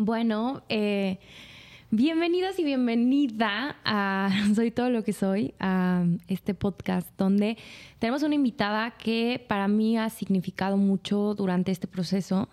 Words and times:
Bueno, 0.00 0.62
eh, 0.68 1.18
bienvenidos 1.90 2.56
y 2.60 2.62
bienvenida 2.62 3.74
a 3.84 4.30
Soy 4.54 4.70
todo 4.70 4.90
lo 4.90 5.02
que 5.02 5.12
soy, 5.12 5.54
a 5.58 6.04
este 6.28 6.54
podcast 6.54 7.08
donde 7.18 7.56
tenemos 7.98 8.22
una 8.22 8.36
invitada 8.36 8.92
que 8.92 9.44
para 9.48 9.66
mí 9.66 9.98
ha 9.98 10.08
significado 10.08 10.76
mucho 10.76 11.34
durante 11.34 11.72
este 11.72 11.88
proceso, 11.88 12.48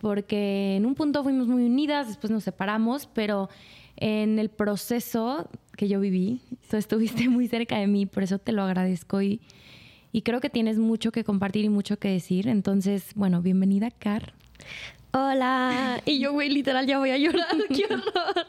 porque 0.00 0.76
en 0.76 0.86
un 0.86 0.94
punto 0.94 1.22
fuimos 1.22 1.46
muy 1.46 1.66
unidas, 1.66 2.08
después 2.08 2.30
nos 2.30 2.44
separamos, 2.44 3.06
pero 3.12 3.50
en 3.96 4.38
el 4.38 4.48
proceso 4.48 5.50
que 5.76 5.88
yo 5.88 6.00
viví, 6.00 6.40
tú 6.70 6.78
estuviste 6.78 7.28
muy 7.28 7.48
cerca 7.48 7.76
de 7.76 7.86
mí, 7.86 8.06
por 8.06 8.22
eso 8.22 8.38
te 8.38 8.52
lo 8.52 8.62
agradezco 8.62 9.20
y, 9.20 9.42
y 10.10 10.22
creo 10.22 10.40
que 10.40 10.48
tienes 10.48 10.78
mucho 10.78 11.12
que 11.12 11.22
compartir 11.22 11.66
y 11.66 11.68
mucho 11.68 11.98
que 11.98 12.08
decir. 12.08 12.48
Entonces, 12.48 13.12
bueno, 13.14 13.42
bienvenida, 13.42 13.90
Car. 13.90 14.32
Hola. 15.12 16.00
Y 16.04 16.20
yo, 16.20 16.32
güey, 16.32 16.50
literal 16.50 16.86
ya 16.86 16.98
voy 16.98 17.10
a 17.10 17.18
llorar. 17.18 17.56
¡Qué 17.68 17.84
horror! 17.86 18.46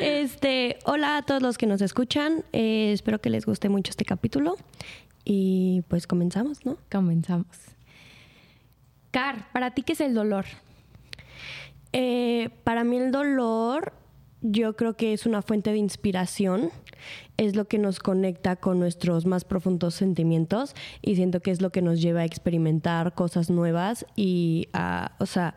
Este, 0.00 0.78
hola 0.84 1.18
a 1.18 1.22
todos 1.22 1.42
los 1.42 1.58
que 1.58 1.66
nos 1.66 1.82
escuchan. 1.82 2.44
Eh, 2.52 2.92
espero 2.92 3.20
que 3.20 3.30
les 3.30 3.44
guste 3.44 3.68
mucho 3.68 3.90
este 3.90 4.04
capítulo. 4.04 4.56
Y 5.24 5.82
pues 5.88 6.06
comenzamos, 6.06 6.64
¿no? 6.64 6.78
Comenzamos. 6.90 7.46
Car, 9.10 9.50
¿para 9.52 9.72
ti 9.72 9.82
qué 9.82 9.92
es 9.92 10.00
el 10.00 10.14
dolor? 10.14 10.46
Eh, 11.92 12.50
para 12.64 12.84
mí 12.84 12.96
el 12.96 13.10
dolor 13.10 13.92
yo 14.40 14.76
creo 14.76 14.96
que 14.96 15.12
es 15.12 15.26
una 15.26 15.42
fuente 15.42 15.70
de 15.70 15.78
inspiración, 15.78 16.70
es 17.36 17.56
lo 17.56 17.66
que 17.66 17.78
nos 17.78 17.98
conecta 17.98 18.56
con 18.56 18.78
nuestros 18.78 19.26
más 19.26 19.44
profundos 19.44 19.94
sentimientos 19.94 20.74
y 21.02 21.16
siento 21.16 21.40
que 21.40 21.50
es 21.50 21.60
lo 21.60 21.70
que 21.70 21.82
nos 21.82 22.00
lleva 22.00 22.20
a 22.20 22.24
experimentar 22.24 23.14
cosas 23.14 23.50
nuevas 23.50 24.06
y 24.16 24.68
a, 24.72 25.12
o 25.18 25.26
sea, 25.26 25.54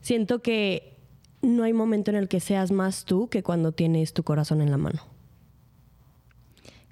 siento 0.00 0.42
que 0.42 0.94
no 1.42 1.64
hay 1.64 1.72
momento 1.72 2.10
en 2.10 2.16
el 2.16 2.28
que 2.28 2.40
seas 2.40 2.70
más 2.70 3.04
tú 3.04 3.28
que 3.28 3.42
cuando 3.42 3.72
tienes 3.72 4.12
tu 4.12 4.22
corazón 4.22 4.60
en 4.60 4.70
la 4.70 4.78
mano. 4.78 5.00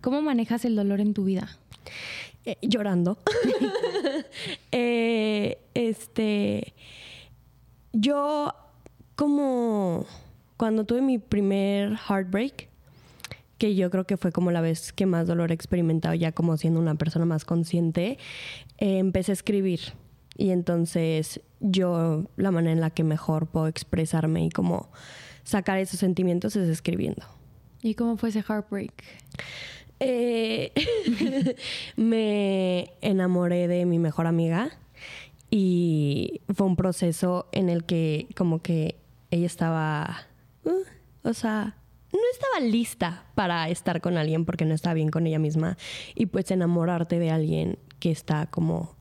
¿Cómo 0.01 0.21
manejas 0.21 0.65
el 0.65 0.77
dolor 0.77 1.01
en 1.01 1.15
tu 1.15 1.25
vida? 1.25 1.59
Eh, 2.45 2.57
llorando. 2.63 3.19
Eh, 4.71 5.59
este, 5.75 6.73
yo 7.93 8.55
como 9.15 10.07
cuando 10.57 10.85
tuve 10.85 11.03
mi 11.03 11.19
primer 11.19 11.97
heartbreak, 11.97 12.69
que 13.63 13.77
yo 13.77 13.91
creo 13.91 14.09
que 14.09 14.17
fue 14.17 14.33
como 14.33 14.51
la 14.51 14.61
vez 14.61 14.93
que 14.93 15.07
más 15.07 15.29
dolor 15.29 15.53
he 15.53 15.55
experimentado 15.55 16.17
ya 16.17 16.33
como 16.33 16.57
siendo 16.57 16.81
una 16.81 16.97
persona 16.97 17.27
más 17.27 17.45
consciente, 17.45 18.19
eh, 18.79 18.99
empecé 18.99 19.31
a 19.31 19.35
escribir. 19.35 19.79
Y 20.37 20.51
entonces 20.51 21.41
yo 21.61 22.29
la 22.35 22.51
manera 22.51 22.73
en 22.73 22.81
la 22.81 22.91
que 22.91 23.05
mejor 23.05 23.47
puedo 23.47 23.69
expresarme 23.69 24.45
y 24.45 24.51
como 24.51 24.91
sacar 25.45 25.79
esos 25.79 26.01
sentimientos 26.01 26.57
es 26.57 26.69
escribiendo. 26.69 27.25
¿Y 27.83 27.95
cómo 27.95 28.17
fue 28.17 28.31
ese 28.31 28.43
heartbreak? 28.43 29.05
Eh, 30.01 30.73
me 31.97 32.95
enamoré 33.01 33.69
de 33.69 33.87
mi 33.87 34.01
mejor 34.01 34.27
amiga 34.27 34.73
y 35.51 36.41
fue 36.53 36.67
un 36.67 36.75
proceso 36.75 37.47
en 37.53 37.69
el 37.69 37.85
que 37.85 38.27
como 38.35 38.61
que 38.61 38.97
ella 39.31 39.47
estaba 39.47 40.27
Uh, 40.65 40.85
o 41.29 41.35
sea, 41.35 41.77
no 42.13 42.21
estaba 42.33 42.61
lista 42.61 43.25
para 43.35 43.69
estar 43.69 44.01
con 44.01 44.17
alguien 44.17 44.45
porque 44.45 44.65
no 44.65 44.75
estaba 44.75 44.95
bien 44.95 45.11
con 45.11 45.27
ella 45.27 45.39
misma. 45.39 45.77
Y 46.15 46.27
pues 46.27 46.51
enamorarte 46.51 47.19
de 47.19 47.31
alguien 47.31 47.79
que 47.99 48.11
está 48.11 48.47
como... 48.47 48.97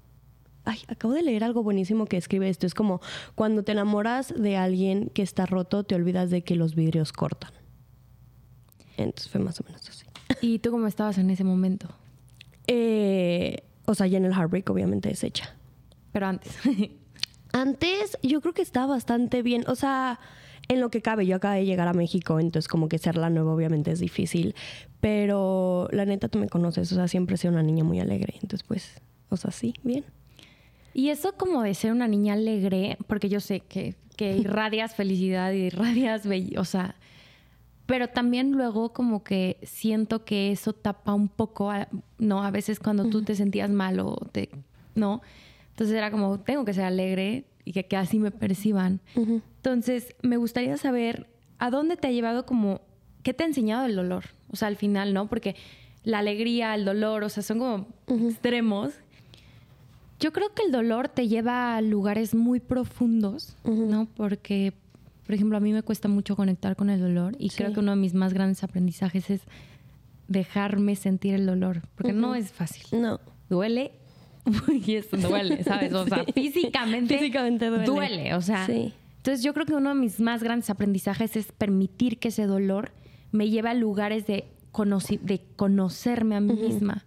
Ay, 0.64 0.80
acabo 0.88 1.14
de 1.14 1.24
leer 1.24 1.44
algo 1.44 1.64
buenísimo 1.64 2.06
que 2.06 2.18
escribe 2.18 2.48
esto. 2.48 2.68
Es 2.68 2.74
como 2.74 3.02
cuando 3.36 3.64
te 3.64 3.72
enamoras 3.72 4.34
de 4.36 4.58
alguien 4.58 5.10
que 5.14 5.24
está 5.24 5.46
roto, 5.46 5.84
te 5.84 5.96
olvidas 5.96 6.30
de 6.30 6.44
que 6.44 6.56
los 6.56 6.76
vidrios 6.76 7.12
cortan. 7.12 7.52
Entonces 8.98 9.30
fue 9.30 9.42
más 9.42 9.60
o 9.60 9.64
menos 9.64 9.88
así. 9.90 10.06
¿Y 10.42 10.60
tú 10.60 10.72
cómo 10.72 10.88
estabas 10.88 11.18
en 11.18 11.30
ese 11.30 11.44
momento? 11.44 11.90
Eh, 12.68 13.64
o 13.86 13.96
sea, 13.96 14.08
ya 14.08 14.18
en 14.18 14.26
el 14.26 14.34
heartbreak 14.34 14.70
obviamente 14.70 15.12
es 15.12 15.24
hecha. 15.24 15.56
Pero 16.12 16.28
antes. 16.28 16.56
antes 17.54 18.18
yo 18.22 18.40
creo 18.42 18.54
que 18.54 18.62
estaba 18.62 18.88
bastante 18.88 19.42
bien. 19.42 19.66
O 19.68 19.76
sea, 19.76 20.20
en 20.72 20.80
lo 20.80 20.90
que 20.90 21.02
cabe, 21.02 21.26
yo 21.26 21.36
acabo 21.36 21.56
de 21.56 21.66
llegar 21.66 21.90
a 21.90 21.94
México, 21.94 22.40
entonces 22.40 22.70
como 22.70 22.88
que 22.88 22.98
ser 22.98 23.18
la 23.18 23.30
nueva 23.30 23.54
obviamente 23.54 23.92
es 23.92 24.00
difícil, 24.00 24.56
pero 25.02 25.90
la 25.92 26.06
neta 26.06 26.30
tú 26.30 26.40
me 26.40 26.48
conoces, 26.48 26.90
o 26.94 26.96
sea, 26.96 27.10
siempre 27.10 27.36
he 27.36 27.38
sido 27.38 27.52
una 27.52 27.62
niña 27.62 27.84
muy 27.84 28.00
alegre, 28.00 28.36
entonces 28.36 28.64
pues, 28.66 29.02
o 29.30 29.36
sea, 29.36 29.52
sí, 29.52 29.74
bien. 29.84 30.06
Y 30.94 31.10
eso 31.10 31.34
como 31.34 31.62
de 31.62 31.74
ser 31.74 31.92
una 31.92 32.08
niña 32.08 32.36
alegre, 32.36 32.98
porque 33.08 33.28
yo 33.28 33.42
sé 33.42 33.60
que, 33.60 33.96
que 34.16 34.38
irradias 34.38 34.96
felicidad 34.96 35.52
y 35.52 35.66
irradias 35.66 36.24
o 36.58 36.64
sea, 36.64 36.96
pero 37.86 38.08
también 38.08 38.54
luego 38.54 38.94
como 38.94 39.26
que 39.26 39.58
siento 39.64 40.24
que 40.24 40.54
eso 40.54 40.72
tapa 40.72 41.14
un 41.14 41.28
poco, 41.28 41.70
¿no? 42.18 42.44
A 42.44 42.52
veces 42.52 42.80
cuando 42.80 43.10
tú 43.10 43.24
te 43.24 43.36
sentías 43.36 43.70
mal 43.70 44.00
o 44.00 44.16
te, 44.32 44.50
¿no? 44.96 45.22
Entonces 45.72 45.98
era 45.98 46.12
como, 46.12 46.40
tengo 46.40 46.64
que 46.64 46.74
ser 46.74 46.86
alegre 46.86 47.44
y 47.66 47.74
que, 47.74 47.98
así 47.98 48.20
me 48.20 48.32
perciban. 48.32 49.02
Entonces, 49.62 50.16
me 50.24 50.38
gustaría 50.38 50.76
saber 50.78 51.28
a 51.60 51.70
dónde 51.70 51.96
te 51.96 52.08
ha 52.08 52.12
llevado 52.12 52.48
como, 52.48 52.82
¿qué 53.22 53.32
te 53.36 53.44
ha 53.44 53.48
enseñado 53.48 53.86
el 53.86 53.96
dolor? 53.96 54.26
O 54.50 54.56
sea, 54.56 54.68
al 54.68 54.76
final, 54.76 55.14
¿no? 55.14 55.28
Porque 55.28 55.56
la 56.04 56.18
alegría, 56.18 56.74
el 56.74 56.84
dolor, 56.84 57.24
o 57.24 57.30
sea, 57.30 57.44
son 57.44 57.60
como 57.60 57.88
extremos. 58.08 58.92
Yo 60.20 60.34
creo 60.34 60.52
que 60.56 60.64
el 60.64 60.72
dolor 60.72 61.10
te 61.10 61.28
lleva 61.28 61.76
a 61.76 61.82
lugares 61.82 62.34
muy 62.34 62.60
profundos, 62.60 63.56
¿no? 63.64 64.08
Porque, 64.16 64.74
por 65.28 65.36
ejemplo, 65.36 65.58
a 65.58 65.60
mí 65.60 65.74
me 65.74 65.84
cuesta 65.84 66.08
mucho 66.08 66.36
conectar 66.36 66.76
con 66.76 66.90
el 66.90 67.00
dolor 67.00 67.36
y 67.38 67.50
creo 67.52 67.72
que 67.72 67.82
uno 67.82 67.92
de 67.92 67.98
mis 67.98 68.16
más 68.16 68.34
grandes 68.34 68.64
aprendizajes 68.64 69.30
es 69.30 69.42
dejarme 70.28 70.96
sentir 70.96 71.36
el 71.36 71.46
dolor, 71.46 71.84
porque 71.94 72.14
no 72.14 72.34
es 72.34 72.52
fácil. 72.52 73.00
No. 73.00 73.20
Duele 73.48 73.92
y 74.86 74.96
esto 74.96 75.18
duele, 75.18 75.64
¿sabes? 75.64 75.94
O 75.94 76.08
sea, 76.08 76.26
físicamente, 76.34 77.18
físicamente 77.18 77.68
duele. 77.68 77.86
duele. 77.86 78.36
O 78.36 78.42
sea, 78.42 78.66
sí. 78.66 78.94
Entonces 79.22 79.44
yo 79.44 79.54
creo 79.54 79.68
que 79.68 79.76
uno 79.76 79.90
de 79.90 79.96
mis 79.96 80.20
más 80.20 80.42
grandes 80.42 80.72
aprendizajes 80.72 81.36
es 81.36 81.52
permitir 81.52 82.18
que 82.18 82.30
ese 82.30 82.48
dolor 82.48 82.92
me 83.32 83.52
lleve 83.52 83.70
a 83.70 83.76
lugares 83.76 84.26
de, 84.26 84.46
de 85.22 85.42
conocerme 85.56 86.36
a 86.36 86.42
mí 86.42 86.54
misma. 86.54 87.06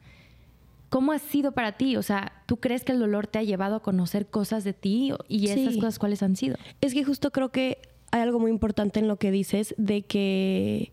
¿Cómo 0.90 1.10
ha 1.10 1.18
sido 1.18 1.50
para 1.50 1.72
ti? 1.72 1.96
O 1.96 2.04
sea, 2.04 2.44
¿tú 2.46 2.58
crees 2.58 2.84
que 2.84 2.92
el 2.92 3.00
dolor 3.00 3.26
te 3.26 3.40
ha 3.40 3.42
llevado 3.42 3.74
a 3.74 3.82
conocer 3.82 4.28
cosas 4.28 4.62
de 4.62 4.74
ti 4.74 5.12
y 5.26 5.48
esas 5.48 5.74
cosas 5.74 5.98
cuáles 5.98 6.22
han 6.22 6.36
sido? 6.36 6.56
Es 6.80 6.94
que 6.94 7.02
justo 7.02 7.32
creo 7.32 7.50
que 7.50 7.78
hay 8.12 8.20
algo 8.20 8.38
muy 8.38 8.52
importante 8.52 9.00
en 9.00 9.08
lo 9.08 9.16
que 9.16 9.32
dices 9.32 9.74
de 9.76 10.02
que, 10.02 10.92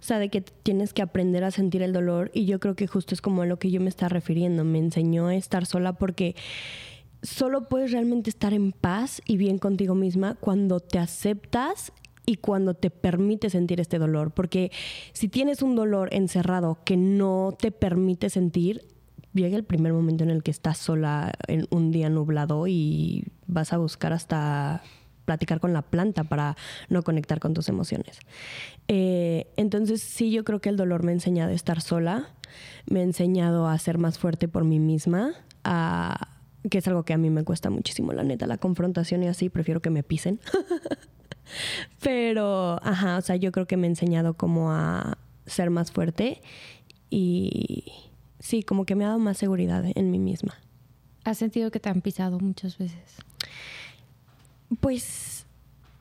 o 0.00 0.04
sea, 0.04 0.20
de 0.20 0.28
que 0.28 0.42
tienes 0.42 0.94
que 0.94 1.02
aprender 1.02 1.42
a 1.42 1.50
sentir 1.50 1.82
el 1.82 1.92
dolor 1.92 2.30
y 2.32 2.44
yo 2.44 2.60
creo 2.60 2.76
que 2.76 2.86
justo 2.86 3.16
es 3.16 3.20
como 3.20 3.42
a 3.42 3.46
lo 3.46 3.58
que 3.58 3.72
yo 3.72 3.80
me 3.80 3.88
estaba 3.88 4.10
refiriendo. 4.10 4.62
Me 4.62 4.78
enseñó 4.78 5.26
a 5.26 5.34
estar 5.34 5.66
sola 5.66 5.94
porque 5.94 6.36
solo 7.22 7.68
puedes 7.68 7.92
realmente 7.92 8.30
estar 8.30 8.52
en 8.52 8.72
paz 8.72 9.22
y 9.24 9.36
bien 9.36 9.58
contigo 9.58 9.94
misma 9.94 10.34
cuando 10.34 10.80
te 10.80 10.98
aceptas 10.98 11.92
y 12.26 12.36
cuando 12.36 12.74
te 12.74 12.90
permite 12.90 13.50
sentir 13.50 13.80
este 13.80 13.98
dolor. 13.98 14.32
Porque 14.32 14.70
si 15.12 15.28
tienes 15.28 15.62
un 15.62 15.74
dolor 15.74 16.08
encerrado 16.12 16.78
que 16.84 16.96
no 16.96 17.56
te 17.58 17.70
permite 17.70 18.30
sentir, 18.30 18.86
llega 19.34 19.56
el 19.56 19.64
primer 19.64 19.92
momento 19.92 20.24
en 20.24 20.30
el 20.30 20.42
que 20.42 20.50
estás 20.50 20.78
sola 20.78 21.32
en 21.48 21.66
un 21.70 21.90
día 21.90 22.10
nublado 22.10 22.66
y 22.66 23.24
vas 23.46 23.72
a 23.72 23.78
buscar 23.78 24.12
hasta 24.12 24.82
platicar 25.24 25.60
con 25.60 25.72
la 25.72 25.82
planta 25.82 26.24
para 26.24 26.56
no 26.88 27.02
conectar 27.02 27.38
con 27.38 27.54
tus 27.54 27.68
emociones. 27.68 28.18
Eh, 28.88 29.46
entonces 29.56 30.02
sí, 30.02 30.30
yo 30.32 30.44
creo 30.44 30.60
que 30.60 30.68
el 30.68 30.76
dolor 30.76 31.04
me 31.04 31.12
ha 31.12 31.14
enseñado 31.14 31.50
a 31.50 31.54
estar 31.54 31.80
sola, 31.80 32.28
me 32.86 33.00
ha 33.00 33.04
enseñado 33.04 33.68
a 33.68 33.78
ser 33.78 33.98
más 33.98 34.18
fuerte 34.18 34.48
por 34.48 34.64
mí 34.64 34.80
misma, 34.80 35.34
a 35.64 36.31
que 36.70 36.78
es 36.78 36.88
algo 36.88 37.04
que 37.04 37.12
a 37.12 37.18
mí 37.18 37.30
me 37.30 37.44
cuesta 37.44 37.70
muchísimo, 37.70 38.12
la 38.12 38.24
neta, 38.24 38.46
la 38.46 38.58
confrontación 38.58 39.22
y 39.22 39.28
así, 39.28 39.48
prefiero 39.48 39.82
que 39.82 39.90
me 39.90 40.02
pisen. 40.02 40.40
Pero, 42.02 42.78
ajá, 42.82 43.18
o 43.18 43.20
sea, 43.20 43.36
yo 43.36 43.52
creo 43.52 43.66
que 43.66 43.76
me 43.76 43.86
he 43.86 43.90
enseñado 43.90 44.34
como 44.34 44.72
a 44.72 45.18
ser 45.46 45.70
más 45.70 45.90
fuerte 45.90 46.40
y 47.10 47.92
sí, 48.38 48.62
como 48.62 48.86
que 48.86 48.94
me 48.94 49.04
ha 49.04 49.08
dado 49.08 49.18
más 49.18 49.38
seguridad 49.38 49.84
en 49.94 50.10
mí 50.10 50.18
misma. 50.18 50.54
¿Has 51.24 51.38
sentido 51.38 51.70
que 51.70 51.80
te 51.80 51.88
han 51.88 52.00
pisado 52.00 52.38
muchas 52.40 52.78
veces? 52.78 53.16
Pues 54.80 55.46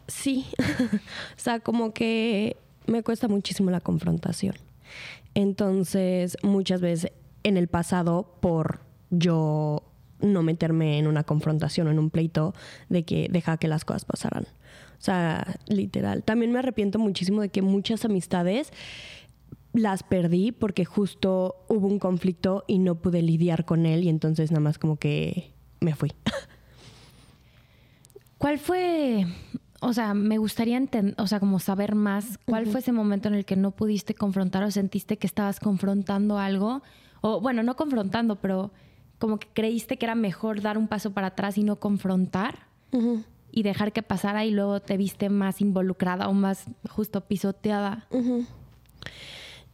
sí, 0.07 0.46
o 0.60 1.40
sea, 1.40 1.60
como 1.60 1.94
que 1.94 2.57
me 2.88 3.04
cuesta 3.04 3.28
muchísimo 3.28 3.72
la 3.72 3.81
confrontación. 3.81 4.56
Entonces, 5.34 6.38
muchas 6.44 6.81
veces 6.81 7.12
en 7.44 7.57
el 7.57 7.68
pasado, 7.68 8.36
por 8.40 8.81
yo 9.10 9.84
no 10.21 10.44
meterme 10.44 11.00
en 11.00 11.07
una 11.07 11.23
confrontación 11.23 11.88
o 11.88 11.91
en 11.91 12.00
un 12.00 12.09
pleito 12.09 12.53
de 12.89 13.03
que 13.03 13.27
deja 13.31 13.57
que 13.57 13.68
las 13.68 13.85
cosas 13.85 14.06
pasaran. 14.06 14.45
O 14.45 15.03
sea, 15.03 15.56
literal. 15.68 16.23
También 16.23 16.51
me 16.51 16.59
arrepiento 16.59 17.00
muchísimo 17.00 17.41
de 17.41 17.50
que 17.50 17.62
muchas 17.62 18.06
amistades 18.06 18.71
las 19.73 20.03
perdí 20.03 20.51
porque 20.51 20.85
justo 20.85 21.56
hubo 21.69 21.88
un 21.88 22.00
conflicto 22.00 22.63
y 22.68 22.79
no 22.79 22.95
pude 22.95 23.21
lidiar 23.21 23.65
con 23.65 23.85
él 23.85 24.03
y 24.03 24.09
entonces 24.09 24.51
nada 24.51 24.62
más 24.62 24.77
como 24.77 24.97
que 24.97 25.53
me 25.79 25.95
fui. 25.95 26.12
¿Cuál 28.38 28.59
fue, 28.59 29.25
o 29.81 29.94
sea, 29.94 30.13
me 30.13 30.38
gustaría 30.38 30.77
entender, 30.77 31.15
o 31.19 31.27
sea, 31.27 31.39
como 31.39 31.59
saber 31.59 31.95
más 31.95 32.39
cuál 32.45 32.65
fue 32.65 32.79
ese 32.79 32.91
momento 32.91 33.27
en 33.27 33.35
el 33.35 33.45
que 33.45 33.56
no 33.56 33.71
pudiste 33.71 34.13
confrontar 34.13 34.63
o 34.63 34.71
sentiste 34.71 35.18
que 35.18 35.27
estabas 35.27 35.59
confrontando 35.59 36.38
algo, 36.38 36.81
o 37.21 37.39
bueno, 37.39 37.62
no 37.63 37.75
confrontando, 37.75 38.38
pero 38.38 38.71
como 39.21 39.38
que 39.38 39.47
creíste 39.53 39.97
que 39.97 40.06
era 40.07 40.15
mejor 40.15 40.62
dar 40.62 40.79
un 40.79 40.88
paso 40.88 41.12
para 41.12 41.27
atrás 41.27 41.56
y 41.59 41.63
no 41.63 41.75
confrontar 41.75 42.65
y 43.51 43.62
dejar 43.62 43.94
que 43.94 44.01
pasara 44.01 44.45
y 44.45 44.51
luego 44.51 44.79
te 44.79 44.97
viste 44.97 45.29
más 45.29 45.62
involucrada 45.62 46.27
o 46.27 46.33
más 46.33 46.65
justo 46.89 47.21
pisoteada. 47.21 48.07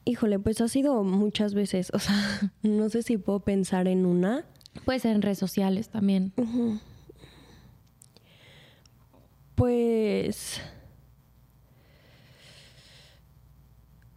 Híjole, 0.04 0.38
pues 0.38 0.60
ha 0.60 0.68
sido 0.68 1.02
muchas 1.06 1.54
veces, 1.54 1.92
o 1.94 2.00
sea, 2.00 2.52
no 2.62 2.90
sé 2.90 3.04
si 3.04 3.16
puedo 3.18 3.40
pensar 3.40 3.88
en 3.88 4.06
una. 4.06 4.44
Puede 4.84 5.00
ser 5.00 5.16
en 5.16 5.22
redes 5.22 5.40
sociales 5.40 5.88
también. 5.88 6.34
Pues... 9.56 10.60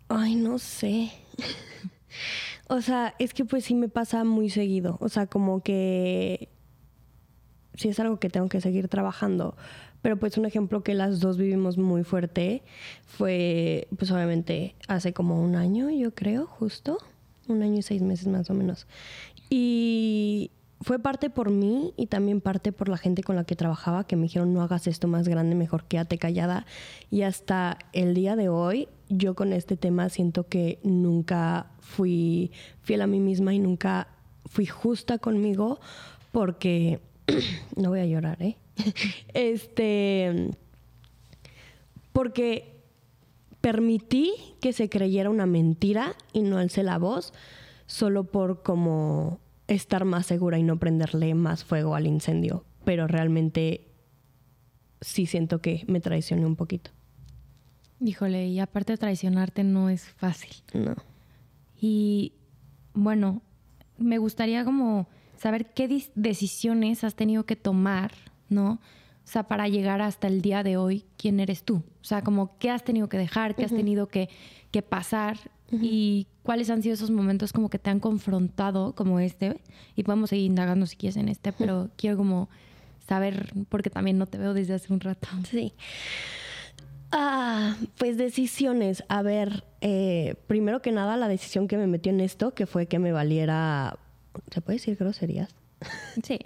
Ay, 0.08 0.34
no 0.34 0.58
sé. 0.58 1.12
o 2.70 2.80
sea, 2.82 3.16
es 3.18 3.34
que 3.34 3.44
pues 3.44 3.64
sí 3.64 3.74
me 3.74 3.88
pasa 3.88 4.22
muy 4.22 4.48
seguido. 4.48 4.96
O 5.00 5.08
sea, 5.08 5.26
como 5.26 5.60
que 5.60 6.48
sí 7.74 7.88
es 7.88 7.98
algo 7.98 8.20
que 8.20 8.30
tengo 8.30 8.48
que 8.48 8.60
seguir 8.60 8.86
trabajando. 8.86 9.56
Pero 10.02 10.18
pues 10.18 10.38
un 10.38 10.46
ejemplo 10.46 10.84
que 10.84 10.94
las 10.94 11.18
dos 11.18 11.36
vivimos 11.36 11.78
muy 11.78 12.04
fuerte 12.04 12.62
fue, 13.06 13.88
pues 13.98 14.12
obviamente 14.12 14.76
hace 14.86 15.12
como 15.12 15.42
un 15.42 15.56
año, 15.56 15.90
yo 15.90 16.14
creo, 16.14 16.46
justo. 16.46 16.98
Un 17.48 17.64
año 17.64 17.78
y 17.78 17.82
seis 17.82 18.02
meses 18.02 18.28
más 18.28 18.48
o 18.50 18.54
menos. 18.54 18.86
Y 19.50 20.52
fue 20.82 20.98
parte 20.98 21.28
por 21.28 21.50
mí 21.50 21.92
y 21.96 22.06
también 22.06 22.40
parte 22.40 22.72
por 22.72 22.88
la 22.88 22.96
gente 22.96 23.22
con 23.22 23.36
la 23.36 23.44
que 23.44 23.54
trabajaba 23.54 24.06
que 24.06 24.16
me 24.16 24.22
dijeron 24.22 24.54
no 24.54 24.62
hagas 24.62 24.86
esto 24.86 25.08
más 25.08 25.28
grande, 25.28 25.54
mejor 25.54 25.84
quédate 25.84 26.16
callada. 26.16 26.64
Y 27.10 27.22
hasta 27.22 27.78
el 27.92 28.14
día 28.14 28.34
de 28.34 28.48
hoy 28.48 28.88
yo 29.08 29.34
con 29.34 29.52
este 29.52 29.76
tema 29.76 30.08
siento 30.08 30.48
que 30.48 30.78
nunca 30.82 31.70
fui 31.80 32.50
fiel 32.82 33.02
a 33.02 33.06
mí 33.06 33.20
misma 33.20 33.52
y 33.52 33.58
nunca 33.58 34.08
fui 34.46 34.64
justa 34.64 35.18
conmigo 35.18 35.80
porque 36.32 37.00
no 37.76 37.90
voy 37.90 38.00
a 38.00 38.06
llorar, 38.06 38.42
¿eh? 38.42 38.56
este 39.34 40.50
porque 42.12 42.80
permití 43.60 44.32
que 44.60 44.72
se 44.72 44.88
creyera 44.88 45.28
una 45.28 45.44
mentira 45.44 46.14
y 46.32 46.40
no 46.40 46.56
alcé 46.56 46.82
la 46.82 46.98
voz 46.98 47.34
solo 47.86 48.24
por 48.24 48.62
como 48.62 49.40
estar 49.74 50.04
más 50.04 50.26
segura 50.26 50.58
y 50.58 50.62
no 50.62 50.78
prenderle 50.78 51.34
más 51.34 51.64
fuego 51.64 51.94
al 51.94 52.06
incendio, 52.06 52.64
pero 52.84 53.06
realmente 53.06 53.88
sí 55.00 55.26
siento 55.26 55.60
que 55.60 55.84
me 55.86 56.00
traicioné 56.00 56.46
un 56.46 56.56
poquito. 56.56 56.90
Híjole, 58.00 58.46
y 58.48 58.60
aparte 58.60 58.94
de 58.94 58.98
traicionarte 58.98 59.62
no 59.62 59.90
es 59.90 60.04
fácil. 60.04 60.52
No. 60.72 60.94
Y 61.80 62.34
bueno, 62.94 63.42
me 63.98 64.18
gustaría 64.18 64.64
como 64.64 65.08
saber 65.36 65.72
qué 65.72 65.88
decisiones 66.14 67.04
has 67.04 67.14
tenido 67.14 67.44
que 67.44 67.56
tomar, 67.56 68.12
¿no? 68.48 68.72
O 68.72 69.32
sea, 69.32 69.44
para 69.44 69.68
llegar 69.68 70.02
hasta 70.02 70.26
el 70.26 70.42
día 70.42 70.62
de 70.62 70.76
hoy, 70.76 71.04
¿quién 71.16 71.40
eres 71.40 71.62
tú? 71.62 71.76
O 71.76 72.04
sea, 72.04 72.22
como 72.22 72.58
qué 72.58 72.70
has 72.70 72.84
tenido 72.84 73.08
que 73.08 73.18
dejar, 73.18 73.54
qué 73.54 73.64
has 73.64 73.70
tenido 73.70 74.08
que, 74.08 74.28
que 74.70 74.82
pasar 74.82 75.38
y 75.72 76.26
cuáles 76.42 76.70
han 76.70 76.82
sido 76.82 76.94
esos 76.94 77.10
momentos 77.10 77.52
como 77.52 77.70
que 77.70 77.78
te 77.78 77.90
han 77.90 78.00
confrontado 78.00 78.94
como 78.94 79.20
este. 79.20 79.60
Y 79.96 80.02
podemos 80.02 80.30
seguir 80.30 80.46
indagando 80.46 80.86
si 80.86 80.96
quieres 80.96 81.16
en 81.16 81.28
este, 81.28 81.52
pero 81.52 81.90
quiero 81.96 82.16
como 82.16 82.48
saber, 83.06 83.52
porque 83.68 83.90
también 83.90 84.18
no 84.18 84.26
te 84.26 84.38
veo 84.38 84.54
desde 84.54 84.74
hace 84.74 84.92
un 84.92 85.00
rato. 85.00 85.28
Sí. 85.50 85.74
Ah, 87.12 87.76
pues 87.98 88.16
decisiones. 88.16 89.04
A 89.08 89.22
ver, 89.22 89.64
eh, 89.80 90.36
primero 90.46 90.80
que 90.80 90.92
nada, 90.92 91.16
la 91.16 91.28
decisión 91.28 91.66
que 91.66 91.76
me 91.76 91.86
metió 91.86 92.12
en 92.12 92.20
esto, 92.20 92.54
que 92.54 92.66
fue 92.66 92.86
que 92.86 92.98
me 92.98 93.12
valiera. 93.12 93.98
¿Se 94.50 94.60
puede 94.60 94.78
decir 94.78 94.96
groserías? 94.96 95.54
Sí. 96.22 96.38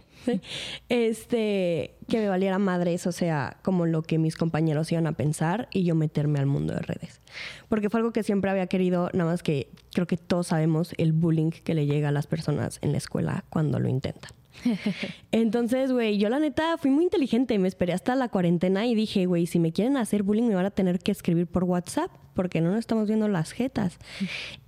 Este, 0.88 1.96
que 2.08 2.18
me 2.18 2.28
valiera 2.28 2.58
madres, 2.58 3.06
o 3.06 3.12
sea, 3.12 3.58
como 3.62 3.86
lo 3.86 4.02
que 4.02 4.18
mis 4.18 4.36
compañeros 4.36 4.90
iban 4.92 5.06
a 5.06 5.12
pensar 5.12 5.68
y 5.72 5.84
yo 5.84 5.94
meterme 5.94 6.38
al 6.38 6.46
mundo 6.46 6.74
de 6.74 6.80
redes. 6.80 7.20
Porque 7.68 7.90
fue 7.90 8.00
algo 8.00 8.12
que 8.12 8.22
siempre 8.22 8.50
había 8.50 8.66
querido, 8.66 9.10
nada 9.12 9.30
más 9.30 9.42
que 9.42 9.68
creo 9.92 10.06
que 10.06 10.16
todos 10.16 10.48
sabemos 10.48 10.94
el 10.96 11.12
bullying 11.12 11.50
que 11.50 11.74
le 11.74 11.86
llega 11.86 12.08
a 12.08 12.12
las 12.12 12.26
personas 12.26 12.78
en 12.82 12.92
la 12.92 12.98
escuela 12.98 13.44
cuando 13.50 13.78
lo 13.78 13.88
intentan. 13.88 14.32
Entonces, 15.32 15.92
güey, 15.92 16.18
yo 16.18 16.28
la 16.28 16.38
neta 16.38 16.78
fui 16.78 16.90
muy 16.90 17.04
inteligente, 17.04 17.58
me 17.58 17.68
esperé 17.68 17.92
hasta 17.92 18.14
la 18.14 18.28
cuarentena 18.28 18.86
y 18.86 18.94
dije, 18.94 19.26
güey, 19.26 19.46
si 19.46 19.58
me 19.58 19.72
quieren 19.72 19.96
hacer 19.96 20.22
bullying 20.22 20.48
me 20.48 20.54
van 20.54 20.66
a 20.66 20.70
tener 20.70 21.00
que 21.00 21.12
escribir 21.12 21.46
por 21.46 21.64
WhatsApp 21.64 22.10
porque 22.34 22.60
no 22.60 22.70
nos 22.70 22.80
estamos 22.80 23.08
viendo 23.08 23.28
las 23.28 23.52
jetas. 23.52 23.98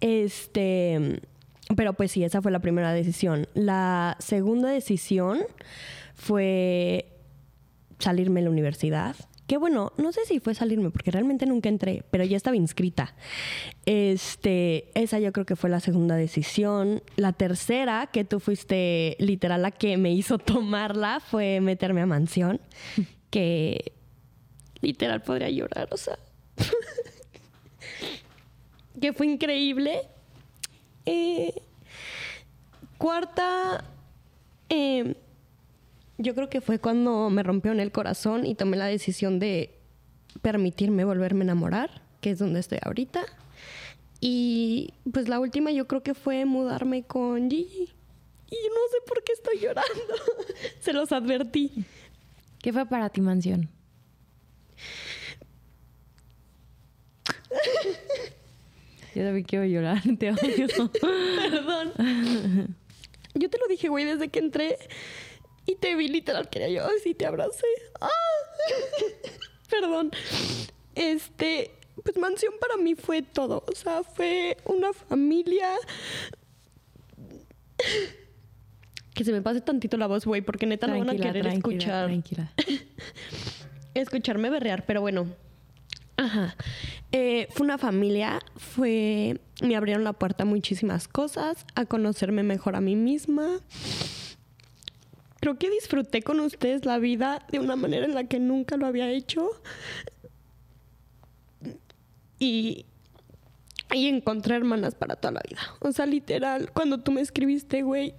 Este, 0.00 1.20
pero 1.74 1.94
pues 1.94 2.12
sí, 2.12 2.22
esa 2.22 2.42
fue 2.42 2.52
la 2.52 2.60
primera 2.60 2.92
decisión. 2.92 3.48
La 3.54 4.16
segunda 4.20 4.68
decisión 4.68 5.40
fue 6.14 7.06
salirme 7.98 8.40
de 8.40 8.44
la 8.44 8.50
universidad. 8.50 9.16
Que 9.46 9.58
bueno, 9.58 9.92
no 9.96 10.12
sé 10.12 10.24
si 10.26 10.40
fue 10.40 10.54
salirme, 10.54 10.90
porque 10.90 11.12
realmente 11.12 11.46
nunca 11.46 11.68
entré, 11.68 12.02
pero 12.10 12.24
ya 12.24 12.36
estaba 12.36 12.56
inscrita. 12.56 13.14
Este, 13.84 14.90
esa 15.00 15.20
yo 15.20 15.32
creo 15.32 15.46
que 15.46 15.54
fue 15.54 15.70
la 15.70 15.78
segunda 15.78 16.16
decisión. 16.16 17.00
La 17.16 17.32
tercera, 17.32 18.08
que 18.12 18.24
tú 18.24 18.40
fuiste 18.40 19.16
literal 19.20 19.62
la 19.62 19.70
que 19.70 19.96
me 19.98 20.12
hizo 20.12 20.38
tomarla, 20.38 21.20
fue 21.20 21.60
meterme 21.60 22.02
a 22.02 22.06
mansión. 22.06 22.60
Que 23.28 23.92
literal 24.80 25.20
podría 25.20 25.50
llorar, 25.50 25.88
o 25.90 25.96
sea. 25.96 26.16
que 29.00 29.12
fue 29.12 29.26
increíble. 29.26 30.02
Eh, 31.06 31.54
cuarta, 32.98 33.84
eh, 34.68 35.14
yo 36.18 36.34
creo 36.34 36.48
que 36.48 36.60
fue 36.60 36.78
cuando 36.78 37.30
me 37.30 37.42
rompió 37.42 37.72
en 37.72 37.80
el 37.80 37.92
corazón 37.92 38.44
y 38.44 38.54
tomé 38.54 38.76
la 38.76 38.86
decisión 38.86 39.38
de 39.38 39.78
permitirme 40.42 41.04
volverme 41.04 41.40
a 41.42 41.44
enamorar, 41.44 42.02
que 42.20 42.30
es 42.30 42.38
donde 42.38 42.60
estoy 42.60 42.78
ahorita. 42.82 43.24
Y 44.20 44.94
pues 45.12 45.28
la 45.28 45.40
última 45.40 45.70
yo 45.70 45.86
creo 45.86 46.02
que 46.02 46.14
fue 46.14 46.44
mudarme 46.44 47.04
con 47.04 47.50
Gigi. 47.50 47.92
Y 48.48 48.56
no 48.68 48.80
sé 48.90 48.98
por 49.06 49.22
qué 49.24 49.32
estoy 49.32 49.58
llorando. 49.58 50.14
Se 50.80 50.92
los 50.92 51.12
advertí. 51.12 51.84
¿Qué 52.60 52.72
fue 52.72 52.86
para 52.86 53.10
ti 53.10 53.20
mansión? 53.20 53.68
Yo 59.16 59.24
también 59.24 59.46
quiero 59.46 59.64
llorar, 59.64 60.02
te 60.18 60.30
odio. 60.30 60.68
Perdón. 61.00 61.92
Yo 63.34 63.48
te 63.48 63.58
lo 63.58 63.66
dije, 63.66 63.88
güey, 63.88 64.04
desde 64.04 64.28
que 64.28 64.40
entré 64.40 64.76
y 65.64 65.76
te 65.76 65.96
vi 65.96 66.08
literal, 66.08 66.50
quería 66.50 66.68
yo 66.68 66.86
así, 66.86 67.14
te 67.14 67.26
abracé. 67.26 67.66
¡Ah! 68.00 68.08
Perdón. 69.70 70.10
Este, 70.94 71.70
pues 72.02 72.16
mansión 72.18 72.54
para 72.60 72.76
mí 72.76 72.94
fue 72.94 73.22
todo. 73.22 73.64
O 73.66 73.74
sea, 73.74 74.02
fue 74.04 74.56
una 74.64 74.92
familia. 74.92 75.68
Que 79.14 79.24
se 79.24 79.32
me 79.32 79.42
pase 79.42 79.60
tantito 79.60 79.96
la 79.96 80.06
voz, 80.06 80.24
güey, 80.24 80.42
porque 80.42 80.66
neta 80.66 80.86
no 80.86 80.98
van 80.98 81.10
a 81.10 81.16
querer 81.16 81.46
escuchar. 81.46 82.06
Tranquila. 82.06 82.52
Escucharme 83.94 84.50
berrear, 84.50 84.84
pero 84.86 85.00
bueno. 85.00 85.26
Ajá. 86.16 86.54
Eh, 87.12 87.48
fue 87.50 87.64
una 87.64 87.76
familia, 87.76 88.40
fue. 88.76 89.40
Me 89.62 89.74
abrieron 89.74 90.04
la 90.04 90.12
puerta 90.12 90.44
a 90.44 90.46
muchísimas 90.46 91.08
cosas, 91.08 91.64
a 91.74 91.86
conocerme 91.86 92.42
mejor 92.42 92.76
a 92.76 92.80
mí 92.80 92.94
misma. 92.94 93.60
Creo 95.40 95.58
que 95.58 95.70
disfruté 95.70 96.22
con 96.22 96.40
ustedes 96.40 96.84
la 96.84 96.98
vida 96.98 97.44
de 97.50 97.58
una 97.58 97.76
manera 97.76 98.04
en 98.04 98.14
la 98.14 98.24
que 98.24 98.38
nunca 98.38 98.76
lo 98.76 98.86
había 98.86 99.10
hecho. 99.10 99.50
Y. 102.38 102.86
Y 103.94 104.08
encontré 104.08 104.56
hermanas 104.56 104.96
para 104.96 105.14
toda 105.14 105.34
la 105.34 105.42
vida. 105.48 105.60
O 105.78 105.92
sea, 105.92 106.06
literal, 106.06 106.72
cuando 106.72 106.98
tú 106.98 107.12
me 107.12 107.20
escribiste, 107.20 107.82
güey, 107.82 108.14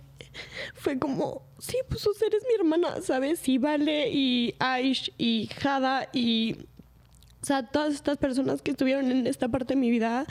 fue 0.73 0.97
como, 0.97 1.45
sí, 1.59 1.77
pues 1.89 2.01
tú 2.03 2.11
eres 2.25 2.41
mi 2.47 2.55
hermana, 2.55 3.01
¿sabes? 3.01 3.47
Y 3.49 3.57
Vale, 3.57 4.09
y 4.09 4.55
Aish, 4.59 5.11
y 5.17 5.47
Jada, 5.47 6.07
y 6.13 6.55
sea, 7.47 7.63
todas 7.63 7.93
estas 7.93 8.17
personas 8.17 8.61
que 8.61 8.71
estuvieron 8.71 9.09
en 9.11 9.25
esta 9.25 9.47
parte 9.47 9.73
de 9.73 9.79
mi 9.79 9.89
vida 9.89 10.25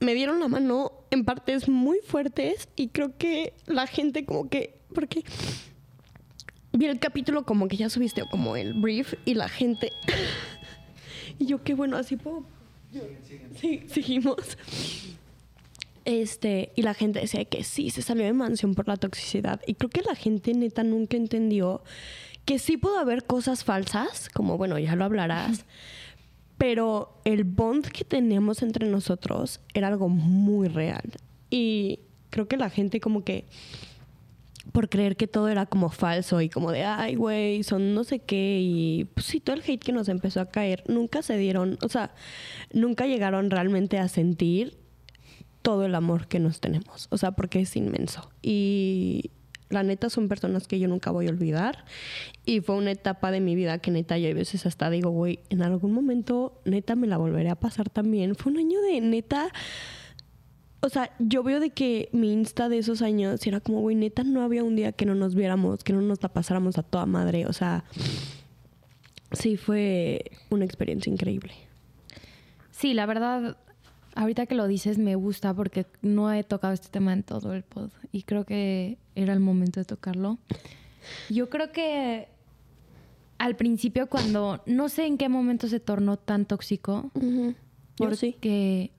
me 0.00 0.14
dieron 0.14 0.40
la 0.40 0.48
mano 0.48 0.92
en 1.10 1.24
partes 1.24 1.68
muy 1.68 1.98
fuertes 1.98 2.68
y 2.76 2.88
creo 2.88 3.16
que 3.18 3.52
la 3.66 3.86
gente 3.86 4.24
como 4.24 4.48
que, 4.48 4.78
porque 4.94 5.24
vi 6.72 6.86
el 6.86 6.98
capítulo 6.98 7.44
como 7.44 7.68
que 7.68 7.76
ya 7.76 7.90
subiste 7.90 8.22
como 8.30 8.56
el 8.56 8.74
brief 8.74 9.14
y 9.24 9.34
la 9.34 9.48
gente, 9.48 9.92
y 11.38 11.46
yo 11.46 11.62
qué 11.62 11.74
bueno, 11.74 11.96
así 11.96 12.16
puedo... 12.16 12.44
Sí, 13.54 13.84
seguimos. 13.86 14.58
Este, 16.04 16.72
y 16.74 16.82
la 16.82 16.94
gente 16.94 17.20
decía 17.20 17.44
que 17.44 17.62
sí, 17.62 17.90
se 17.90 18.02
salió 18.02 18.24
de 18.24 18.32
mansión 18.32 18.74
por 18.74 18.88
la 18.88 18.96
toxicidad. 18.96 19.60
Y 19.66 19.74
creo 19.74 19.90
que 19.90 20.02
la 20.02 20.16
gente 20.16 20.54
neta 20.54 20.82
nunca 20.82 21.16
entendió 21.16 21.82
que 22.44 22.58
sí 22.58 22.76
pudo 22.76 22.98
haber 22.98 23.24
cosas 23.24 23.62
falsas, 23.62 24.28
como 24.28 24.58
bueno, 24.58 24.78
ya 24.78 24.96
lo 24.96 25.04
hablarás, 25.04 25.66
pero 26.60 27.22
el 27.24 27.44
bond 27.44 27.86
que 27.86 28.04
teníamos 28.04 28.60
entre 28.60 28.86
nosotros 28.86 29.60
era 29.72 29.88
algo 29.88 30.10
muy 30.10 30.68
real. 30.68 31.10
Y 31.48 32.00
creo 32.28 32.48
que 32.48 32.58
la 32.58 32.68
gente 32.68 33.00
como 33.00 33.24
que 33.24 33.46
por 34.70 34.90
creer 34.90 35.16
que 35.16 35.26
todo 35.26 35.48
era 35.48 35.64
como 35.64 35.88
falso 35.88 36.42
y 36.42 36.50
como 36.50 36.70
de, 36.70 36.84
ay, 36.84 37.14
güey, 37.14 37.62
son 37.62 37.94
no 37.94 38.04
sé 38.04 38.18
qué. 38.18 38.58
Y 38.60 39.06
pues 39.14 39.24
sí, 39.24 39.40
todo 39.40 39.56
el 39.56 39.62
hate 39.66 39.82
que 39.82 39.92
nos 39.92 40.10
empezó 40.10 40.42
a 40.42 40.50
caer, 40.50 40.84
nunca 40.86 41.22
se 41.22 41.38
dieron, 41.38 41.78
o 41.82 41.88
sea, 41.88 42.12
nunca 42.74 43.06
llegaron 43.06 43.50
realmente 43.50 43.98
a 43.98 44.06
sentir 44.08 44.76
todo 45.62 45.86
el 45.86 45.94
amor 45.94 46.28
que 46.28 46.40
nos 46.40 46.60
tenemos. 46.60 47.08
O 47.10 47.16
sea, 47.16 47.32
porque 47.32 47.60
es 47.60 47.74
inmenso. 47.74 48.30
Y 48.42 49.30
la 49.70 49.82
neta 49.82 50.10
son 50.10 50.28
personas 50.28 50.68
que 50.68 50.78
yo 50.78 50.88
nunca 50.88 51.10
voy 51.10 51.28
a 51.28 51.30
olvidar. 51.30 51.84
Y 52.44 52.60
fue 52.60 52.76
una 52.76 52.90
etapa 52.90 53.30
de 53.30 53.40
mi 53.40 53.54
vida 53.54 53.78
que 53.78 53.90
neta 53.90 54.18
yo 54.18 54.30
a 54.30 54.34
veces 54.34 54.66
hasta 54.66 54.90
digo, 54.90 55.10
güey, 55.10 55.40
en 55.48 55.62
algún 55.62 55.92
momento 55.92 56.60
neta 56.64 56.96
me 56.96 57.06
la 57.06 57.16
volveré 57.16 57.48
a 57.50 57.56
pasar 57.56 57.88
también. 57.88 58.34
Fue 58.34 58.52
un 58.52 58.58
año 58.58 58.80
de 58.82 59.00
neta 59.00 59.50
o 60.82 60.88
sea, 60.88 61.14
yo 61.18 61.42
veo 61.42 61.60
de 61.60 61.70
que 61.70 62.08
mi 62.12 62.32
Insta 62.32 62.68
de 62.68 62.78
esos 62.78 63.02
años 63.02 63.46
era 63.46 63.60
como, 63.60 63.80
güey, 63.80 63.96
neta, 63.96 64.24
no 64.24 64.42
había 64.42 64.64
un 64.64 64.76
día 64.76 64.92
que 64.92 65.04
no 65.04 65.14
nos 65.14 65.34
viéramos, 65.34 65.84
que 65.84 65.92
no 65.92 66.00
nos 66.00 66.22
la 66.22 66.30
pasáramos 66.30 66.78
a 66.78 66.82
toda 66.82 67.04
madre. 67.04 67.46
O 67.46 67.52
sea, 67.52 67.84
sí 69.32 69.58
fue 69.58 70.24
una 70.48 70.64
experiencia 70.64 71.12
increíble. 71.12 71.52
Sí, 72.70 72.94
la 72.94 73.04
verdad, 73.04 73.58
ahorita 74.14 74.46
que 74.46 74.54
lo 74.54 74.66
dices 74.66 74.98
me 74.98 75.14
gusta 75.14 75.54
porque 75.54 75.86
no 76.02 76.32
he 76.32 76.42
tocado 76.44 76.74
este 76.74 76.88
tema 76.88 77.12
en 77.12 77.22
todo 77.22 77.54
el 77.54 77.62
pod 77.62 77.90
y 78.12 78.22
creo 78.22 78.44
que 78.44 78.98
era 79.14 79.32
el 79.32 79.40
momento 79.40 79.80
de 79.80 79.84
tocarlo. 79.84 80.38
Yo 81.28 81.48
creo 81.48 81.72
que 81.72 82.28
al 83.38 83.56
principio 83.56 84.06
cuando 84.08 84.62
no 84.66 84.88
sé 84.88 85.06
en 85.06 85.16
qué 85.16 85.28
momento 85.28 85.68
se 85.68 85.80
tornó 85.80 86.16
tan 86.18 86.44
tóxico, 86.44 87.10
porque 87.96 88.90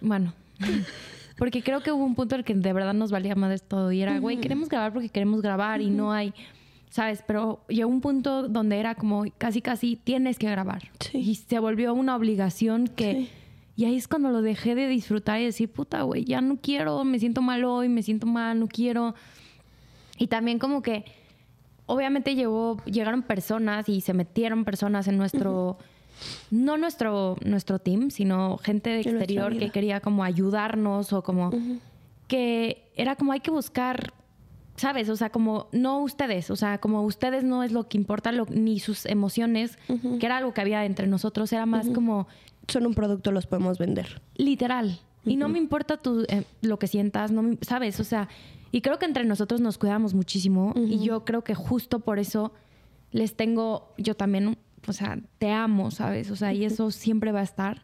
bueno, 0.00 0.32
porque 1.38 1.62
creo 1.62 1.82
que 1.82 1.90
hubo 1.90 2.04
un 2.04 2.14
punto 2.14 2.34
en 2.34 2.40
el 2.40 2.44
que 2.44 2.54
de 2.54 2.72
verdad 2.72 2.94
nos 2.94 3.10
valía 3.10 3.34
más 3.34 3.50
de 3.50 3.58
todo. 3.58 3.90
Y 3.92 4.02
era, 4.02 4.18
güey, 4.18 4.38
queremos 4.38 4.68
grabar 4.68 4.92
porque 4.92 5.08
queremos 5.08 5.42
grabar 5.42 5.80
y 5.80 5.90
no 5.90 6.12
hay, 6.12 6.34
¿sabes? 6.90 7.24
Pero 7.26 7.64
llegó 7.68 7.90
un 7.90 8.00
punto 8.00 8.48
donde 8.48 8.78
era 8.78 8.94
como 8.94 9.24
casi, 9.38 9.60
casi 9.60 9.96
tienes 9.96 10.38
que 10.38 10.48
grabar. 10.50 10.90
Y 11.12 11.34
se 11.34 11.58
volvió 11.58 11.94
una 11.94 12.14
obligación 12.14 12.88
que... 12.88 13.28
Y 13.80 13.86
ahí 13.86 13.96
es 13.96 14.08
cuando 14.08 14.28
lo 14.28 14.42
dejé 14.42 14.74
de 14.74 14.88
disfrutar 14.88 15.40
y 15.40 15.46
decir, 15.46 15.72
puta, 15.72 16.02
güey, 16.02 16.26
ya 16.26 16.42
no 16.42 16.58
quiero, 16.60 17.02
me 17.02 17.18
siento 17.18 17.40
mal 17.40 17.64
hoy, 17.64 17.88
me 17.88 18.02
siento 18.02 18.26
mal, 18.26 18.60
no 18.60 18.68
quiero. 18.68 19.14
Y 20.18 20.26
también 20.26 20.58
como 20.58 20.82
que, 20.82 21.06
obviamente 21.86 22.34
llegó, 22.34 22.76
llegaron 22.84 23.22
personas 23.22 23.88
y 23.88 24.02
se 24.02 24.12
metieron 24.12 24.66
personas 24.66 25.08
en 25.08 25.16
nuestro 25.16 25.78
no 26.50 26.76
nuestro, 26.76 27.38
nuestro 27.42 27.78
team, 27.78 28.10
sino 28.10 28.58
gente 28.58 28.90
de 28.90 29.00
exterior 29.00 29.56
que 29.56 29.70
quería 29.70 30.00
como 30.00 30.24
ayudarnos 30.24 31.14
o 31.14 31.22
como 31.22 31.50
que 32.28 32.92
era 32.96 33.16
como 33.16 33.32
hay 33.32 33.40
que 33.40 33.50
buscar, 33.50 34.12
¿sabes? 34.76 35.08
O 35.08 35.16
sea, 35.16 35.30
como 35.30 35.68
no 35.72 36.00
ustedes, 36.02 36.50
o 36.50 36.56
sea, 36.56 36.76
como 36.76 37.02
ustedes 37.02 37.44
no 37.44 37.62
es 37.62 37.72
lo 37.72 37.88
que 37.88 37.96
importa, 37.96 38.30
ni 38.50 38.78
sus 38.78 39.06
emociones, 39.06 39.78
que 40.18 40.26
era 40.26 40.36
algo 40.36 40.52
que 40.52 40.60
había 40.60 40.84
entre 40.84 41.06
nosotros, 41.06 41.50
era 41.54 41.64
más 41.64 41.88
como... 41.88 42.28
Son 42.70 42.86
un 42.86 42.94
producto, 42.94 43.32
los 43.32 43.46
podemos 43.46 43.78
vender. 43.78 44.22
Literal. 44.36 45.00
Y 45.24 45.36
no 45.36 45.48
me 45.48 45.58
importa 45.58 45.98
tu, 45.98 46.24
eh, 46.28 46.44
lo 46.62 46.78
que 46.78 46.86
sientas, 46.86 47.30
no 47.30 47.56
¿sabes? 47.60 48.00
O 48.00 48.04
sea, 48.04 48.28
y 48.72 48.80
creo 48.80 48.98
que 48.98 49.04
entre 49.04 49.24
nosotros 49.24 49.60
nos 49.60 49.76
cuidamos 49.76 50.14
muchísimo 50.14 50.72
y 50.76 51.00
yo 51.00 51.24
creo 51.24 51.44
que 51.44 51.54
justo 51.54 52.00
por 52.00 52.18
eso 52.18 52.52
les 53.12 53.34
tengo 53.34 53.92
yo 53.98 54.14
también 54.14 54.56
o 54.86 54.92
sea, 54.92 55.18
te 55.38 55.50
amo, 55.50 55.90
¿sabes? 55.90 56.30
O 56.30 56.36
sea, 56.36 56.52
y 56.52 56.64
eso 56.64 56.90
siempre 56.90 57.32
va 57.32 57.40
a 57.40 57.44
estar. 57.44 57.82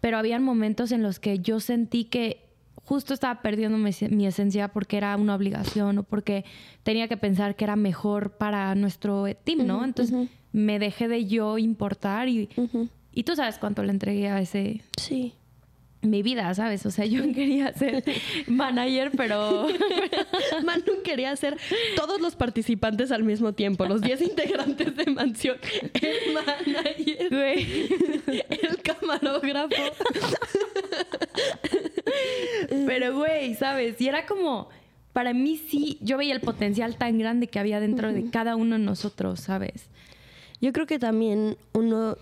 Pero 0.00 0.18
habían 0.18 0.42
momentos 0.42 0.92
en 0.92 1.02
los 1.02 1.18
que 1.18 1.38
yo 1.38 1.60
sentí 1.60 2.04
que 2.04 2.44
justo 2.84 3.14
estaba 3.14 3.42
perdiendo 3.42 3.78
mi, 3.78 4.26
esencia 4.26 4.68
porque 4.68 4.96
era 4.96 5.16
una 5.16 5.34
obligación 5.34 5.98
o 5.98 6.02
porque 6.02 6.44
tenía 6.82 7.08
que 7.08 7.16
pensar 7.16 7.56
que 7.56 7.64
era 7.64 7.74
mejor 7.74 8.32
para 8.32 8.74
nuestro 8.74 9.24
team, 9.44 9.66
¿no? 9.66 9.84
Entonces 9.84 10.28
me 10.52 10.78
dejé 10.78 11.08
de 11.08 11.24
yo 11.26 11.58
importar 11.58 12.28
y, 12.28 12.48
y 13.16 13.22
tú 13.24 13.34
sabes 13.34 13.58
cuánto 13.58 13.82
le 13.82 13.90
entregué 13.90 14.28
a 14.28 14.40
ese... 14.40 14.82
Sí 15.00 15.34
mi 16.02 16.22
vida, 16.22 16.54
¿sabes? 16.54 16.86
O 16.86 16.90
sea, 16.90 17.04
yo 17.04 17.22
quería 17.34 17.72
ser 17.72 18.04
manager, 18.46 19.10
pero 19.16 19.66
Manu 20.64 21.02
quería 21.02 21.34
ser 21.36 21.56
todos 21.96 22.20
los 22.20 22.36
participantes 22.36 23.10
al 23.10 23.24
mismo 23.24 23.54
tiempo, 23.54 23.86
los 23.86 24.02
10 24.02 24.22
integrantes 24.22 24.94
de 24.96 25.06
Mansión, 25.06 25.56
el 25.94 26.34
manager, 26.34 27.36
el 28.26 28.82
camarógrafo. 28.82 29.74
Pero, 32.86 33.16
güey, 33.16 33.54
¿sabes? 33.54 34.00
Y 34.00 34.08
era 34.08 34.26
como, 34.26 34.68
para 35.12 35.32
mí 35.32 35.56
sí, 35.56 35.98
yo 36.02 36.16
veía 36.16 36.34
el 36.34 36.40
potencial 36.40 36.96
tan 36.96 37.18
grande 37.18 37.48
que 37.48 37.58
había 37.58 37.80
dentro 37.80 38.12
de 38.12 38.30
cada 38.30 38.54
uno 38.54 38.78
de 38.78 38.84
nosotros, 38.84 39.40
¿sabes? 39.40 39.88
Yo 40.60 40.72
creo 40.72 40.86
que 40.86 40.98
también 40.98 41.56
uno, 41.72 42.16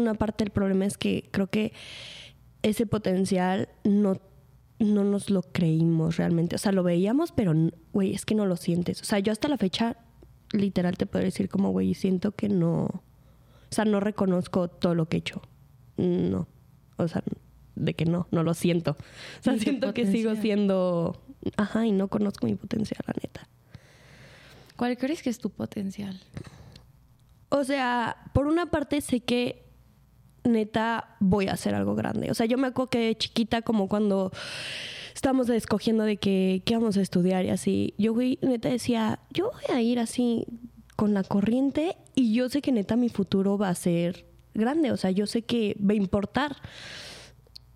una 0.00 0.14
parte 0.14 0.44
del 0.44 0.50
problema 0.50 0.86
es 0.86 0.98
que 0.98 1.28
creo 1.30 1.48
que 1.48 1.72
ese 2.62 2.86
potencial 2.86 3.68
no, 3.84 4.20
no 4.78 5.04
nos 5.04 5.30
lo 5.30 5.42
creímos 5.42 6.16
realmente. 6.16 6.56
O 6.56 6.58
sea, 6.58 6.72
lo 6.72 6.82
veíamos, 6.82 7.32
pero, 7.32 7.52
güey, 7.92 8.14
es 8.14 8.24
que 8.24 8.34
no 8.34 8.46
lo 8.46 8.56
sientes. 8.56 9.00
O 9.02 9.04
sea, 9.04 9.18
yo 9.18 9.32
hasta 9.32 9.48
la 9.48 9.58
fecha, 9.58 9.96
literal, 10.52 10.96
te 10.96 11.06
puedo 11.06 11.24
decir 11.24 11.48
como, 11.48 11.70
güey, 11.70 11.94
siento 11.94 12.32
que 12.32 12.48
no... 12.48 12.84
O 12.84 13.72
sea, 13.72 13.84
no 13.84 14.00
reconozco 14.00 14.68
todo 14.68 14.94
lo 14.94 15.08
que 15.08 15.18
he 15.18 15.20
hecho. 15.20 15.42
No. 15.96 16.48
O 16.96 17.06
sea, 17.06 17.22
de 17.76 17.94
que 17.94 18.04
no, 18.04 18.26
no 18.30 18.42
lo 18.42 18.54
siento. 18.54 18.96
O 19.40 19.42
sea, 19.42 19.56
siento 19.58 19.94
que 19.94 20.06
sigo 20.06 20.34
siendo... 20.36 21.22
Ajá, 21.56 21.86
y 21.86 21.92
no 21.92 22.08
conozco 22.08 22.46
mi 22.46 22.54
potencial, 22.56 23.00
la 23.06 23.14
neta. 23.22 23.48
¿Cuál 24.76 24.98
crees 24.98 25.22
que 25.22 25.30
es 25.30 25.38
tu 25.38 25.50
potencial? 25.50 26.20
O 27.48 27.64
sea, 27.64 28.16
por 28.32 28.46
una 28.46 28.66
parte 28.70 29.00
sé 29.00 29.20
que 29.20 29.69
neta, 30.44 31.16
voy 31.20 31.48
a 31.48 31.52
hacer 31.52 31.74
algo 31.74 31.94
grande. 31.94 32.30
O 32.30 32.34
sea, 32.34 32.46
yo 32.46 32.58
me 32.58 32.68
acuerdo 32.68 32.90
que 32.90 33.14
chiquita, 33.16 33.62
como 33.62 33.88
cuando 33.88 34.32
estábamos 35.14 35.48
escogiendo 35.50 36.04
de 36.04 36.16
que, 36.16 36.62
qué 36.64 36.74
vamos 36.76 36.96
a 36.96 37.02
estudiar 37.02 37.44
y 37.44 37.50
así, 37.50 37.94
yo, 37.98 38.14
güey, 38.14 38.38
neta 38.42 38.68
decía, 38.68 39.20
yo 39.30 39.50
voy 39.52 39.76
a 39.76 39.80
ir 39.80 39.98
así 39.98 40.46
con 40.96 41.14
la 41.14 41.24
corriente 41.24 41.96
y 42.14 42.32
yo 42.34 42.48
sé 42.48 42.62
que 42.62 42.72
neta 42.72 42.96
mi 42.96 43.08
futuro 43.08 43.58
va 43.58 43.68
a 43.68 43.74
ser 43.74 44.26
grande. 44.54 44.92
O 44.92 44.96
sea, 44.96 45.10
yo 45.10 45.26
sé 45.26 45.42
que 45.42 45.76
va 45.80 45.92
a 45.92 45.96
importar. 45.96 46.56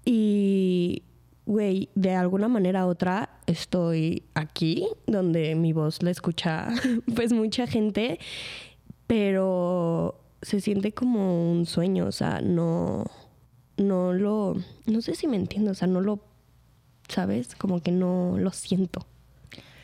Y, 0.05 1.03
güey, 1.47 1.89
de 1.95 2.15
alguna 2.15 2.49
manera 2.49 2.87
u 2.87 2.91
otra 2.91 3.31
estoy 3.47 4.25
aquí, 4.35 4.87
donde 5.07 5.55
mi 5.55 5.73
voz 5.73 6.03
la 6.03 6.11
escucha 6.11 6.69
pues 7.15 7.33
mucha 7.33 7.67
gente, 7.67 8.19
pero 9.07 10.24
se 10.45 10.61
siente 10.61 10.93
como 10.93 11.51
un 11.51 11.67
sueño, 11.67 12.07
o 12.07 12.13
sea, 12.13 12.41
no, 12.41 13.05
no 13.77 14.13
lo, 14.13 14.55
no 14.87 15.01
sé 15.01 15.15
si 15.15 15.27
me 15.27 15.37
entiendo, 15.37 15.71
o 15.71 15.75
sea, 15.75 15.89
no 15.89 16.01
lo, 16.01 16.21
¿sabes? 17.09 17.55
Como 17.55 17.81
que 17.81 17.91
no 17.91 18.37
lo 18.39 18.51
siento. 18.51 19.07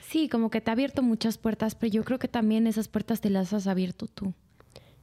Sí, 0.07 0.29
como 0.29 0.51
que 0.51 0.61
te 0.61 0.71
ha 0.71 0.73
abierto 0.73 1.03
muchas 1.03 1.39
puertas, 1.39 1.75
pero 1.75 1.93
yo 1.93 2.05
creo 2.05 2.19
que 2.19 2.29
también 2.29 2.67
esas 2.67 2.89
puertas 2.89 3.21
te 3.21 3.31
las 3.31 3.53
has 3.53 3.67
abierto 3.67 4.07
tú. 4.07 4.35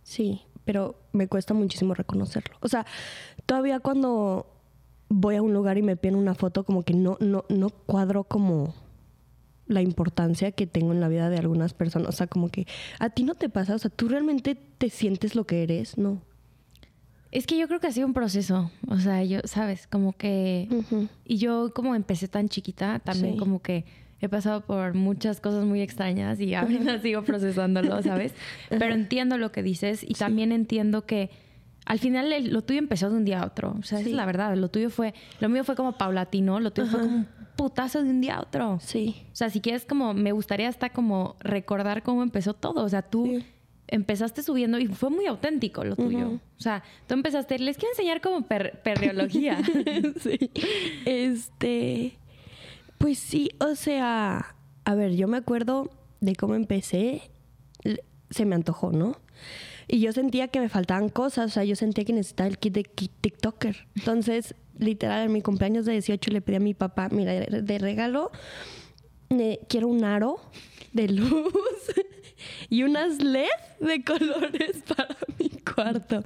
Sí, 0.03 0.41
pero 0.63 0.99
me 1.11 1.27
cuesta 1.27 1.53
muchísimo 1.53 1.93
reconocerlo. 1.93 2.55
O 2.61 2.67
sea, 2.67 2.85
todavía 3.45 3.79
cuando 3.79 4.45
voy 5.09 5.35
a 5.35 5.41
un 5.41 5.53
lugar 5.53 5.77
y 5.77 5.81
me 5.81 5.97
piden 5.97 6.17
una 6.17 6.35
foto, 6.35 6.65
como 6.65 6.83
que 6.83 6.93
no, 6.93 7.17
no, 7.19 7.45
no 7.49 7.69
cuadro 7.69 8.25
como 8.25 8.75
la 9.67 9.81
importancia 9.81 10.51
que 10.51 10.67
tengo 10.67 10.93
en 10.93 10.99
la 10.99 11.07
vida 11.07 11.29
de 11.29 11.37
algunas 11.37 11.73
personas. 11.73 12.09
O 12.09 12.11
sea, 12.11 12.27
como 12.27 12.49
que 12.49 12.67
a 12.99 13.09
ti 13.09 13.23
no 13.23 13.35
te 13.35 13.49
pasa, 13.49 13.75
o 13.75 13.79
sea, 13.79 13.91
tú 13.91 14.07
realmente 14.09 14.55
te 14.55 14.89
sientes 14.89 15.35
lo 15.35 15.45
que 15.45 15.63
eres, 15.63 15.97
¿no? 15.97 16.21
Es 17.31 17.45
que 17.45 17.57
yo 17.57 17.67
creo 17.67 17.79
que 17.79 17.87
ha 17.87 17.91
sido 17.91 18.07
un 18.07 18.13
proceso, 18.13 18.71
o 18.87 18.97
sea, 18.99 19.23
yo, 19.23 19.41
sabes, 19.43 19.85
como 19.85 20.13
que... 20.13 20.69
Y 21.25 21.37
yo 21.37 21.73
como 21.73 21.93
empecé 21.93 22.27
tan 22.27 22.47
chiquita, 22.47 22.99
también 22.99 23.37
como 23.37 23.61
que 23.61 23.83
he 24.21 24.29
pasado 24.29 24.61
por 24.61 24.93
muchas 24.93 25.39
cosas 25.39 25.65
muy 25.65 25.81
extrañas 25.81 26.39
y 26.39 26.55
ahora 26.55 26.99
sigo 27.01 27.23
procesándolo, 27.23 28.01
¿sabes? 28.01 28.33
Pero 28.69 28.93
entiendo 28.93 29.37
lo 29.37 29.51
que 29.51 29.61
dices 29.61 30.03
y 30.07 30.13
también 30.13 30.51
entiendo 30.51 31.05
que 31.05 31.29
al 31.87 31.99
final 31.99 32.51
lo 32.51 32.63
tuyo 32.63 32.79
empezó 32.79 33.09
de 33.09 33.15
un 33.15 33.23
día 33.23 33.41
a 33.41 33.45
otro, 33.45 33.73
o 33.79 33.83
sea, 33.83 34.01
es 34.01 34.11
la 34.11 34.25
verdad, 34.25 34.55
lo 34.57 34.67
tuyo 34.67 34.89
fue, 34.89 35.13
lo 35.39 35.47
mío 35.47 35.63
fue 35.63 35.77
como 35.77 35.93
paulatino, 35.93 36.59
lo 36.59 36.71
tuyo 36.71 36.89
fue 36.89 36.99
como 36.99 37.25
putazo 37.55 38.03
de 38.03 38.09
un 38.09 38.19
día 38.19 38.35
a 38.35 38.41
otro. 38.41 38.77
Sí. 38.81 39.15
O 39.31 39.35
sea, 39.35 39.49
si 39.49 39.61
quieres 39.61 39.85
como, 39.85 40.13
me 40.13 40.33
gustaría 40.33 40.67
hasta 40.67 40.89
como 40.89 41.37
recordar 41.39 42.03
cómo 42.03 42.23
empezó 42.23 42.53
todo. 42.53 42.83
O 42.83 42.89
sea, 42.89 43.03
tú 43.03 43.41
empezaste 43.87 44.43
subiendo 44.43 44.77
y 44.79 44.87
fue 44.87 45.09
muy 45.09 45.25
auténtico 45.27 45.85
lo 45.85 45.95
tuyo. 45.95 46.39
O 46.57 46.61
sea, 46.61 46.83
tú 47.07 47.13
empezaste, 47.13 47.57
les 47.57 47.77
quiero 47.77 47.93
enseñar 47.93 48.19
como 48.19 48.43
per 48.43 48.81
perreología. 48.81 49.57
sí. 50.19 50.51
Este, 51.05 52.17
pues 52.97 53.17
sí, 53.17 53.49
o 53.59 53.75
sea, 53.75 54.55
a 54.83 54.95
ver, 54.95 55.15
yo 55.15 55.29
me 55.29 55.37
acuerdo 55.37 55.89
de 56.19 56.35
cómo 56.35 56.55
empecé. 56.55 57.21
se 58.29 58.45
me 58.45 58.55
antojó, 58.55 58.91
¿no? 58.91 59.15
Y 59.87 59.99
yo 59.99 60.11
sentía 60.11 60.49
que 60.49 60.59
me 60.59 60.69
faltaban 60.69 61.09
cosas, 61.09 61.51
o 61.51 61.53
sea, 61.53 61.63
yo 61.63 61.75
sentía 61.75 62.03
que 62.03 62.13
necesitaba 62.13 62.49
el 62.49 62.57
kit 62.57 62.73
de 62.73 62.83
TikToker. 62.83 63.87
Entonces, 63.95 64.53
literal, 64.77 65.25
en 65.25 65.31
mi 65.31 65.41
cumpleaños 65.41 65.85
de 65.85 65.93
18 65.93 66.31
le 66.31 66.41
pedí 66.41 66.57
a 66.57 66.59
mi 66.59 66.73
papá, 66.73 67.09
mira, 67.09 67.33
de 67.33 67.77
regalo, 67.77 68.31
quiero 69.67 69.87
un 69.87 70.03
aro 70.03 70.39
de 70.93 71.09
luz 71.09 71.53
y 72.69 72.83
unas 72.83 73.21
LED 73.21 73.47
de 73.79 74.03
colores 74.03 74.83
para 74.95 75.15
mi 75.39 75.49
cuarto. 75.49 76.23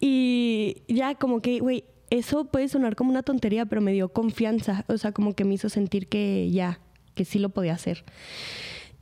Y 0.00 0.82
ya 0.88 1.14
como 1.14 1.40
que, 1.40 1.58
güey, 1.60 1.84
eso 2.10 2.46
puede 2.46 2.68
sonar 2.68 2.96
como 2.96 3.10
una 3.10 3.22
tontería, 3.22 3.66
pero 3.66 3.80
me 3.80 3.92
dio 3.92 4.08
confianza, 4.10 4.84
o 4.88 4.96
sea, 4.96 5.12
como 5.12 5.34
que 5.34 5.44
me 5.44 5.54
hizo 5.54 5.68
sentir 5.68 6.08
que 6.08 6.50
ya, 6.50 6.80
que 7.14 7.24
sí 7.24 7.38
lo 7.38 7.50
podía 7.50 7.74
hacer. 7.74 8.04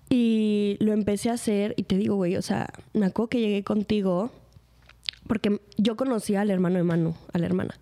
Y 0.09 0.77
lo 0.81 0.93
empecé 0.93 1.31
a 1.31 1.35
hacer 1.35 1.75
y 1.77 1.83
te 1.83 1.97
digo, 1.97 2.15
güey, 2.15 2.37
o 2.37 2.43
sea, 2.43 2.69
me 2.93 3.11
que 3.13 3.41
llegué 3.41 3.65
contigo 3.65 4.31
porque 5.27 5.61
yo 5.77 5.97
conocía 5.97 6.41
al 6.41 6.51
hermano 6.51 6.77
de 6.77 6.85
Manu, 6.85 7.15
a 7.33 7.39
la 7.39 7.47
hermana, 7.47 7.79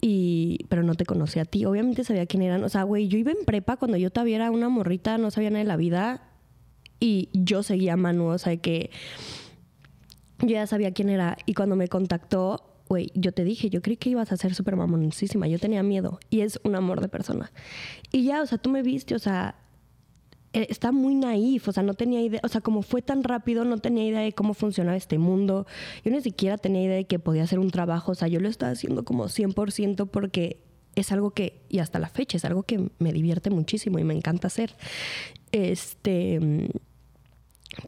y 0.00 0.64
pero 0.68 0.82
no 0.82 0.94
te 0.94 1.04
conocía 1.04 1.42
a 1.42 1.44
ti. 1.44 1.64
Obviamente 1.64 2.04
sabía 2.04 2.26
quién 2.26 2.42
eran. 2.42 2.62
O 2.64 2.68
sea, 2.68 2.84
güey, 2.84 3.08
yo 3.08 3.18
iba 3.18 3.32
en 3.32 3.44
prepa 3.44 3.76
cuando 3.76 3.96
yo 3.96 4.10
todavía 4.10 4.36
era 4.36 4.50
una 4.50 4.68
morrita, 4.68 5.18
no 5.18 5.30
sabía 5.30 5.50
nada 5.50 5.64
de 5.64 5.68
la 5.68 5.76
vida 5.76 6.22
y 7.00 7.28
yo 7.32 7.62
seguía 7.62 7.94
a 7.94 7.96
Manu, 7.96 8.26
o 8.26 8.38
sea, 8.38 8.56
que 8.56 8.90
yo 10.40 10.48
ya 10.48 10.66
sabía 10.66 10.92
quién 10.92 11.08
era 11.08 11.36
y 11.46 11.54
cuando 11.54 11.76
me 11.76 11.88
contactó, 11.88 12.82
güey, 12.88 13.10
yo 13.14 13.32
te 13.32 13.44
dije, 13.44 13.68
yo 13.68 13.82
creí 13.82 13.96
que 13.96 14.10
ibas 14.10 14.32
a 14.32 14.36
ser 14.36 14.54
súper 14.54 14.76
mamoncísima, 14.76 15.48
yo 15.48 15.58
tenía 15.58 15.82
miedo 15.82 16.20
y 16.30 16.40
es 16.40 16.60
un 16.62 16.76
amor 16.76 17.00
de 17.00 17.08
persona. 17.08 17.50
Y 18.12 18.24
ya, 18.24 18.42
o 18.42 18.46
sea, 18.46 18.58
tú 18.58 18.70
me 18.70 18.82
viste, 18.82 19.14
o 19.14 19.18
sea, 19.18 19.56
está 20.62 20.92
muy 20.92 21.14
naif, 21.14 21.68
o 21.68 21.72
sea, 21.72 21.82
no 21.82 21.94
tenía 21.94 22.20
idea, 22.22 22.40
o 22.42 22.48
sea, 22.48 22.60
como 22.60 22.82
fue 22.82 23.02
tan 23.02 23.22
rápido, 23.22 23.64
no 23.64 23.78
tenía 23.78 24.04
idea 24.04 24.20
de 24.20 24.32
cómo 24.32 24.54
funcionaba 24.54 24.96
este 24.96 25.18
mundo. 25.18 25.66
Yo 26.04 26.10
ni 26.10 26.20
siquiera 26.20 26.58
tenía 26.58 26.82
idea 26.82 26.96
de 26.96 27.04
que 27.04 27.18
podía 27.18 27.44
hacer 27.44 27.58
un 27.58 27.70
trabajo, 27.70 28.12
o 28.12 28.14
sea, 28.14 28.28
yo 28.28 28.40
lo 28.40 28.48
estaba 28.48 28.72
haciendo 28.72 29.04
como 29.04 29.26
100% 29.26 30.08
porque 30.08 30.60
es 30.94 31.12
algo 31.12 31.30
que, 31.30 31.62
y 31.68 31.80
hasta 31.80 31.98
la 31.98 32.08
fecha, 32.08 32.36
es 32.36 32.44
algo 32.44 32.62
que 32.62 32.90
me 32.98 33.12
divierte 33.12 33.50
muchísimo 33.50 33.98
y 33.98 34.04
me 34.04 34.14
encanta 34.14 34.46
hacer. 34.46 34.74
Este 35.52 36.70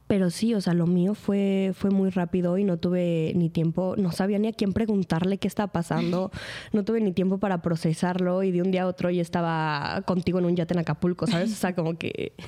pero 0.07 0.30
sí, 0.30 0.54
o 0.54 0.61
sea, 0.61 0.75
lo 0.75 0.87
mío 0.87 1.14
fue, 1.14 1.73
fue 1.75 1.90
muy 1.90 2.11
rápido 2.11 2.59
y 2.59 2.64
no 2.64 2.78
tuve 2.78 3.33
ni 3.35 3.50
tiempo, 3.50 3.95
no 3.97 4.12
sabía 4.12 4.38
ni 4.38 4.49
a 4.49 4.52
quién 4.52 4.73
preguntarle 4.73 5.38
qué 5.38 5.49
estaba 5.49 5.73
pasando, 5.73 6.30
no 6.73 6.85
tuve 6.85 7.00
ni 7.00 7.12
tiempo 7.12 7.38
para 7.38 7.62
procesarlo 7.62 8.42
y 8.42 8.50
de 8.50 8.62
un 8.62 8.71
día 8.71 8.83
a 8.83 8.87
otro 8.87 9.11
ya 9.11 9.23
estaba 9.23 10.02
contigo 10.07 10.38
en 10.38 10.47
un 10.47 10.57
yate 10.57 10.75
en 10.75 10.80
Acapulco, 10.80 11.26
¿sabes? 11.26 11.52
O 11.52 11.57
sea, 11.57 11.75
como 11.75 11.97
que... 11.97 12.33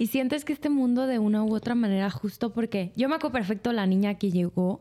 Y 0.00 0.06
sientes 0.06 0.44
que 0.44 0.52
este 0.52 0.70
mundo 0.70 1.08
de 1.08 1.18
una 1.18 1.42
u 1.42 1.52
otra 1.52 1.74
manera, 1.74 2.08
justo 2.08 2.52
porque 2.52 2.92
yo 2.94 3.08
me 3.08 3.16
acuerdo 3.16 3.32
perfecto 3.32 3.72
la 3.72 3.84
niña 3.84 4.14
que 4.14 4.30
llegó 4.30 4.80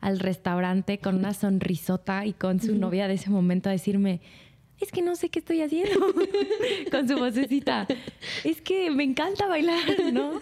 al 0.00 0.20
restaurante 0.20 0.98
con 0.98 1.16
una 1.16 1.34
sonrisota 1.34 2.26
y 2.26 2.32
con 2.32 2.60
su 2.60 2.76
novia 2.76 3.08
de 3.08 3.14
ese 3.14 3.28
momento 3.28 3.70
a 3.70 3.72
decirme, 3.72 4.20
es 4.82 4.90
que 4.90 5.02
no 5.02 5.16
sé 5.16 5.28
qué 5.28 5.38
estoy 5.38 5.62
haciendo 5.62 6.06
con 6.90 7.08
su 7.08 7.16
vocecita. 7.16 7.86
Es 8.44 8.60
que 8.60 8.90
me 8.90 9.04
encanta 9.04 9.46
bailar, 9.46 10.12
¿no? 10.12 10.32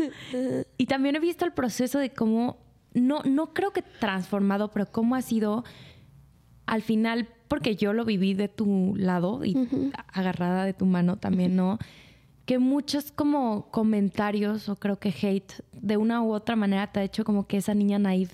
Y 0.78 0.86
también 0.86 1.16
he 1.16 1.20
visto 1.20 1.44
el 1.44 1.52
proceso 1.52 1.98
de 1.98 2.10
cómo, 2.10 2.58
no, 2.94 3.22
no 3.24 3.52
creo 3.52 3.72
que 3.72 3.82
transformado, 3.82 4.70
pero 4.70 4.86
cómo 4.90 5.14
ha 5.14 5.22
sido 5.22 5.64
al 6.66 6.82
final, 6.82 7.28
porque 7.48 7.76
yo 7.76 7.92
lo 7.92 8.04
viví 8.04 8.34
de 8.34 8.48
tu 8.48 8.94
lado 8.96 9.44
y 9.44 9.56
agarrada 10.12 10.64
de 10.64 10.72
tu 10.72 10.86
mano 10.86 11.16
también, 11.18 11.56
¿no? 11.56 11.78
Que 12.46 12.58
muchos 12.58 13.12
como 13.12 13.70
comentarios 13.70 14.68
o 14.68 14.76
creo 14.76 14.98
que 14.98 15.08
hate 15.08 15.52
de 15.72 15.96
una 15.96 16.22
u 16.22 16.32
otra 16.32 16.56
manera 16.56 16.90
te 16.90 17.00
ha 17.00 17.02
hecho 17.02 17.24
como 17.24 17.46
que 17.46 17.58
esa 17.58 17.74
niña 17.74 17.98
naive 17.98 18.32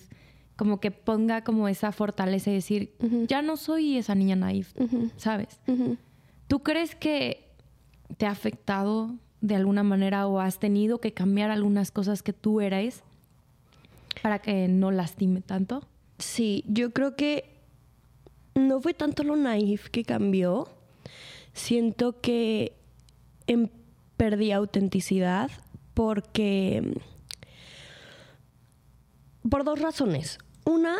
como 0.56 0.80
que 0.80 0.90
ponga 0.90 1.44
como 1.44 1.68
esa 1.68 1.92
fortaleza 1.92 2.50
y 2.50 2.54
decir, 2.54 2.94
ya 3.26 3.42
no 3.42 3.56
soy 3.56 3.98
esa 3.98 4.14
niña 4.14 4.36
naif, 4.36 4.74
¿sabes? 5.16 5.60
¿Tú 6.48 6.62
crees 6.62 6.94
que 6.94 7.46
te 8.16 8.26
ha 8.26 8.30
afectado 8.30 9.14
de 9.40 9.54
alguna 9.54 9.82
manera 9.82 10.26
o 10.26 10.40
has 10.40 10.58
tenido 10.58 10.98
que 10.98 11.12
cambiar 11.12 11.50
algunas 11.50 11.90
cosas 11.90 12.22
que 12.22 12.32
tú 12.32 12.60
eres 12.60 13.02
para 14.22 14.40
que 14.40 14.66
no 14.68 14.90
lastime 14.90 15.42
tanto? 15.42 15.86
Sí, 16.18 16.64
yo 16.66 16.92
creo 16.92 17.16
que 17.16 17.56
no 18.54 18.80
fue 18.80 18.94
tanto 18.94 19.22
lo 19.22 19.36
naif 19.36 19.90
que 19.90 20.04
cambió. 20.04 20.68
Siento 21.52 22.20
que 22.20 22.76
em, 23.46 23.68
perdí 24.16 24.52
autenticidad 24.52 25.50
porque... 25.94 26.98
Por 29.48 29.62
dos 29.62 29.80
razones. 29.80 30.38
Una, 30.66 30.96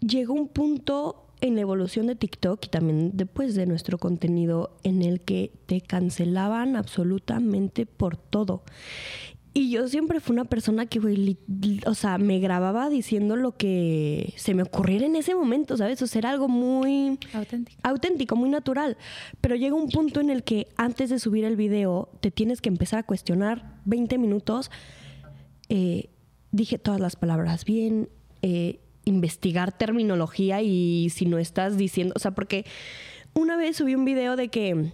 llegó 0.00 0.34
un 0.34 0.48
punto 0.48 1.28
en 1.40 1.54
la 1.54 1.60
evolución 1.60 2.06
de 2.06 2.16
TikTok 2.16 2.66
y 2.66 2.68
también 2.68 3.10
después 3.14 3.54
de 3.54 3.66
nuestro 3.66 3.98
contenido 3.98 4.76
en 4.82 5.02
el 5.02 5.20
que 5.20 5.52
te 5.66 5.80
cancelaban 5.80 6.74
absolutamente 6.74 7.86
por 7.86 8.16
todo. 8.16 8.64
Y 9.56 9.70
yo 9.70 9.86
siempre 9.86 10.18
fui 10.18 10.32
una 10.32 10.46
persona 10.46 10.86
que, 10.86 11.36
o 11.86 11.94
sea, 11.94 12.18
me 12.18 12.40
grababa 12.40 12.90
diciendo 12.90 13.36
lo 13.36 13.56
que 13.56 14.34
se 14.36 14.52
me 14.52 14.64
ocurriera 14.64 15.06
en 15.06 15.14
ese 15.14 15.36
momento, 15.36 15.76
¿sabes? 15.76 16.02
O 16.02 16.08
sea, 16.08 16.18
era 16.18 16.30
algo 16.30 16.48
muy 16.48 17.20
auténtico. 17.32 17.80
auténtico, 17.84 18.34
muy 18.34 18.48
natural. 18.48 18.96
Pero 19.40 19.54
llega 19.54 19.76
un 19.76 19.90
punto 19.90 20.20
en 20.20 20.30
el 20.30 20.42
que 20.42 20.66
antes 20.76 21.08
de 21.08 21.20
subir 21.20 21.44
el 21.44 21.54
video 21.54 22.08
te 22.20 22.32
tienes 22.32 22.60
que 22.60 22.68
empezar 22.68 22.98
a 22.98 23.02
cuestionar 23.04 23.78
20 23.84 24.18
minutos. 24.18 24.72
Eh, 25.68 26.10
dije 26.50 26.78
todas 26.78 26.98
las 26.98 27.14
palabras 27.14 27.64
bien, 27.64 28.08
eh, 28.46 28.78
investigar 29.06 29.72
terminología 29.72 30.60
y 30.60 31.08
si 31.08 31.24
no 31.24 31.38
estás 31.38 31.78
diciendo, 31.78 32.12
o 32.14 32.18
sea, 32.18 32.32
porque 32.32 32.66
una 33.32 33.56
vez 33.56 33.78
subí 33.78 33.94
un 33.94 34.04
video 34.04 34.36
de 34.36 34.48
que 34.48 34.92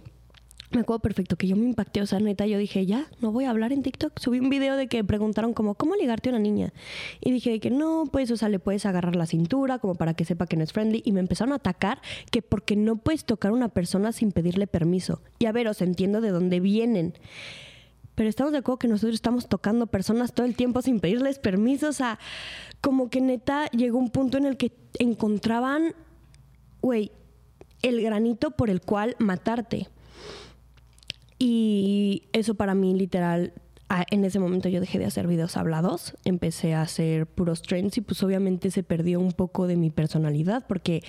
me 0.71 0.79
acuerdo 0.79 1.01
perfecto 1.01 1.35
que 1.35 1.47
yo 1.47 1.57
me 1.57 1.65
impacté, 1.65 2.01
o 2.01 2.05
sea, 2.05 2.21
neta, 2.21 2.45
yo 2.45 2.57
dije, 2.57 2.85
ya, 2.85 3.07
no 3.19 3.33
voy 3.33 3.43
a 3.43 3.49
hablar 3.49 3.73
en 3.73 3.83
TikTok. 3.83 4.17
Subí 4.19 4.39
un 4.39 4.49
video 4.49 4.77
de 4.77 4.87
que 4.87 5.03
preguntaron 5.03 5.53
como, 5.53 5.75
¿cómo 5.75 5.95
ligarte 5.95 6.29
a 6.29 6.31
una 6.31 6.39
niña? 6.39 6.71
Y 7.19 7.31
dije 7.31 7.59
que 7.59 7.71
no, 7.71 8.05
pues, 8.09 8.31
o 8.31 8.37
sea, 8.37 8.47
le 8.47 8.57
puedes 8.57 8.85
agarrar 8.85 9.17
la 9.17 9.25
cintura 9.25 9.79
como 9.79 9.95
para 9.95 10.13
que 10.13 10.23
sepa 10.23 10.47
que 10.47 10.55
no 10.55 10.63
es 10.63 10.71
friendly. 10.71 11.01
Y 11.03 11.11
me 11.11 11.19
empezaron 11.19 11.51
a 11.51 11.57
atacar 11.57 12.01
que 12.31 12.41
porque 12.41 12.77
no 12.77 12.95
puedes 12.95 13.25
tocar 13.25 13.51
a 13.51 13.53
una 13.53 13.67
persona 13.67 14.13
sin 14.13 14.31
pedirle 14.31 14.65
permiso. 14.65 15.21
Y 15.39 15.47
a 15.47 15.51
ver, 15.51 15.67
os 15.67 15.81
entiendo 15.81 16.21
de 16.21 16.29
dónde 16.29 16.61
vienen 16.61 17.15
pero 18.15 18.29
estamos 18.29 18.51
de 18.51 18.59
acuerdo 18.59 18.79
que 18.79 18.87
nosotros 18.87 19.15
estamos 19.15 19.47
tocando 19.47 19.87
personas 19.87 20.33
todo 20.33 20.45
el 20.45 20.55
tiempo 20.55 20.81
sin 20.81 20.99
pedirles 20.99 21.39
permiso. 21.39 21.89
O 21.89 21.93
sea, 21.93 22.19
como 22.81 23.09
que 23.09 23.21
neta 23.21 23.67
llegó 23.67 23.97
un 23.97 24.09
punto 24.09 24.37
en 24.37 24.45
el 24.45 24.57
que 24.57 24.73
encontraban, 24.99 25.93
güey, 26.81 27.11
el 27.81 28.01
granito 28.01 28.51
por 28.51 28.69
el 28.69 28.81
cual 28.81 29.15
matarte. 29.19 29.87
Y 31.39 32.23
eso 32.33 32.55
para 32.55 32.75
mí, 32.75 32.93
literal, 32.93 33.53
en 34.09 34.23
ese 34.25 34.39
momento 34.39 34.69
yo 34.69 34.79
dejé 34.79 34.99
de 34.99 35.05
hacer 35.05 35.27
videos 35.27 35.57
hablados, 35.57 36.15
empecé 36.23 36.73
a 36.73 36.81
hacer 36.81 37.25
puros 37.27 37.61
trends 37.61 37.97
y 37.97 38.01
pues 38.01 38.21
obviamente 38.23 38.71
se 38.71 38.83
perdió 38.83 39.19
un 39.19 39.31
poco 39.31 39.67
de 39.67 39.75
mi 39.75 39.89
personalidad 39.89 40.65
porque 40.67 41.03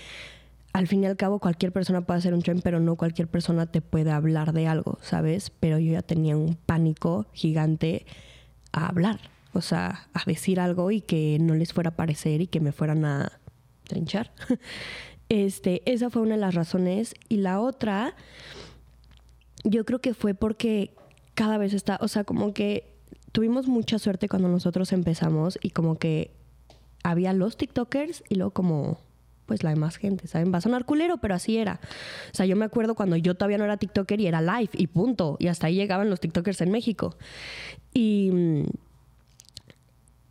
al 0.72 0.88
fin 0.88 1.02
y 1.02 1.06
al 1.06 1.16
cabo 1.16 1.38
cualquier 1.38 1.72
persona 1.72 2.00
puede 2.00 2.18
hacer 2.18 2.34
un 2.34 2.42
trend, 2.42 2.62
pero 2.62 2.80
no 2.80 2.96
cualquier 2.96 3.28
persona 3.28 3.66
te 3.66 3.82
puede 3.82 4.10
hablar 4.10 4.52
de 4.52 4.66
algo, 4.66 4.98
¿sabes? 5.02 5.50
Pero 5.60 5.78
yo 5.78 5.92
ya 5.92 6.02
tenía 6.02 6.36
un 6.36 6.56
pánico 6.56 7.26
gigante 7.32 8.06
a 8.72 8.86
hablar, 8.86 9.20
o 9.52 9.60
sea, 9.60 10.08
a 10.14 10.22
decir 10.24 10.60
algo 10.60 10.90
y 10.90 11.02
que 11.02 11.38
no 11.40 11.54
les 11.54 11.72
fuera 11.72 11.90
a 11.90 11.96
parecer 11.96 12.40
y 12.40 12.46
que 12.46 12.60
me 12.60 12.72
fueran 12.72 13.04
a 13.04 13.32
trinchar. 13.84 14.32
Este, 15.28 15.80
esa 15.90 16.10
fue 16.10 16.20
una 16.20 16.34
de 16.34 16.42
las 16.42 16.54
razones. 16.54 17.14
Y 17.30 17.38
la 17.38 17.58
otra, 17.58 18.14
yo 19.64 19.86
creo 19.86 19.98
que 19.98 20.12
fue 20.12 20.34
porque 20.34 20.94
cada 21.34 21.56
vez 21.56 21.72
está, 21.72 21.98
o 22.02 22.08
sea, 22.08 22.24
como 22.24 22.52
que 22.52 22.92
tuvimos 23.32 23.66
mucha 23.66 23.98
suerte 23.98 24.28
cuando 24.28 24.48
nosotros 24.48 24.92
empezamos 24.92 25.58
y 25.62 25.70
como 25.70 25.96
que 25.96 26.32
había 27.02 27.32
los 27.32 27.56
TikTokers 27.56 28.24
y 28.28 28.34
luego 28.34 28.50
como 28.50 28.98
pues 29.46 29.62
la 29.62 29.70
demás 29.70 29.96
gente, 29.96 30.26
¿saben? 30.26 30.52
Va 30.52 30.58
a 30.58 30.60
sonar 30.60 30.84
culero, 30.84 31.18
pero 31.18 31.34
así 31.34 31.58
era. 31.58 31.80
O 32.32 32.34
sea, 32.34 32.46
yo 32.46 32.56
me 32.56 32.64
acuerdo 32.64 32.94
cuando 32.94 33.16
yo 33.16 33.34
todavía 33.34 33.58
no 33.58 33.64
era 33.64 33.76
TikToker 33.76 34.20
y 34.20 34.26
era 34.26 34.40
live 34.40 34.70
y 34.74 34.86
punto. 34.86 35.36
Y 35.38 35.48
hasta 35.48 35.66
ahí 35.66 35.76
llegaban 35.76 36.10
los 36.10 36.20
TikTokers 36.20 36.60
en 36.60 36.70
México. 36.70 37.16
Y, 37.92 38.30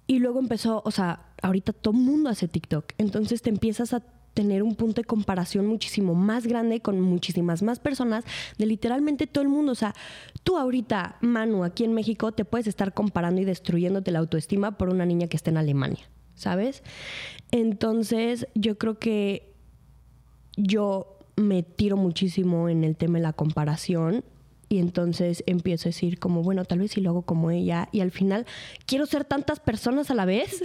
y 0.07 0.19
luego 0.19 0.39
empezó, 0.39 0.81
o 0.85 0.91
sea, 0.91 1.25
ahorita 1.41 1.73
todo 1.73 1.93
el 1.93 1.99
mundo 2.01 2.29
hace 2.29 2.47
TikTok. 2.47 2.93
Entonces 2.97 3.41
te 3.41 3.49
empiezas 3.49 3.93
a 3.93 4.01
tener 4.33 4.63
un 4.63 4.75
punto 4.75 5.01
de 5.01 5.05
comparación 5.05 5.67
muchísimo 5.67 6.15
más 6.15 6.47
grande 6.47 6.79
con 6.79 7.01
muchísimas 7.01 7.61
más 7.63 7.79
personas 7.79 8.23
de 8.57 8.65
literalmente 8.65 9.27
todo 9.27 9.43
el 9.43 9.49
mundo. 9.49 9.73
O 9.73 9.75
sea, 9.75 9.93
tú 10.43 10.57
ahorita, 10.57 11.17
Manu, 11.21 11.63
aquí 11.63 11.83
en 11.83 11.93
México, 11.93 12.31
te 12.31 12.45
puedes 12.45 12.67
estar 12.67 12.93
comparando 12.93 13.41
y 13.41 13.45
destruyéndote 13.45 14.11
la 14.11 14.19
autoestima 14.19 14.77
por 14.77 14.89
una 14.89 15.05
niña 15.05 15.27
que 15.27 15.37
está 15.37 15.49
en 15.49 15.57
Alemania. 15.57 16.09
¿Sabes? 16.35 16.83
Entonces, 17.51 18.47
yo 18.55 18.77
creo 18.77 18.99
que 18.99 19.53
yo 20.57 21.17
me 21.35 21.63
tiro 21.63 21.97
muchísimo 21.97 22.69
en 22.69 22.83
el 22.83 22.95
tema 22.95 23.17
de 23.17 23.23
la 23.23 23.33
comparación 23.33 24.23
Y 24.69 24.79
entonces 24.79 25.43
empiezo 25.47 25.87
a 25.87 25.91
decir 25.91 26.17
como, 26.19 26.43
bueno, 26.43 26.63
tal 26.65 26.79
vez 26.79 26.91
si 26.91 27.01
lo 27.01 27.09
hago 27.09 27.21
como 27.23 27.51
ella. 27.51 27.89
Y 27.91 27.99
al 27.99 28.11
final 28.11 28.45
quiero 28.85 29.05
ser 29.05 29.25
tantas 29.25 29.59
personas 29.59 30.11
a 30.11 30.15
la 30.15 30.23
vez 30.25 30.63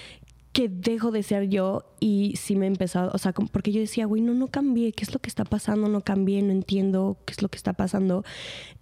que 0.52 0.68
dejo 0.68 1.10
de 1.10 1.22
ser 1.22 1.48
yo 1.48 1.84
y 2.00 2.34
sí 2.36 2.56
me 2.56 2.66
he 2.66 2.68
empezado, 2.68 3.10
o 3.12 3.18
sea, 3.18 3.32
porque 3.32 3.72
yo 3.72 3.80
decía, 3.80 4.06
güey, 4.06 4.22
no, 4.22 4.34
no 4.34 4.48
cambié, 4.48 4.92
¿qué 4.92 5.04
es 5.04 5.12
lo 5.12 5.20
que 5.20 5.28
está 5.28 5.44
pasando? 5.44 5.88
No 5.88 6.00
cambié, 6.00 6.42
no 6.42 6.52
entiendo 6.52 7.16
qué 7.26 7.32
es 7.32 7.42
lo 7.42 7.48
que 7.48 7.56
está 7.56 7.72
pasando. 7.72 8.24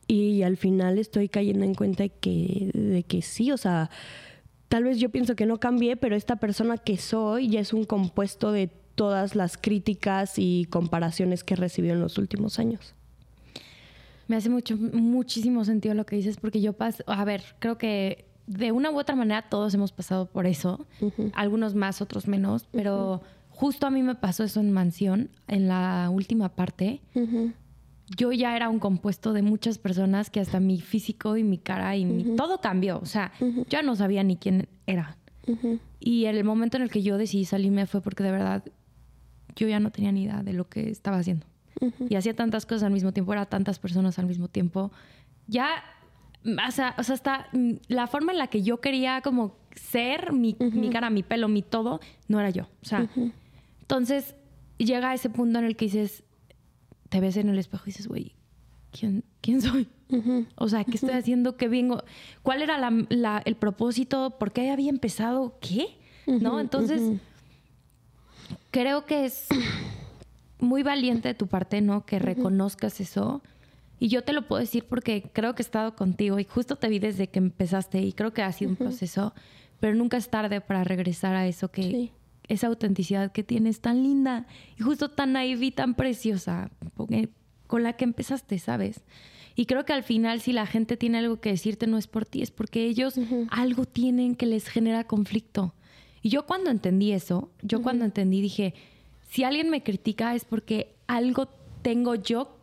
Y 0.06 0.42
al 0.42 0.56
final 0.56 0.98
estoy 0.98 1.28
cayendo 1.28 1.64
en 1.64 1.74
cuenta 1.74 2.04
de 2.04 2.10
que, 2.10 2.70
de 2.72 3.02
que 3.02 3.22
sí, 3.22 3.50
o 3.52 3.56
sea, 3.56 3.90
tal 4.68 4.84
vez 4.84 4.98
yo 4.98 5.10
pienso 5.10 5.36
que 5.36 5.46
no 5.46 5.58
cambié, 5.58 5.96
pero 5.96 6.16
esta 6.16 6.36
persona 6.36 6.78
que 6.78 6.96
soy 6.96 7.48
ya 7.48 7.60
es 7.60 7.72
un 7.72 7.84
compuesto 7.84 8.52
de 8.52 8.70
todas 8.94 9.36
las 9.36 9.58
críticas 9.58 10.34
y 10.38 10.66
comparaciones 10.70 11.44
que 11.44 11.54
he 11.54 11.56
recibido 11.56 11.94
en 11.94 12.00
los 12.00 12.18
últimos 12.18 12.58
años. 12.58 12.94
Me 14.28 14.36
hace 14.36 14.48
mucho, 14.48 14.76
muchísimo 14.76 15.64
sentido 15.64 15.94
lo 15.94 16.04
que 16.04 16.16
dices, 16.16 16.36
porque 16.38 16.60
yo 16.60 16.72
paso, 16.72 17.04
a 17.06 17.24
ver, 17.24 17.44
creo 17.60 17.78
que 17.78 18.24
de 18.46 18.72
una 18.72 18.90
u 18.90 18.98
otra 18.98 19.14
manera 19.14 19.42
todos 19.48 19.74
hemos 19.74 19.92
pasado 19.92 20.26
por 20.26 20.46
eso, 20.46 20.86
algunos 21.34 21.74
más, 21.74 22.00
otros 22.00 22.26
menos, 22.26 22.66
pero 22.72 23.22
justo 23.50 23.86
a 23.86 23.90
mí 23.90 24.02
me 24.02 24.14
pasó 24.14 24.44
eso 24.44 24.60
en 24.60 24.72
Mansión, 24.72 25.30
en 25.46 25.68
la 25.68 26.08
última 26.10 26.48
parte. 26.48 27.00
Yo 28.14 28.32
ya 28.32 28.54
era 28.54 28.68
un 28.68 28.78
compuesto 28.78 29.32
de 29.32 29.42
muchas 29.42 29.78
personas 29.78 30.30
que 30.30 30.40
hasta 30.40 30.60
mi 30.60 30.80
físico 30.80 31.36
y 31.36 31.42
mi 31.42 31.58
cara 31.58 31.96
y 31.96 32.04
mi, 32.04 32.36
todo 32.36 32.60
cambió, 32.60 32.98
o 32.98 33.06
sea, 33.06 33.32
ya 33.68 33.82
no 33.82 33.96
sabía 33.96 34.22
ni 34.22 34.36
quién 34.36 34.68
era. 34.86 35.16
Y 36.00 36.26
el 36.26 36.42
momento 36.44 36.76
en 36.76 36.84
el 36.84 36.90
que 36.90 37.02
yo 37.02 37.18
decidí 37.18 37.44
salirme 37.44 37.86
fue 37.86 38.00
porque 38.00 38.22
de 38.22 38.32
verdad 38.32 38.64
yo 39.56 39.68
ya 39.68 39.80
no 39.80 39.90
tenía 39.90 40.12
ni 40.12 40.24
idea 40.24 40.42
de 40.42 40.52
lo 40.52 40.68
que 40.68 40.90
estaba 40.90 41.18
haciendo. 41.18 41.46
Y 42.08 42.14
hacía 42.14 42.34
tantas 42.34 42.64
cosas 42.64 42.84
al 42.84 42.92
mismo 42.92 43.12
tiempo, 43.12 43.32
era 43.32 43.46
tantas 43.46 43.78
personas 43.78 44.18
al 44.18 44.26
mismo 44.26 44.48
tiempo. 44.48 44.92
Ya 45.46 45.82
o 46.46 46.70
sea, 46.70 46.94
o 46.98 47.02
sea, 47.02 47.14
hasta 47.14 47.48
la 47.88 48.06
forma 48.06 48.32
en 48.32 48.38
la 48.38 48.46
que 48.46 48.62
yo 48.62 48.80
quería 48.80 49.20
como 49.20 49.56
ser, 49.74 50.32
mi, 50.32 50.54
cara, 50.92 51.10
mi 51.10 51.22
pelo, 51.22 51.48
mi 51.48 51.62
todo, 51.62 52.00
no 52.28 52.38
era 52.40 52.50
yo. 52.50 52.68
O 52.82 52.84
sea, 52.84 53.08
entonces 53.80 54.36
llega 54.78 55.10
a 55.10 55.14
ese 55.14 55.30
punto 55.30 55.58
en 55.58 55.64
el 55.64 55.76
que 55.76 55.86
dices, 55.86 56.22
te 57.16 57.20
ves 57.20 57.38
en 57.38 57.48
el 57.48 57.58
espejo 57.58 57.84
y 57.86 57.92
dices, 57.92 58.08
güey, 58.08 58.34
¿quién, 58.92 59.24
¿quién 59.40 59.62
soy? 59.62 59.88
O 60.56 60.68
sea, 60.68 60.84
¿qué 60.84 60.96
estoy 60.96 61.12
haciendo? 61.12 61.56
¿Qué 61.56 61.66
vengo? 61.66 62.04
¿Cuál 62.42 62.60
era 62.60 62.78
el 63.46 63.56
propósito? 63.56 64.36
¿Por 64.38 64.52
qué 64.52 64.70
había 64.70 64.90
empezado? 64.90 65.56
¿Qué? 65.58 65.96
¿No? 66.26 66.60
Entonces, 66.60 67.18
creo 68.70 69.06
que 69.06 69.24
es 69.24 69.46
muy 70.58 70.82
valiente 70.82 71.28
de 71.28 71.34
tu 71.34 71.46
parte, 71.46 71.80
¿no? 71.80 72.04
Que 72.04 72.18
reconozcas 72.18 73.00
eso 73.00 73.40
y 73.98 74.08
yo 74.08 74.22
te 74.22 74.34
lo 74.34 74.46
puedo 74.46 74.60
decir 74.60 74.84
porque 74.86 75.30
creo 75.32 75.54
que 75.54 75.62
he 75.62 75.64
estado 75.64 75.96
contigo 75.96 76.38
y 76.38 76.44
justo 76.44 76.76
te 76.76 76.90
vi 76.90 76.98
desde 76.98 77.28
que 77.28 77.38
empezaste 77.38 77.98
y 78.02 78.12
creo 78.12 78.34
que 78.34 78.42
ha 78.42 78.52
sido 78.52 78.72
un 78.72 78.76
proceso, 78.76 79.32
pero 79.80 79.94
nunca 79.94 80.18
es 80.18 80.28
tarde 80.28 80.60
para 80.60 80.84
regresar 80.84 81.34
a 81.34 81.46
eso 81.46 81.70
que 81.70 82.12
esa 82.48 82.66
autenticidad 82.66 83.32
que 83.32 83.42
tienes 83.42 83.80
tan 83.80 84.02
linda 84.02 84.46
y 84.78 84.82
justo 84.82 85.10
tan 85.10 85.32
naive 85.32 85.66
y 85.66 85.70
tan 85.70 85.94
preciosa 85.94 86.70
con 87.66 87.82
la 87.82 87.94
que 87.94 88.04
empezaste, 88.04 88.58
¿sabes? 88.58 89.02
Y 89.54 89.66
creo 89.66 89.84
que 89.84 89.92
al 89.92 90.02
final 90.02 90.40
si 90.40 90.52
la 90.52 90.66
gente 90.66 90.96
tiene 90.96 91.18
algo 91.18 91.40
que 91.40 91.50
decirte 91.50 91.86
no 91.86 91.96
es 91.96 92.06
por 92.06 92.26
ti, 92.26 92.42
es 92.42 92.50
porque 92.50 92.84
ellos 92.84 93.18
algo 93.50 93.86
tienen 93.86 94.34
que 94.34 94.46
les 94.46 94.68
genera 94.68 95.04
conflicto. 95.04 95.74
Y 96.22 96.28
yo 96.28 96.44
cuando 96.46 96.70
entendí 96.70 97.12
eso, 97.12 97.50
yo 97.62 97.82
cuando 97.82 98.04
entendí 98.04 98.40
dije, 98.40 98.74
si 99.30 99.44
alguien 99.44 99.70
me 99.70 99.82
critica 99.82 100.34
es 100.34 100.44
porque 100.44 100.94
algo 101.06 101.48
tengo 101.82 102.14
yo 102.16 102.55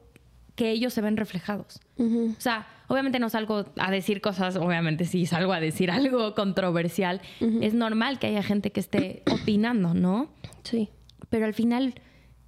que 0.55 0.69
ellos 0.71 0.93
se 0.93 1.01
ven 1.01 1.17
reflejados. 1.17 1.79
O 1.97 2.39
sea, 2.39 2.67
obviamente 2.87 3.19
no 3.19 3.29
salgo 3.29 3.65
a 3.77 3.91
decir 3.91 4.21
cosas, 4.21 4.55
obviamente 4.55 5.05
si 5.05 5.25
salgo 5.25 5.53
a 5.53 5.59
decir 5.59 5.91
algo 5.91 6.35
controversial, 6.35 7.21
es 7.61 7.73
normal 7.73 8.19
que 8.19 8.27
haya 8.27 8.43
gente 8.43 8.71
que 8.71 8.79
esté 8.79 9.23
opinando, 9.31 9.93
¿no? 9.93 10.29
Sí. 10.63 10.89
Pero 11.29 11.45
al 11.45 11.53
final, 11.53 11.95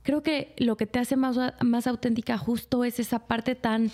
creo 0.03 0.21
que 0.21 0.53
lo 0.57 0.77
que 0.77 0.85
te 0.85 0.99
hace 0.99 1.15
más, 1.15 1.37
más 1.61 1.87
auténtica 1.87 2.37
justo 2.37 2.83
es 2.83 2.99
esa 2.99 3.19
parte 3.19 3.55
tan, 3.55 3.89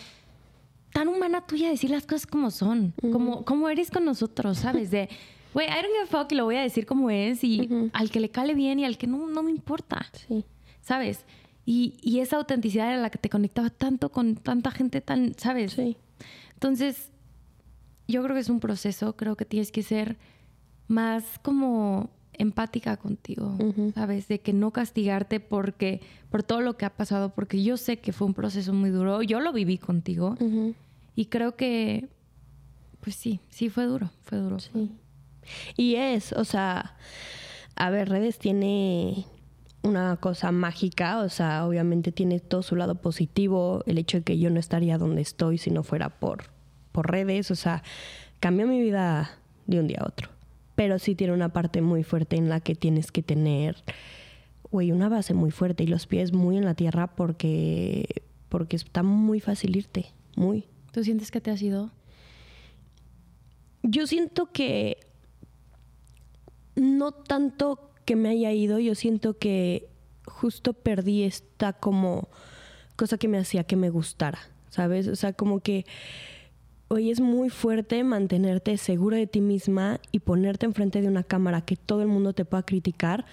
tan 0.91 1.07
humana 1.07 1.45
tuya, 1.45 1.69
decir 1.69 1.89
las 1.89 2.05
cosas 2.05 2.27
como 2.27 2.51
son, 2.51 2.93
como, 3.11 3.45
como 3.45 3.69
eres 3.69 3.91
con 3.91 4.03
nosotros, 4.03 4.57
¿sabes? 4.57 4.91
De, 4.91 5.07
güey, 5.53 5.67
I 5.67 5.81
don't 5.81 5.85
give 5.85 6.03
a 6.03 6.05
fuck 6.07 6.31
y 6.31 6.35
lo 6.35 6.45
voy 6.45 6.57
a 6.57 6.61
decir 6.61 6.85
como 6.85 7.09
es 7.09 7.43
y 7.43 7.69
al 7.93 8.11
que 8.11 8.19
le 8.19 8.29
cale 8.29 8.53
bien 8.55 8.79
y 8.79 8.85
al 8.85 8.97
que 8.97 9.07
no, 9.07 9.27
no 9.27 9.43
me 9.43 9.51
importa. 9.51 10.05
Sí. 10.27 10.43
¿Sabes? 10.81 11.25
Y, 11.73 12.19
esa 12.19 12.35
autenticidad 12.35 12.89
era 12.89 12.97
la 12.97 13.09
que 13.09 13.17
te 13.17 13.29
conectaba 13.29 13.69
tanto 13.69 14.11
con 14.11 14.35
tanta 14.35 14.71
gente 14.71 14.99
tan, 14.99 15.35
¿sabes? 15.37 15.71
Sí. 15.71 15.95
Entonces, 16.53 17.11
yo 18.09 18.21
creo 18.23 18.35
que 18.35 18.41
es 18.41 18.49
un 18.49 18.59
proceso, 18.59 19.15
creo 19.15 19.37
que 19.37 19.45
tienes 19.45 19.71
que 19.71 19.81
ser 19.81 20.17
más 20.89 21.23
como 21.41 22.09
empática 22.33 22.97
contigo, 22.97 23.57
¿sabes? 23.95 24.27
De 24.27 24.41
que 24.41 24.51
no 24.51 24.71
castigarte 24.71 25.39
porque 25.39 26.01
por 26.29 26.43
todo 26.43 26.59
lo 26.59 26.75
que 26.75 26.83
ha 26.83 26.89
pasado, 26.89 27.29
porque 27.29 27.63
yo 27.63 27.77
sé 27.77 27.99
que 27.99 28.11
fue 28.11 28.27
un 28.27 28.33
proceso 28.33 28.73
muy 28.73 28.89
duro, 28.89 29.21
yo 29.21 29.39
lo 29.39 29.53
viví 29.53 29.77
contigo 29.77 30.35
y 31.15 31.27
creo 31.27 31.55
que 31.55 32.09
pues 32.99 33.15
sí, 33.15 33.39
sí 33.49 33.69
fue 33.69 33.85
duro, 33.85 34.11
fue 34.23 34.39
duro. 34.39 34.59
Sí. 34.59 34.91
Y 35.77 35.95
es, 35.95 36.33
o 36.33 36.43
sea, 36.43 36.97
a 37.75 37.89
ver, 37.89 38.09
redes 38.09 38.39
tiene 38.39 39.25
una 39.83 40.17
cosa 40.17 40.51
mágica, 40.51 41.19
o 41.19 41.29
sea, 41.29 41.65
obviamente 41.65 42.11
tiene 42.11 42.39
todo 42.39 42.61
su 42.61 42.75
lado 42.75 42.95
positivo, 42.95 43.83
el 43.85 43.97
hecho 43.97 44.17
de 44.17 44.23
que 44.23 44.37
yo 44.37 44.49
no 44.49 44.59
estaría 44.59 44.97
donde 44.97 45.21
estoy 45.21 45.57
si 45.57 45.71
no 45.71 45.83
fuera 45.83 46.09
por, 46.09 46.45
por 46.91 47.09
redes, 47.09 47.49
o 47.51 47.55
sea, 47.55 47.83
cambió 48.39 48.67
mi 48.67 48.79
vida 48.79 49.37
de 49.65 49.79
un 49.79 49.87
día 49.87 49.99
a 50.01 50.07
otro. 50.07 50.29
Pero 50.75 50.99
sí 50.99 51.15
tiene 51.15 51.33
una 51.33 51.49
parte 51.49 51.81
muy 51.81 52.03
fuerte 52.03 52.35
en 52.35 52.49
la 52.49 52.59
que 52.59 52.75
tienes 52.75 53.11
que 53.11 53.23
tener, 53.23 53.75
güey, 54.71 54.91
una 54.91 55.09
base 55.09 55.33
muy 55.33 55.51
fuerte 55.51 55.83
y 55.83 55.87
los 55.87 56.07
pies 56.07 56.31
muy 56.31 56.57
en 56.57 56.65
la 56.65 56.75
tierra 56.75 57.07
porque, 57.07 58.23
porque 58.49 58.75
está 58.75 59.03
muy 59.03 59.39
fácil 59.39 59.75
irte, 59.75 60.11
muy. 60.35 60.65
¿Tú 60.91 61.03
sientes 61.03 61.31
que 61.31 61.41
te 61.41 61.51
has 61.51 61.61
ido? 61.61 61.91
Yo 63.83 64.05
siento 64.05 64.51
que 64.51 64.97
no 66.75 67.11
tanto 67.11 67.90
que 68.05 68.15
me 68.15 68.29
haya 68.29 68.51
ido, 68.51 68.79
yo 68.79 68.95
siento 68.95 69.37
que 69.37 69.87
justo 70.25 70.73
perdí 70.73 71.23
esta 71.23 71.73
como 71.73 72.29
cosa 72.95 73.17
que 73.17 73.27
me 73.27 73.37
hacía 73.37 73.63
que 73.63 73.75
me 73.75 73.89
gustara, 73.89 74.39
¿sabes? 74.69 75.07
O 75.07 75.15
sea, 75.15 75.33
como 75.33 75.59
que 75.59 75.85
hoy 76.87 77.09
es 77.09 77.19
muy 77.19 77.49
fuerte 77.49 78.03
mantenerte 78.03 78.77
seguro 78.77 79.15
de 79.15 79.27
ti 79.27 79.41
misma 79.41 79.99
y 80.11 80.19
ponerte 80.19 80.65
enfrente 80.65 81.01
de 81.01 81.07
una 81.07 81.23
cámara 81.23 81.61
que 81.61 81.75
todo 81.75 82.01
el 82.01 82.07
mundo 82.07 82.33
te 82.33 82.45
pueda 82.45 82.63
criticar 82.63 83.25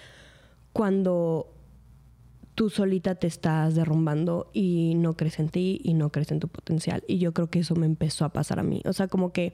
cuando 0.73 1.51
tú 2.55 2.69
solita 2.69 3.15
te 3.15 3.27
estás 3.27 3.75
derrumbando 3.75 4.49
y 4.53 4.93
no 4.95 5.15
crees 5.15 5.39
en 5.39 5.49
ti 5.49 5.79
y 5.83 5.93
no 5.93 6.11
crees 6.11 6.31
en 6.31 6.39
tu 6.39 6.47
potencial. 6.47 7.03
Y 7.07 7.17
yo 7.17 7.33
creo 7.33 7.49
que 7.49 7.59
eso 7.59 7.75
me 7.75 7.85
empezó 7.85 8.25
a 8.25 8.33
pasar 8.33 8.59
a 8.59 8.63
mí. 8.63 8.81
O 8.85 8.93
sea, 8.93 9.07
como 9.07 9.31
que 9.31 9.53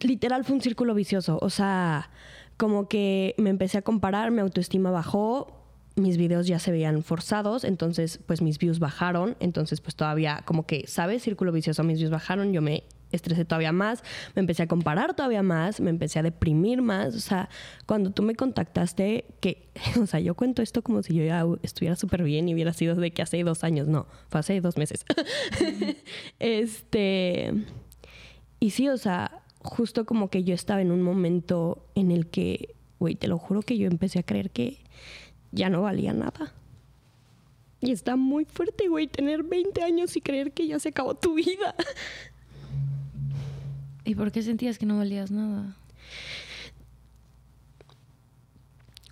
literal 0.00 0.44
fue 0.44 0.56
un 0.56 0.62
círculo 0.62 0.94
vicioso. 0.94 1.38
O 1.40 1.50
sea, 1.50 2.10
como 2.56 2.88
que 2.88 3.34
me 3.38 3.50
empecé 3.50 3.78
a 3.78 3.82
comparar, 3.82 4.30
mi 4.30 4.40
autoestima 4.40 4.90
bajó, 4.90 5.56
mis 5.96 6.18
videos 6.18 6.46
ya 6.46 6.58
se 6.58 6.70
veían 6.70 7.02
forzados, 7.02 7.64
entonces 7.64 8.20
pues 8.26 8.42
mis 8.42 8.58
views 8.58 8.78
bajaron, 8.78 9.36
entonces 9.40 9.80
pues 9.80 9.96
todavía 9.96 10.42
como 10.44 10.66
que, 10.66 10.86
¿sabes? 10.86 11.22
Círculo 11.22 11.52
vicioso, 11.52 11.82
mis 11.84 11.98
views 11.98 12.10
bajaron, 12.10 12.52
yo 12.52 12.60
me 12.60 12.84
estresé 13.12 13.44
todavía 13.44 13.72
más, 13.72 14.02
me 14.34 14.40
empecé 14.40 14.64
a 14.64 14.66
comparar 14.66 15.14
todavía 15.14 15.42
más, 15.42 15.80
me 15.80 15.90
empecé 15.90 16.18
a 16.18 16.22
deprimir 16.22 16.82
más, 16.82 17.14
o 17.14 17.20
sea, 17.20 17.48
cuando 17.86 18.10
tú 18.10 18.22
me 18.22 18.34
contactaste, 18.34 19.24
que, 19.40 19.70
o 20.00 20.06
sea, 20.06 20.20
yo 20.20 20.34
cuento 20.34 20.60
esto 20.60 20.82
como 20.82 21.02
si 21.02 21.14
yo 21.14 21.24
ya 21.24 21.46
estuviera 21.62 21.96
súper 21.96 22.22
bien 22.22 22.48
y 22.48 22.54
hubiera 22.54 22.74
sido 22.74 22.94
de 22.94 23.10
que 23.10 23.22
hace 23.22 23.42
dos 23.42 23.64
años, 23.64 23.88
no, 23.88 24.06
fue 24.28 24.40
hace 24.40 24.60
dos 24.60 24.76
meses. 24.76 25.04
este, 26.38 27.54
y 28.60 28.70
sí, 28.70 28.88
o 28.88 28.98
sea, 28.98 29.45
justo 29.66 30.06
como 30.06 30.30
que 30.30 30.44
yo 30.44 30.54
estaba 30.54 30.80
en 30.80 30.90
un 30.90 31.02
momento 31.02 31.84
en 31.94 32.10
el 32.10 32.28
que, 32.28 32.74
güey, 32.98 33.16
te 33.16 33.28
lo 33.28 33.38
juro 33.38 33.62
que 33.62 33.76
yo 33.76 33.88
empecé 33.88 34.20
a 34.20 34.22
creer 34.22 34.50
que 34.50 34.78
ya 35.52 35.68
no 35.68 35.82
valía 35.82 36.12
nada. 36.12 36.54
Y 37.80 37.90
está 37.90 38.16
muy 38.16 38.44
fuerte, 38.44 38.88
güey, 38.88 39.06
tener 39.06 39.42
20 39.42 39.82
años 39.82 40.16
y 40.16 40.20
creer 40.20 40.52
que 40.52 40.66
ya 40.66 40.78
se 40.78 40.90
acabó 40.90 41.14
tu 41.14 41.34
vida. 41.34 41.74
¿Y 44.04 44.14
por 44.14 44.32
qué 44.32 44.42
sentías 44.42 44.78
que 44.78 44.86
no 44.86 44.98
valías 44.98 45.30
nada? 45.30 45.76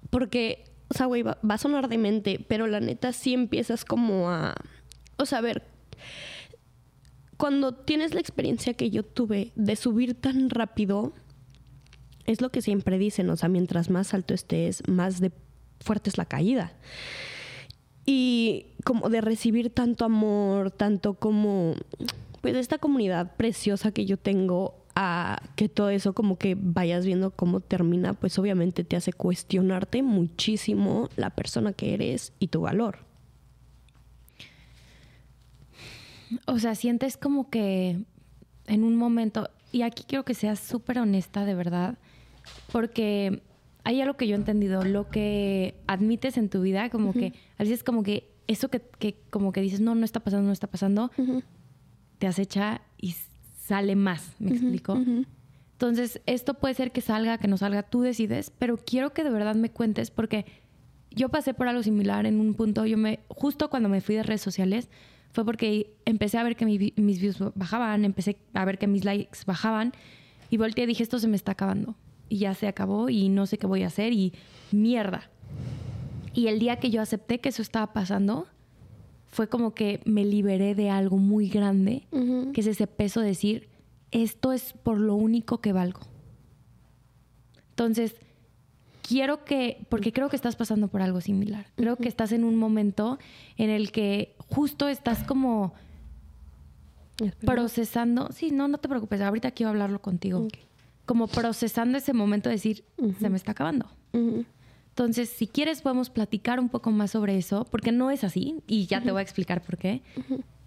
Porque, 0.08 0.64
o 0.88 0.94
sea, 0.94 1.06
güey, 1.06 1.22
va, 1.22 1.38
va, 1.48 1.54
a 1.54 1.58
sonar 1.58 1.88
de 1.88 1.98
mente, 1.98 2.44
pero 2.48 2.68
la 2.68 2.80
neta 2.80 3.12
sí 3.12 3.34
empiezas 3.34 3.84
como 3.84 4.30
a... 4.30 4.54
O 5.16 5.26
sea, 5.26 5.38
a 5.38 5.42
ver, 5.42 5.73
cuando 7.44 7.74
tienes 7.74 8.14
la 8.14 8.20
experiencia 8.20 8.72
que 8.72 8.88
yo 8.88 9.02
tuve 9.02 9.52
de 9.54 9.76
subir 9.76 10.14
tan 10.14 10.48
rápido, 10.48 11.12
es 12.24 12.40
lo 12.40 12.48
que 12.48 12.62
siempre 12.62 12.96
dicen, 12.96 13.28
o 13.28 13.36
sea, 13.36 13.50
mientras 13.50 13.90
más 13.90 14.14
alto 14.14 14.32
estés, 14.32 14.82
más 14.88 15.20
de 15.20 15.30
fuerte 15.78 16.08
es 16.08 16.16
la 16.16 16.24
caída. 16.24 16.72
Y 18.06 18.68
como 18.82 19.10
de 19.10 19.20
recibir 19.20 19.68
tanto 19.68 20.06
amor, 20.06 20.70
tanto 20.70 21.18
como, 21.18 21.74
pues 22.40 22.56
esta 22.56 22.78
comunidad 22.78 23.36
preciosa 23.36 23.92
que 23.92 24.06
yo 24.06 24.16
tengo, 24.16 24.82
a 24.94 25.42
que 25.54 25.68
todo 25.68 25.90
eso 25.90 26.14
como 26.14 26.38
que 26.38 26.56
vayas 26.58 27.04
viendo 27.04 27.30
cómo 27.30 27.60
termina, 27.60 28.14
pues 28.14 28.38
obviamente 28.38 28.84
te 28.84 28.96
hace 28.96 29.12
cuestionarte 29.12 30.02
muchísimo 30.02 31.10
la 31.16 31.28
persona 31.28 31.74
que 31.74 31.92
eres 31.92 32.32
y 32.38 32.48
tu 32.48 32.62
valor. 32.62 33.00
O 36.46 36.58
sea, 36.58 36.74
sientes 36.74 37.16
como 37.16 37.50
que 37.50 38.04
en 38.66 38.84
un 38.84 38.96
momento, 38.96 39.50
y 39.72 39.82
aquí 39.82 40.04
quiero 40.06 40.24
que 40.24 40.34
seas 40.34 40.58
súper 40.58 40.98
honesta 40.98 41.44
de 41.44 41.54
verdad, 41.54 41.98
porque 42.72 43.42
hay 43.84 44.00
algo 44.00 44.16
que 44.16 44.26
yo 44.26 44.34
he 44.34 44.38
entendido, 44.38 44.82
lo 44.84 45.08
que 45.08 45.74
admites 45.86 46.36
en 46.38 46.48
tu 46.48 46.62
vida, 46.62 46.88
como 46.90 47.12
que 47.12 47.34
a 47.58 47.62
veces 47.62 47.84
como 47.84 48.02
que 48.02 48.32
eso 48.46 48.68
que, 48.68 48.82
como 49.30 49.52
que 49.52 49.60
dices, 49.60 49.80
no, 49.80 49.94
no 49.94 50.04
está 50.04 50.20
pasando, 50.20 50.46
no 50.46 50.52
está 50.52 50.66
pasando, 50.66 51.10
te 52.18 52.26
acecha 52.26 52.80
y 52.98 53.14
sale 53.58 53.96
más, 53.96 54.32
¿me 54.38 54.50
explico? 54.52 54.98
Entonces, 55.72 56.20
esto 56.26 56.54
puede 56.54 56.74
ser 56.74 56.92
que 56.92 57.00
salga, 57.00 57.38
que 57.38 57.48
no 57.48 57.56
salga, 57.56 57.82
tú 57.82 58.00
decides, 58.00 58.50
pero 58.58 58.78
quiero 58.78 59.12
que 59.12 59.24
de 59.24 59.30
verdad 59.30 59.54
me 59.54 59.70
cuentes 59.70 60.10
porque 60.10 60.46
yo 61.10 61.28
pasé 61.28 61.54
por 61.54 61.68
algo 61.68 61.82
similar 61.82 62.26
en 62.26 62.40
un 62.40 62.54
punto, 62.54 62.86
yo 62.86 62.96
me, 62.96 63.20
justo 63.28 63.70
cuando 63.70 63.88
me 63.88 64.00
fui 64.00 64.14
de 64.14 64.22
redes 64.22 64.40
sociales, 64.40 64.88
fue 65.34 65.44
porque 65.44 65.96
empecé 66.04 66.38
a 66.38 66.44
ver 66.44 66.54
que 66.54 66.64
mis 66.64 67.20
views 67.20 67.38
bajaban, 67.56 68.04
empecé 68.04 68.38
a 68.52 68.64
ver 68.64 68.78
que 68.78 68.86
mis 68.86 69.04
likes 69.04 69.40
bajaban 69.44 69.92
y 70.48 70.58
volteé 70.58 70.84
y 70.84 70.86
dije, 70.86 71.02
esto 71.02 71.18
se 71.18 71.26
me 71.26 71.34
está 71.34 71.52
acabando. 71.52 71.96
Y 72.28 72.38
ya 72.38 72.54
se 72.54 72.68
acabó 72.68 73.08
y 73.08 73.28
no 73.28 73.46
sé 73.46 73.58
qué 73.58 73.66
voy 73.66 73.82
a 73.82 73.88
hacer 73.88 74.12
y 74.12 74.32
mierda. 74.70 75.28
Y 76.34 76.46
el 76.46 76.60
día 76.60 76.76
que 76.76 76.90
yo 76.90 77.02
acepté 77.02 77.40
que 77.40 77.48
eso 77.48 77.62
estaba 77.62 77.92
pasando, 77.92 78.46
fue 79.26 79.48
como 79.48 79.74
que 79.74 80.00
me 80.04 80.24
liberé 80.24 80.76
de 80.76 80.88
algo 80.88 81.16
muy 81.18 81.48
grande, 81.48 82.06
que 82.52 82.60
es 82.60 82.68
ese 82.68 82.86
peso 82.86 83.20
de 83.20 83.26
decir, 83.26 83.68
esto 84.12 84.52
es 84.52 84.72
por 84.72 85.00
lo 85.00 85.16
único 85.16 85.60
que 85.60 85.72
valgo. 85.72 86.02
Entonces, 87.70 88.14
quiero 89.06 89.44
que, 89.44 89.86
porque 89.90 90.12
creo 90.12 90.30
que 90.30 90.36
estás 90.36 90.56
pasando 90.56 90.88
por 90.88 91.02
algo 91.02 91.20
similar, 91.20 91.66
creo 91.76 91.96
que 91.96 92.08
estás 92.08 92.32
en 92.32 92.42
un 92.42 92.56
momento 92.56 93.18
en 93.56 93.70
el 93.70 93.92
que 93.92 94.34
justo 94.48 94.88
estás 94.88 95.22
como 95.24 95.74
procesando, 97.44 98.30
sí, 98.32 98.50
no, 98.50 98.66
no 98.66 98.78
te 98.78 98.88
preocupes, 98.88 99.20
ahorita 99.20 99.50
quiero 99.50 99.70
hablarlo 99.70 100.00
contigo, 100.00 100.48
como 101.04 101.28
procesando 101.28 101.98
ese 101.98 102.12
momento 102.12 102.48
de 102.48 102.56
decir, 102.56 102.84
se 103.20 103.28
me 103.28 103.36
está 103.36 103.52
acabando. 103.52 103.88
Entonces, 104.12 105.28
si 105.28 105.46
quieres, 105.46 105.82
podemos 105.82 106.08
platicar 106.08 106.58
un 106.58 106.68
poco 106.68 106.90
más 106.90 107.10
sobre 107.10 107.36
eso, 107.36 107.66
porque 107.70 107.92
no 107.92 108.10
es 108.10 108.24
así, 108.24 108.62
y 108.66 108.86
ya 108.86 109.02
te 109.02 109.10
voy 109.10 109.20
a 109.20 109.22
explicar 109.22 109.60
por 109.60 109.76
qué. 109.76 110.02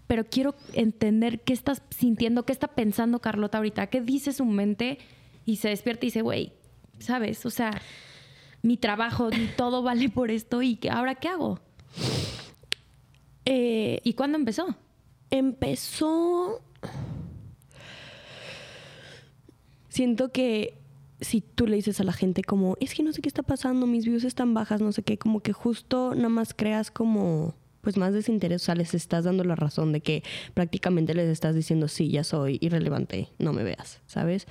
Pero 0.06 0.24
quiero 0.24 0.54
entender 0.74 1.40
qué 1.40 1.52
estás 1.52 1.82
sintiendo, 1.90 2.44
qué 2.44 2.52
está 2.52 2.68
pensando 2.68 3.20
Carlota 3.20 3.58
ahorita, 3.58 3.88
qué 3.88 4.00
dice 4.00 4.32
su 4.32 4.44
mente 4.44 4.98
y 5.44 5.56
se 5.56 5.68
despierta 5.68 6.06
y 6.06 6.08
dice, 6.08 6.22
güey, 6.22 6.52
¿sabes? 6.98 7.44
O 7.44 7.50
sea, 7.50 7.72
mi 8.62 8.76
trabajo, 8.76 9.30
todo 9.56 9.82
vale 9.82 10.08
por 10.08 10.30
esto 10.30 10.62
y 10.62 10.78
ahora 10.90 11.14
qué 11.14 11.28
hago. 11.28 11.60
Eh, 13.44 14.00
¿Y 14.04 14.14
cuándo 14.14 14.36
empezó? 14.36 14.76
Empezó. 15.30 16.60
Siento 19.88 20.30
que 20.32 20.78
si 21.20 21.40
tú 21.40 21.66
le 21.66 21.76
dices 21.76 22.00
a 22.00 22.04
la 22.04 22.12
gente 22.12 22.42
como, 22.42 22.76
es 22.80 22.94
que 22.94 23.02
no 23.02 23.12
sé 23.12 23.22
qué 23.22 23.28
está 23.28 23.42
pasando, 23.42 23.86
mis 23.86 24.04
views 24.04 24.24
están 24.24 24.54
bajas, 24.54 24.80
no 24.80 24.92
sé 24.92 25.02
qué, 25.02 25.18
como 25.18 25.40
que 25.40 25.52
justo 25.52 26.14
nada 26.14 26.28
más 26.28 26.54
creas 26.54 26.90
como 26.90 27.54
pues 27.80 27.96
más 27.96 28.12
desinterés, 28.12 28.62
o 28.62 28.64
sea, 28.66 28.74
les 28.74 28.92
estás 28.92 29.24
dando 29.24 29.44
la 29.44 29.54
razón 29.54 29.92
de 29.92 30.00
que 30.00 30.22
prácticamente 30.52 31.14
les 31.14 31.28
estás 31.28 31.54
diciendo, 31.54 31.88
sí, 31.88 32.10
ya 32.10 32.22
soy 32.22 32.58
irrelevante, 32.60 33.28
no 33.38 33.52
me 33.52 33.62
veas, 33.62 34.00
¿sabes? 34.06 34.46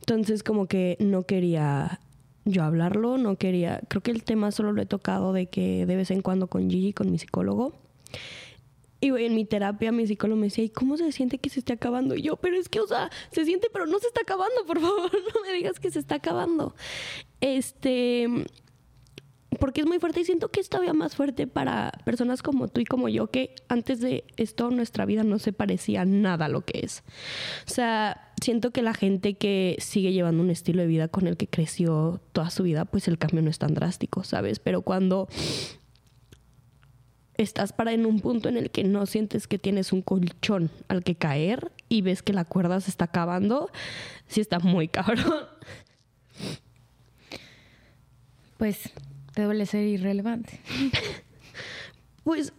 Entonces 0.00 0.42
como 0.42 0.66
que 0.66 0.96
no 0.98 1.24
quería 1.24 2.00
yo 2.50 2.62
hablarlo, 2.62 3.18
no 3.18 3.36
quería, 3.36 3.80
creo 3.88 4.02
que 4.02 4.10
el 4.10 4.24
tema 4.24 4.50
solo 4.50 4.72
lo 4.72 4.82
he 4.82 4.86
tocado 4.86 5.32
de 5.32 5.46
que 5.46 5.86
de 5.86 5.96
vez 5.96 6.10
en 6.10 6.22
cuando 6.22 6.48
con 6.48 6.70
Gigi, 6.70 6.92
con 6.92 7.10
mi 7.10 7.18
psicólogo, 7.18 7.74
y 9.00 9.08
en 9.08 9.34
mi 9.34 9.46
terapia 9.46 9.92
mi 9.92 10.06
psicólogo 10.06 10.38
me 10.38 10.46
decía, 10.48 10.64
¿y 10.64 10.68
cómo 10.68 10.98
se 10.98 11.10
siente 11.12 11.38
que 11.38 11.48
se 11.48 11.60
esté 11.60 11.72
acabando? 11.72 12.14
Y 12.14 12.22
yo, 12.22 12.36
pero 12.36 12.56
es 12.56 12.68
que, 12.68 12.80
o 12.80 12.86
sea, 12.86 13.10
se 13.32 13.46
siente, 13.46 13.68
pero 13.72 13.86
no 13.86 13.98
se 13.98 14.06
está 14.08 14.20
acabando, 14.20 14.66
por 14.66 14.78
favor, 14.78 15.10
no 15.34 15.40
me 15.42 15.54
digas 15.54 15.80
que 15.80 15.90
se 15.90 15.98
está 15.98 16.16
acabando. 16.16 16.74
Este, 17.40 18.28
porque 19.60 19.82
es 19.82 19.86
muy 19.86 20.00
fuerte 20.00 20.20
y 20.20 20.24
siento 20.24 20.50
que 20.50 20.58
es 20.58 20.68
todavía 20.68 20.94
más 20.94 21.14
fuerte 21.14 21.46
para 21.46 21.92
personas 22.04 22.42
como 22.42 22.66
tú 22.66 22.80
y 22.80 22.84
como 22.84 23.08
yo, 23.08 23.28
que 23.28 23.54
antes 23.68 24.00
de 24.00 24.24
esto 24.36 24.70
nuestra 24.70 25.04
vida 25.04 25.22
no 25.22 25.38
se 25.38 25.52
parecía 25.52 26.04
nada 26.04 26.46
a 26.46 26.48
lo 26.48 26.62
que 26.62 26.80
es. 26.82 27.04
O 27.66 27.70
sea, 27.70 28.32
siento 28.42 28.72
que 28.72 28.82
la 28.82 28.94
gente 28.94 29.34
que 29.34 29.76
sigue 29.78 30.12
llevando 30.12 30.42
un 30.42 30.50
estilo 30.50 30.82
de 30.82 30.88
vida 30.88 31.08
con 31.08 31.26
el 31.26 31.36
que 31.36 31.46
creció 31.46 32.20
toda 32.32 32.50
su 32.50 32.64
vida, 32.64 32.86
pues 32.86 33.06
el 33.06 33.18
cambio 33.18 33.42
no 33.42 33.50
es 33.50 33.58
tan 33.58 33.74
drástico, 33.74 34.24
¿sabes? 34.24 34.58
Pero 34.58 34.82
cuando 34.82 35.28
estás 37.36 37.72
para 37.72 37.92
en 37.92 38.06
un 38.06 38.20
punto 38.20 38.48
en 38.48 38.56
el 38.56 38.70
que 38.70 38.84
no 38.84 39.06
sientes 39.06 39.46
que 39.46 39.58
tienes 39.58 39.92
un 39.92 40.02
colchón 40.02 40.70
al 40.88 41.04
que 41.04 41.14
caer 41.14 41.70
y 41.88 42.02
ves 42.02 42.22
que 42.22 42.32
la 42.32 42.44
cuerda 42.44 42.80
se 42.80 42.90
está 42.90 43.06
acabando, 43.06 43.70
sí 44.26 44.40
está 44.40 44.58
muy 44.58 44.88
cabrón. 44.88 45.46
Pues 48.56 48.90
te 49.34 49.42
duele 49.42 49.66
ser 49.66 49.86
irrelevante. 49.86 50.60
pues, 52.24 52.52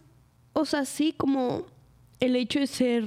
o 0.52 0.64
sea, 0.64 0.84
sí, 0.84 1.14
como 1.16 1.66
el 2.20 2.36
hecho 2.36 2.60
de 2.60 2.66
ser 2.66 3.04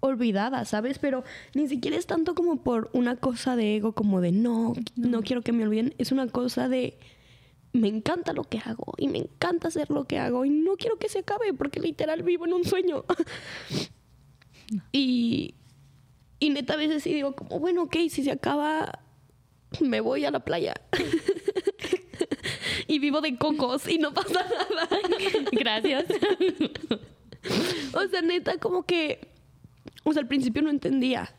olvidada, 0.00 0.64
¿sabes? 0.64 0.98
Pero 0.98 1.24
ni 1.54 1.68
siquiera 1.68 1.96
es 1.96 2.06
tanto 2.06 2.34
como 2.34 2.62
por 2.62 2.90
una 2.92 3.16
cosa 3.16 3.56
de 3.56 3.76
ego, 3.76 3.92
como 3.92 4.20
de 4.20 4.32
no, 4.32 4.74
no 4.96 5.22
quiero 5.22 5.42
que 5.42 5.52
me 5.52 5.64
olviden. 5.64 5.94
Es 5.98 6.12
una 6.12 6.28
cosa 6.28 6.68
de 6.68 6.98
me 7.72 7.88
encanta 7.88 8.32
lo 8.32 8.44
que 8.44 8.58
hago 8.58 8.94
y 8.98 9.08
me 9.08 9.18
encanta 9.18 9.68
hacer 9.68 9.90
lo 9.90 10.04
que 10.04 10.18
hago 10.18 10.44
y 10.44 10.50
no 10.50 10.76
quiero 10.76 10.96
que 10.96 11.08
se 11.08 11.18
acabe 11.18 11.52
porque 11.52 11.80
literal 11.80 12.22
vivo 12.22 12.46
en 12.46 12.52
un 12.52 12.64
sueño. 12.64 13.04
y, 14.92 15.54
y 16.38 16.50
neta 16.50 16.74
a 16.74 16.76
veces 16.76 17.02
sí 17.02 17.12
digo 17.12 17.34
como, 17.34 17.58
bueno, 17.58 17.82
ok, 17.82 17.96
si 18.10 18.22
se 18.22 18.30
acaba, 18.30 19.00
me 19.80 20.00
voy 20.00 20.24
a 20.24 20.30
la 20.30 20.40
playa. 20.40 20.74
y 22.94 22.98
vivo 22.98 23.20
de 23.20 23.36
cocos 23.36 23.88
y 23.88 23.98
no 23.98 24.14
pasa 24.14 24.44
nada. 24.44 24.88
Gracias. 25.52 26.04
o 27.92 28.08
sea, 28.08 28.22
neta, 28.22 28.58
como 28.58 28.84
que, 28.84 29.28
o 30.04 30.12
sea, 30.12 30.22
al 30.22 30.28
principio 30.28 30.62
no 30.62 30.70
entendía. 30.70 31.34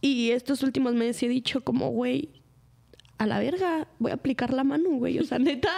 Y 0.00 0.30
estos 0.30 0.62
últimos 0.62 0.94
meses 0.94 1.22
he 1.22 1.28
dicho 1.28 1.62
como, 1.62 1.90
güey, 1.90 2.30
a 3.18 3.26
la 3.26 3.38
verga, 3.38 3.88
voy 3.98 4.12
a 4.12 4.14
aplicar 4.14 4.52
la 4.52 4.64
mano, 4.64 4.90
güey. 4.90 5.18
O 5.18 5.24
sea, 5.24 5.38
neta, 5.38 5.72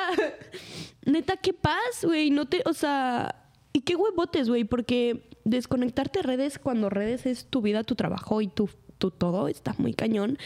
neta, 1.05 1.37
qué 1.37 1.53
paz, 1.53 2.05
güey. 2.05 2.31
No 2.31 2.47
te, 2.47 2.62
o 2.64 2.73
sea, 2.73 3.51
y 3.73 3.81
qué 3.81 3.97
huevotes, 3.97 4.49
güey, 4.49 4.64
porque 4.64 5.29
desconectarte 5.45 6.23
redes 6.23 6.59
cuando 6.59 6.91
redes 6.91 7.27
es 7.27 7.47
tu 7.47 7.62
vida, 7.62 7.85
tu 7.85 7.95
trabajo 7.95 8.41
y 8.43 8.49
tu, 8.49 8.71
tu 8.99 9.11
todo, 9.11 9.49
está 9.49 9.75
muy 9.79 9.95
cañón. 9.95 10.38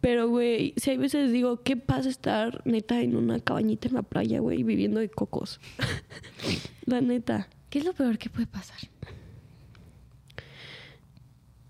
Pero, 0.00 0.28
güey, 0.28 0.74
si 0.76 0.90
hay 0.90 0.96
veces 0.96 1.32
digo, 1.32 1.62
qué 1.62 1.76
paz 1.76 2.06
estar 2.06 2.62
neta 2.64 3.00
en 3.00 3.16
una 3.16 3.40
cabañita 3.40 3.88
en 3.88 3.94
la 3.94 4.02
playa, 4.02 4.40
güey, 4.40 4.62
viviendo 4.62 5.00
de 5.00 5.08
cocos. 5.08 5.60
la 6.86 7.00
neta. 7.00 7.48
¿Qué 7.70 7.80
es 7.80 7.84
lo 7.84 7.92
peor 7.92 8.18
que 8.18 8.30
puede 8.30 8.46
pasar? 8.46 8.78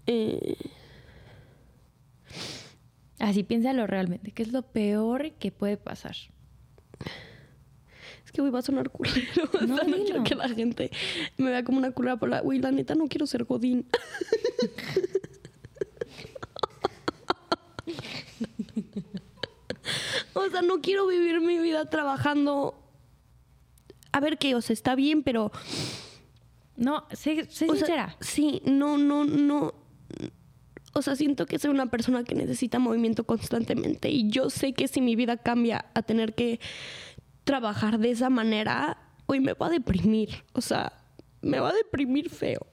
Eh 0.07 0.57
Así 3.19 3.43
piénsalo 3.43 3.87
realmente. 3.87 4.31
¿Qué 4.31 4.43
es 4.43 4.53
lo 4.53 4.63
peor 4.63 5.33
que 5.33 5.51
puede 5.51 5.77
pasar? 5.77 6.17
Es 8.25 8.33
que, 8.33 8.41
güey, 8.41 8.53
va 8.53 8.59
a 8.59 8.63
sonar 8.63 8.91
culero. 8.91 9.49
No, 9.67 9.77
no 9.77 10.05
quiero 10.05 10.23
que 10.23 10.35
la 10.35 10.49
gente 10.49 10.91
me 11.39 11.51
vea 11.51 11.65
como 11.65 11.79
una 11.79 11.93
culera. 11.93 12.19
Pero, 12.19 12.43
güey, 12.43 12.59
la 12.59 12.71
neta 12.73 12.95
no 12.95 13.09
quiero 13.09 13.27
ser 13.27 13.45
godín. 13.45 13.87
o 20.35 20.49
sea, 20.49 20.63
no 20.63 20.81
quiero 20.81 21.07
vivir 21.07 21.41
mi 21.41 21.59
vida 21.59 21.85
trabajando. 21.87 22.83
A 24.13 24.21
ver 24.21 24.39
qué, 24.39 24.55
o 24.55 24.61
sea, 24.61 24.75
está 24.75 24.95
bien, 24.95 25.23
pero... 25.23 25.53
No, 26.77 27.07
sé, 27.13 27.47
sincera. 27.51 28.17
sí, 28.21 28.61
no, 28.67 28.99
no, 28.99 29.25
no 29.25 29.75
o 30.97 31.03
sea, 31.03 31.15
siento 31.15 31.45
que 31.45 31.59
soy 31.59 31.71
una 31.71 31.91
persona 31.91 32.25
que 32.25 32.35
necesita 32.35 32.79
movimiento 32.79 33.25
constantemente 33.25 34.09
y 34.09 34.31
yo 34.31 34.49
sé 34.49 34.73
que 34.73 34.89
si 34.89 35.03
mi 35.03 35.15
vida 35.15 35.37
cambia 35.37 35.85
a 35.93 36.03
tener 36.03 36.35
que 36.35 36.59
trabajar 37.45 37.99
de 37.99 38.13
esa 38.13 38.31
manera, 38.31 38.97
hoy 39.27 39.41
me 39.41 39.53
va 39.53 39.67
a 39.67 39.71
deprimir, 39.71 40.31
o 40.55 40.63
sea, 40.63 40.95
me 41.43 41.61
va 41.61 41.69
a 41.69 41.75
deprimir 41.75 42.31
feo. 42.31 42.67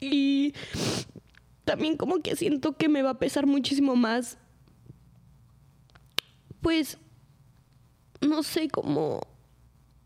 Y 0.00 0.54
también 1.64 1.98
como 1.98 2.22
que 2.22 2.34
siento 2.34 2.78
que 2.78 2.88
me 2.88 3.02
va 3.02 3.10
a 3.10 3.18
pesar 3.18 3.46
muchísimo 3.46 3.94
más, 3.94 4.38
pues, 6.60 6.98
no 8.20 8.42
sé, 8.42 8.68
cómo 8.68 9.20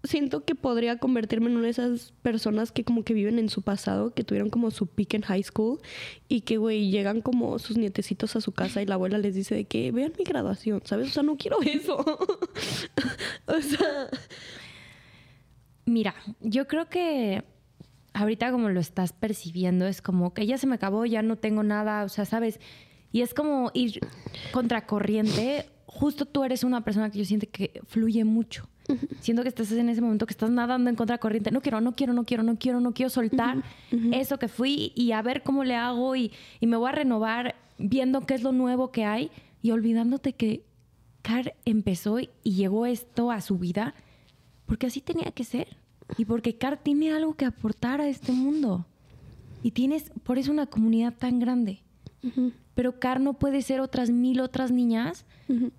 siento 0.04 0.44
que 0.44 0.54
podría 0.54 0.98
convertirme 0.98 1.46
en 1.46 1.56
una 1.56 1.64
de 1.64 1.70
esas 1.70 2.12
personas 2.22 2.72
que 2.72 2.84
como 2.84 3.04
que 3.04 3.14
viven 3.14 3.38
en 3.38 3.48
su 3.48 3.62
pasado, 3.62 4.12
que 4.14 4.24
tuvieron 4.24 4.50
como 4.50 4.70
su 4.70 4.86
peak 4.86 5.14
en 5.14 5.22
high 5.22 5.42
school 5.42 5.78
y 6.28 6.40
que, 6.40 6.56
güey, 6.56 6.90
llegan 6.90 7.20
como 7.20 7.58
sus 7.58 7.76
nietecitos 7.76 8.34
a 8.36 8.40
su 8.40 8.52
casa 8.52 8.82
y 8.82 8.86
la 8.86 8.94
abuela 8.94 9.18
les 9.18 9.34
dice 9.34 9.54
de 9.54 9.64
que 9.64 9.92
vean 9.92 10.12
mi 10.18 10.24
graduación, 10.24 10.82
¿sabes? 10.84 11.08
O 11.08 11.12
sea, 11.12 11.22
no 11.22 11.36
quiero 11.36 11.62
eso. 11.62 11.98
o 13.46 13.60
sea... 13.60 14.08
Mira, 15.84 16.14
yo 16.40 16.68
creo 16.68 16.88
que 16.88 17.42
ahorita 18.14 18.52
como 18.52 18.68
lo 18.68 18.80
estás 18.80 19.12
percibiendo 19.12 19.86
es 19.86 20.00
como 20.00 20.32
que 20.32 20.46
ya 20.46 20.56
se 20.58 20.66
me 20.66 20.76
acabó, 20.76 21.04
ya 21.06 21.22
no 21.22 21.36
tengo 21.36 21.62
nada, 21.62 22.04
o 22.04 22.08
sea, 22.08 22.24
¿sabes? 22.24 22.60
Y 23.10 23.22
es 23.22 23.34
como 23.34 23.70
ir 23.74 24.00
contracorriente. 24.52 25.66
Justo 25.94 26.24
tú 26.24 26.42
eres 26.42 26.64
una 26.64 26.82
persona 26.82 27.10
que 27.10 27.18
yo 27.18 27.24
siento 27.24 27.46
que 27.52 27.82
fluye 27.86 28.24
mucho. 28.24 28.66
Siento 29.20 29.42
que 29.42 29.50
estás 29.50 29.70
en 29.72 29.90
ese 29.90 30.00
momento 30.00 30.26
que 30.26 30.32
estás 30.32 30.50
nadando 30.50 30.88
en 30.88 30.96
contracorriente. 30.96 31.50
No 31.50 31.60
quiero, 31.60 31.80
no 31.80 31.92
quiero, 31.92 32.14
no 32.14 32.24
quiero, 32.24 32.42
no 32.42 32.56
quiero, 32.58 32.80
no 32.80 32.92
quiero 32.92 33.10
soltar 33.10 33.62
eso 34.10 34.38
que 34.38 34.48
fui 34.48 34.92
y 34.94 35.12
a 35.12 35.20
ver 35.20 35.42
cómo 35.42 35.64
le 35.64 35.76
hago 35.76 36.16
y, 36.16 36.32
y, 36.60 36.66
me 36.66 36.76
voy 36.76 36.88
a 36.88 36.92
renovar 36.92 37.56
viendo 37.78 38.22
qué 38.22 38.34
es 38.34 38.42
lo 38.42 38.52
nuevo 38.52 38.90
que 38.90 39.04
hay 39.04 39.30
y 39.60 39.70
olvidándote 39.70 40.32
que 40.32 40.64
Car 41.20 41.54
empezó 41.66 42.18
y 42.18 42.30
llegó 42.42 42.86
esto 42.86 43.30
a 43.30 43.40
su 43.42 43.58
vida 43.58 43.94
porque 44.66 44.86
así 44.86 45.00
tenía 45.00 45.30
que 45.30 45.44
ser 45.44 45.76
y 46.16 46.24
porque 46.24 46.56
Car 46.56 46.78
tiene 46.78 47.12
algo 47.12 47.34
que 47.34 47.44
aportar 47.44 48.00
a 48.00 48.08
este 48.08 48.32
mundo 48.32 48.86
y 49.62 49.72
tienes 49.72 50.10
por 50.24 50.38
eso 50.38 50.50
una 50.50 50.66
comunidad 50.66 51.14
tan 51.14 51.38
grande. 51.38 51.80
Pero 52.74 52.98
Car 52.98 53.20
no 53.20 53.34
puede 53.34 53.62
ser 53.62 53.80
otras 53.80 54.10
mil 54.10 54.40
otras 54.40 54.70
niñas 54.70 55.24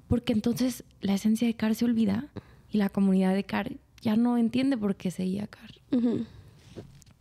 porque 0.07 0.33
entonces 0.33 0.83
la 1.01 1.15
esencia 1.15 1.47
de 1.47 1.55
Car 1.55 1.73
se 1.73 1.85
olvida 1.85 2.27
y 2.71 2.77
la 2.77 2.89
comunidad 2.89 3.33
de 3.33 3.43
Car 3.43 3.71
ya 4.01 4.15
no 4.15 4.37
entiende 4.37 4.77
por 4.77 4.95
qué 4.95 5.09
seguía 5.09 5.47
Car. 5.47 5.71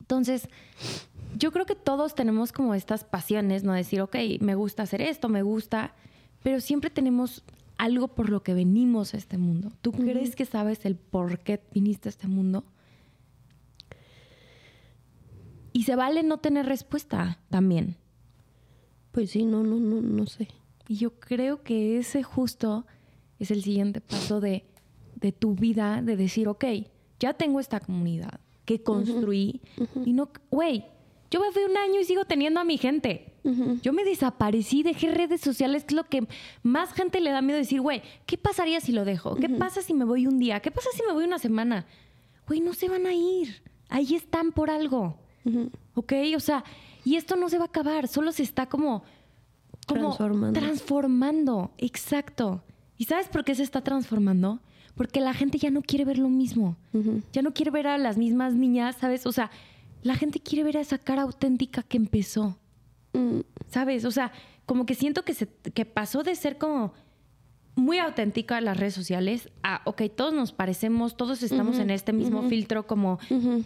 Entonces, 0.01 0.49
yo 1.39 1.53
creo 1.53 1.65
que 1.65 1.75
todos 1.75 2.15
tenemos 2.15 2.53
como 2.53 2.75
estas 2.75 3.05
pasiones, 3.05 3.65
¿no? 3.65 3.73
Decir, 3.73 4.03
ok, 4.03 4.17
me 4.41 4.55
gusta 4.55 4.83
hacer 4.83 5.01
esto, 5.01 5.29
me 5.29 5.43
gusta, 5.43 5.95
pero 6.43 6.61
siempre 6.61 6.91
tenemos 6.91 7.43
algo 7.79 8.09
por 8.09 8.29
lo 8.29 8.43
que 8.43 8.55
venimos 8.55 9.15
a 9.15 9.17
este 9.17 9.39
mundo. 9.39 9.73
¿Tú 9.81 9.93
crees 9.93 10.37
que 10.37 10.45
sabes 10.45 10.85
el 10.85 10.97
por 10.97 11.39
qué 11.39 11.61
viniste 11.73 12.09
a 12.09 12.11
este 12.11 12.29
mundo? 12.29 12.65
Y 15.73 15.85
se 15.85 15.97
vale 15.97 16.23
no 16.23 16.39
tener 16.39 16.67
respuesta 16.67 17.39
también. 17.49 17.97
Pues 19.13 19.31
sí, 19.31 19.45
no, 19.45 19.63
no, 19.63 19.77
no, 19.77 20.01
no 20.01 20.27
sé. 20.27 20.49
Y 20.89 20.97
yo 20.97 21.13
creo 21.21 21.63
que 21.63 21.99
ese 21.99 22.23
justo 22.23 22.87
es 23.39 23.51
el 23.51 23.63
siguiente 23.63 24.01
paso 24.01 24.41
de, 24.41 24.65
de 25.17 25.33
tu 25.33 25.55
vida, 25.55 26.03
de 26.03 26.17
decir, 26.17 26.49
ok, 26.49 26.65
ya 27.21 27.35
tengo 27.35 27.61
esta 27.61 27.81
comunidad 27.81 28.41
que 28.65 28.83
construí 28.83 29.61
y 30.05 30.13
no, 30.13 30.31
güey, 30.51 30.85
yo 31.31 31.41
me 31.41 31.51
fui 31.51 31.63
un 31.65 31.77
año 31.77 32.01
y 32.01 32.05
sigo 32.05 32.25
teniendo 32.25 32.61
a 32.61 32.65
mi 32.65 32.79
gente. 32.79 33.29
Yo 33.83 33.93
me 33.93 34.05
desaparecí, 34.05 34.83
dejé 34.85 35.11
redes 35.11 35.41
sociales, 35.41 35.83
que 35.85 35.95
es 35.95 35.97
lo 35.97 36.05
que 36.05 36.29
más 36.63 36.93
gente 36.93 37.21
le 37.21 37.31
da 37.31 37.43
miedo 37.43 37.59
decir, 37.59 37.81
güey, 37.81 38.03
¿qué 38.27 38.39
pasaría 38.39 38.81
si 38.81 38.93
lo 38.93 39.05
dejo? 39.05 39.35
¿Qué 39.35 39.49
pasa 39.49 39.83
si 39.83 39.95
me 39.95 40.05
voy 40.05 40.27
un 40.29 40.39
día? 40.39 40.61
¿Qué 40.61 40.71
pasa 40.71 40.91
si 40.95 41.03
me 41.05 41.13
voy 41.13 41.25
una 41.25 41.39
semana? 41.39 41.87
Güey, 42.47 42.61
no 42.61 42.73
se 42.73 42.89
van 42.89 43.07
a 43.07 43.15
ir. 43.15 43.63
Ahí 43.89 44.15
están 44.15 44.53
por 44.53 44.71
algo. 44.71 45.17
¿Ok? 45.95 46.13
O 46.37 46.41
sea, 46.41 46.63
y 47.05 47.17
esto 47.17 47.37
no 47.37 47.49
se 47.49 47.59
va 47.59 47.65
a 47.65 47.67
acabar, 47.67 48.09
solo 48.09 48.33
se 48.33 48.43
está 48.43 48.69
como, 48.69 49.03
transformando. 49.87 50.61
transformando. 50.61 51.71
Exacto. 51.79 52.63
¿Y 52.97 53.05
sabes 53.05 53.29
por 53.29 53.45
qué 53.45 53.55
se 53.55 53.63
está 53.63 53.83
transformando? 53.83 54.61
Porque 54.95 55.21
la 55.21 55.35
gente 55.35 55.59
ya 55.59 55.71
no 55.71 55.83
quiere 55.83 56.05
ver 56.05 56.19
lo 56.19 56.29
mismo. 56.29 56.77
Ya 57.33 57.43
no 57.43 57.53
quiere 57.55 57.71
ver 57.71 57.87
a 57.87 57.99
las 57.99 58.19
mismas 58.19 58.55
niñas, 58.55 58.97
¿sabes? 59.01 59.27
O 59.27 59.33
sea, 59.33 59.51
la 60.03 60.15
gente 60.15 60.41
quiere 60.41 60.65
ver 60.65 60.77
a 60.77 60.81
esa 60.81 60.99
cara 60.99 61.23
auténtica 61.23 61.83
que 61.83 61.97
empezó. 61.97 62.59
Mm. 63.15 63.41
¿Sabes? 63.69 64.05
O 64.05 64.11
sea, 64.11 64.33
como 64.67 64.87
que 64.87 64.95
siento 64.95 65.25
que, 65.25 65.35
se, 65.35 65.49
que 65.49 65.85
pasó 65.85 66.23
de 66.23 66.35
ser 66.35 66.59
como 66.59 66.93
muy 67.75 67.99
auténtica 67.99 68.61
las 68.61 68.77
redes 68.77 68.95
sociales 68.95 69.51
a, 69.63 69.81
ok, 69.85 70.03
todos 70.15 70.35
nos 70.35 70.53
parecemos, 70.53 71.17
todos 71.17 71.43
estamos 71.43 71.79
en 71.79 71.91
este 71.91 72.13
mismo 72.13 72.43
filtro, 72.49 72.87
como 72.87 73.19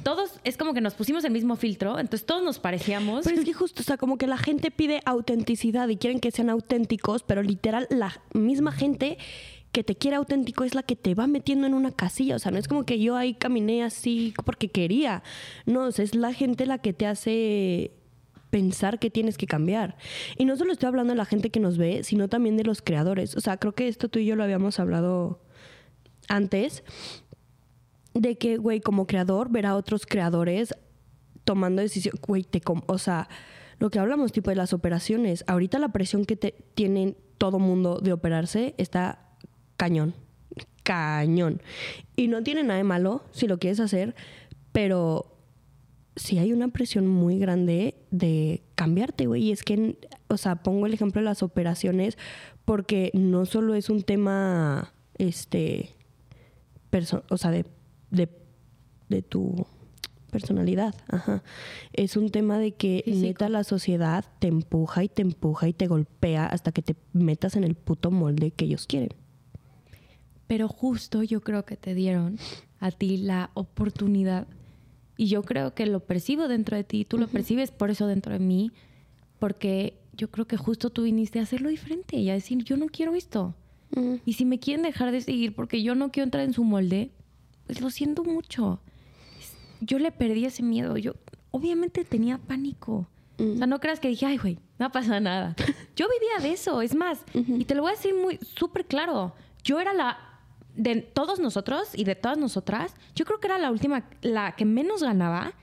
todos, 0.03 0.40
es 0.45 0.57
como 0.57 0.75
que 0.75 0.81
nos 0.81 0.95
pusimos 0.95 1.25
el 1.25 1.33
mismo 1.33 1.57
filtro, 1.57 1.99
entonces 1.99 2.25
todos 2.25 2.42
nos 2.42 2.59
parecíamos. 2.59 3.25
Pero 3.25 3.38
es 3.38 3.45
que 3.45 3.53
justo, 3.53 3.83
o 3.83 3.85
sea, 3.85 3.97
como 3.97 4.16
que 4.16 4.27
la 4.27 4.38
gente 4.38 4.71
pide 4.71 5.01
autenticidad 5.05 5.88
y 5.88 5.97
quieren 5.97 6.21
que 6.21 6.31
sean 6.31 6.51
auténticos, 6.51 7.23
pero 7.25 7.42
literal 7.42 7.87
la 7.90 8.21
misma 8.33 8.73
gente 8.73 9.19
que 9.73 9.85
te 9.85 9.95
quiere 9.95 10.16
auténtico 10.16 10.64
es 10.64 10.75
la 10.75 10.83
que 10.83 10.97
te 10.97 11.14
va 11.14 11.27
metiendo 11.27 11.66
en 11.66 11.75
una 11.75 11.90
casilla. 11.90 12.37
O 12.37 12.38
sea, 12.38 12.51
no 12.51 12.59
es 12.59 12.66
como 12.66 12.87
que 12.87 12.99
yo 12.99 13.16
ahí 13.16 13.35
caminé 13.35 13.83
así 13.83 14.33
porque 14.47 14.69
quería. 14.69 15.23
No, 15.66 15.83
o 15.83 15.92
sea, 15.92 16.05
es 16.05 16.14
la 16.14 16.33
gente 16.33 16.64
la 16.64 16.79
que 16.79 16.95
te 16.95 17.07
hace 17.07 17.92
pensar 18.50 18.98
que 18.98 19.11
tienes 19.11 19.38
que 19.38 19.46
cambiar. 19.46 19.96
Y 20.37 20.44
no 20.44 20.56
solo 20.56 20.72
estoy 20.72 20.88
hablando 20.88 21.12
de 21.12 21.18
la 21.18 21.24
gente 21.24 21.50
que 21.50 21.61
nos 21.61 21.78
ve, 21.78 22.04
sino 22.04 22.28
también 22.28 22.56
de 22.56 22.64
los 22.64 22.82
creadores. 22.82 23.37
O 23.37 23.40
sea, 23.40 23.56
creo 23.56 23.74
que 23.74 23.88
esto 23.88 24.09
tú 24.09 24.18
y 24.18 24.26
yo 24.26 24.37
lo 24.37 24.44
habíamos 24.44 24.78
hablado 24.78 25.40
antes, 26.28 26.82
de 28.14 28.37
que, 28.38 28.56
güey, 28.56 28.80
como 28.80 29.06
creador, 29.06 29.50
ver 29.50 29.66
a 29.66 29.76
otros 29.76 30.06
creadores 30.06 30.74
tomando 31.44 31.82
decisiones, 31.82 32.20
güey, 32.22 32.42
te 32.42 32.61
o 32.87 32.98
sea, 32.98 33.28
lo 33.78 33.90
que 33.90 33.98
hablamos, 33.98 34.32
tipo 34.32 34.50
de 34.50 34.56
las 34.56 34.72
operaciones, 34.72 35.44
ahorita 35.46 35.78
la 35.78 35.90
presión 35.90 36.24
que 36.24 36.37
te, 36.37 36.54
tienen 36.74 37.16
todo 37.38 37.59
mundo 37.59 37.98
de 37.98 38.12
operarse 38.12 38.74
está 38.78 39.18
cañón, 39.76 40.14
cañón. 40.82 41.62
Y 42.16 42.28
no 42.28 42.42
tiene 42.42 42.62
nada 42.62 42.78
de 42.78 42.85
malo 42.85 43.22
si 43.32 43.46
lo 43.46 43.59
quieres 43.59 43.80
hacer, 43.80 44.14
pero 44.72 45.36
sí 46.16 46.38
hay 46.38 46.52
una 46.52 46.68
presión 46.68 47.07
muy 47.07 47.38
grande 47.38 47.94
de 48.11 48.62
cambiarte, 48.74 49.26
güey. 49.26 49.44
Y 49.44 49.52
es 49.52 49.62
que, 49.62 49.98
o 50.29 50.37
sea, 50.37 50.57
pongo 50.57 50.87
el 50.87 50.94
ejemplo 50.94 51.20
de 51.20 51.26
las 51.26 51.42
operaciones 51.42 52.18
porque 52.64 53.11
no 53.14 53.46
solo 53.46 53.74
es 53.74 53.90
un 53.90 54.02
tema, 54.02 54.92
este, 55.18 55.90
o 57.29 57.37
sea, 57.37 57.50
de, 57.50 57.66
de, 58.11 59.22
tu 59.22 59.66
personalidad, 60.31 60.94
ajá. 61.09 61.42
Es 61.92 62.16
un 62.16 62.31
tema 62.31 62.59
de 62.59 62.72
que 62.72 63.05
neta 63.07 63.48
la 63.48 63.62
sociedad 63.62 64.24
te 64.40 64.48
empuja 64.48 65.05
y 65.05 65.09
te 65.09 65.22
empuja 65.22 65.68
y 65.68 65.72
te 65.72 65.87
golpea 65.87 66.46
hasta 66.46 66.72
que 66.72 66.83
te 66.83 66.96
metas 67.12 67.57
en 67.57 67.64
el 67.64 67.74
puto 67.74 68.11
molde 68.11 68.50
que 68.50 68.64
ellos 68.64 68.87
quieren. 68.87 69.11
Pero 70.46 70.68
justo 70.68 71.22
yo 71.22 71.40
creo 71.40 71.64
que 71.64 71.76
te 71.76 71.94
dieron 71.94 72.38
a 72.81 72.90
ti 72.90 73.16
la 73.16 73.50
oportunidad 73.55 74.46
y 75.16 75.26
yo 75.26 75.42
creo 75.42 75.74
que 75.74 75.87
lo 75.87 76.00
percibo 76.00 76.48
dentro 76.48 76.76
de 76.76 76.85
ti, 76.85 77.05
tú 77.05 77.18
lo 77.18 77.29
percibes 77.29 77.70
por 77.70 77.90
eso 77.90 78.07
dentro 78.07 78.33
de 78.33 78.38
mí, 78.38 78.70
porque 79.38 79.98
yo 80.12 80.31
creo 80.31 80.46
que 80.46 80.57
justo 80.57 80.90
tú 80.90 81.02
viniste 81.02 81.38
a 81.38 81.42
hacerlo 81.42 81.68
diferente 81.68 82.16
y 82.16 82.31
a 82.31 82.35
decir, 82.35 82.62
yo 82.64 82.76
no 82.76 82.87
quiero 82.87 83.14
esto. 83.14 83.55
Y 84.26 84.35
si 84.35 84.44
me 84.44 84.59
quieren 84.59 84.83
dejar 84.83 85.11
de 85.11 85.20
seguir 85.22 85.55
porque 85.55 85.83
yo 85.83 85.94
no 85.94 86.11
quiero 86.11 86.24
entrar 86.24 86.44
en 86.44 86.52
su 86.52 86.64
molde, 86.64 87.11
pues 87.66 87.81
lo 87.81 87.88
siento 87.88 88.24
mucho. 88.24 88.81
Yo 89.81 89.98
le 89.98 90.12
perdí 90.12 90.44
ese 90.44 90.62
miedo. 90.62 90.96
Yo 90.98 91.14
obviamente 91.50 92.05
tenía 92.05 92.37
pánico. 92.37 93.09
O 93.38 93.57
sea, 93.57 93.66
no 93.66 93.81
creas 93.81 94.00
que 94.00 94.09
dije, 94.09 94.26
ay, 94.26 94.38
güey, 94.38 94.59
no 94.79 94.90
pasa 94.90 95.20
nada. 95.20 95.55
Yo 95.96 96.07
vivía 96.09 96.46
de 96.46 96.55
eso, 96.55 96.83
es 96.83 96.94
más. 96.94 97.22
Y 97.33 97.64
te 97.64 97.74
lo 97.74 97.83
voy 97.83 97.92
a 97.92 97.94
decir 97.94 98.14
muy 98.14 98.38
súper 98.42 98.87
claro. 98.87 99.35
Yo 99.62 99.79
era 99.81 99.92
la 99.94 100.18
de 100.76 100.96
todos 101.00 101.40
nosotros 101.40 101.88
y 101.94 102.04
de 102.04 102.14
todas 102.14 102.38
nosotras, 102.38 102.94
yo 103.14 103.24
creo 103.24 103.40
que 103.40 103.48
era 103.48 103.58
la 103.58 103.70
última, 103.70 104.08
la 104.22 104.52
que 104.52 104.64
menos 104.64 105.02
ganaba, 105.02 105.54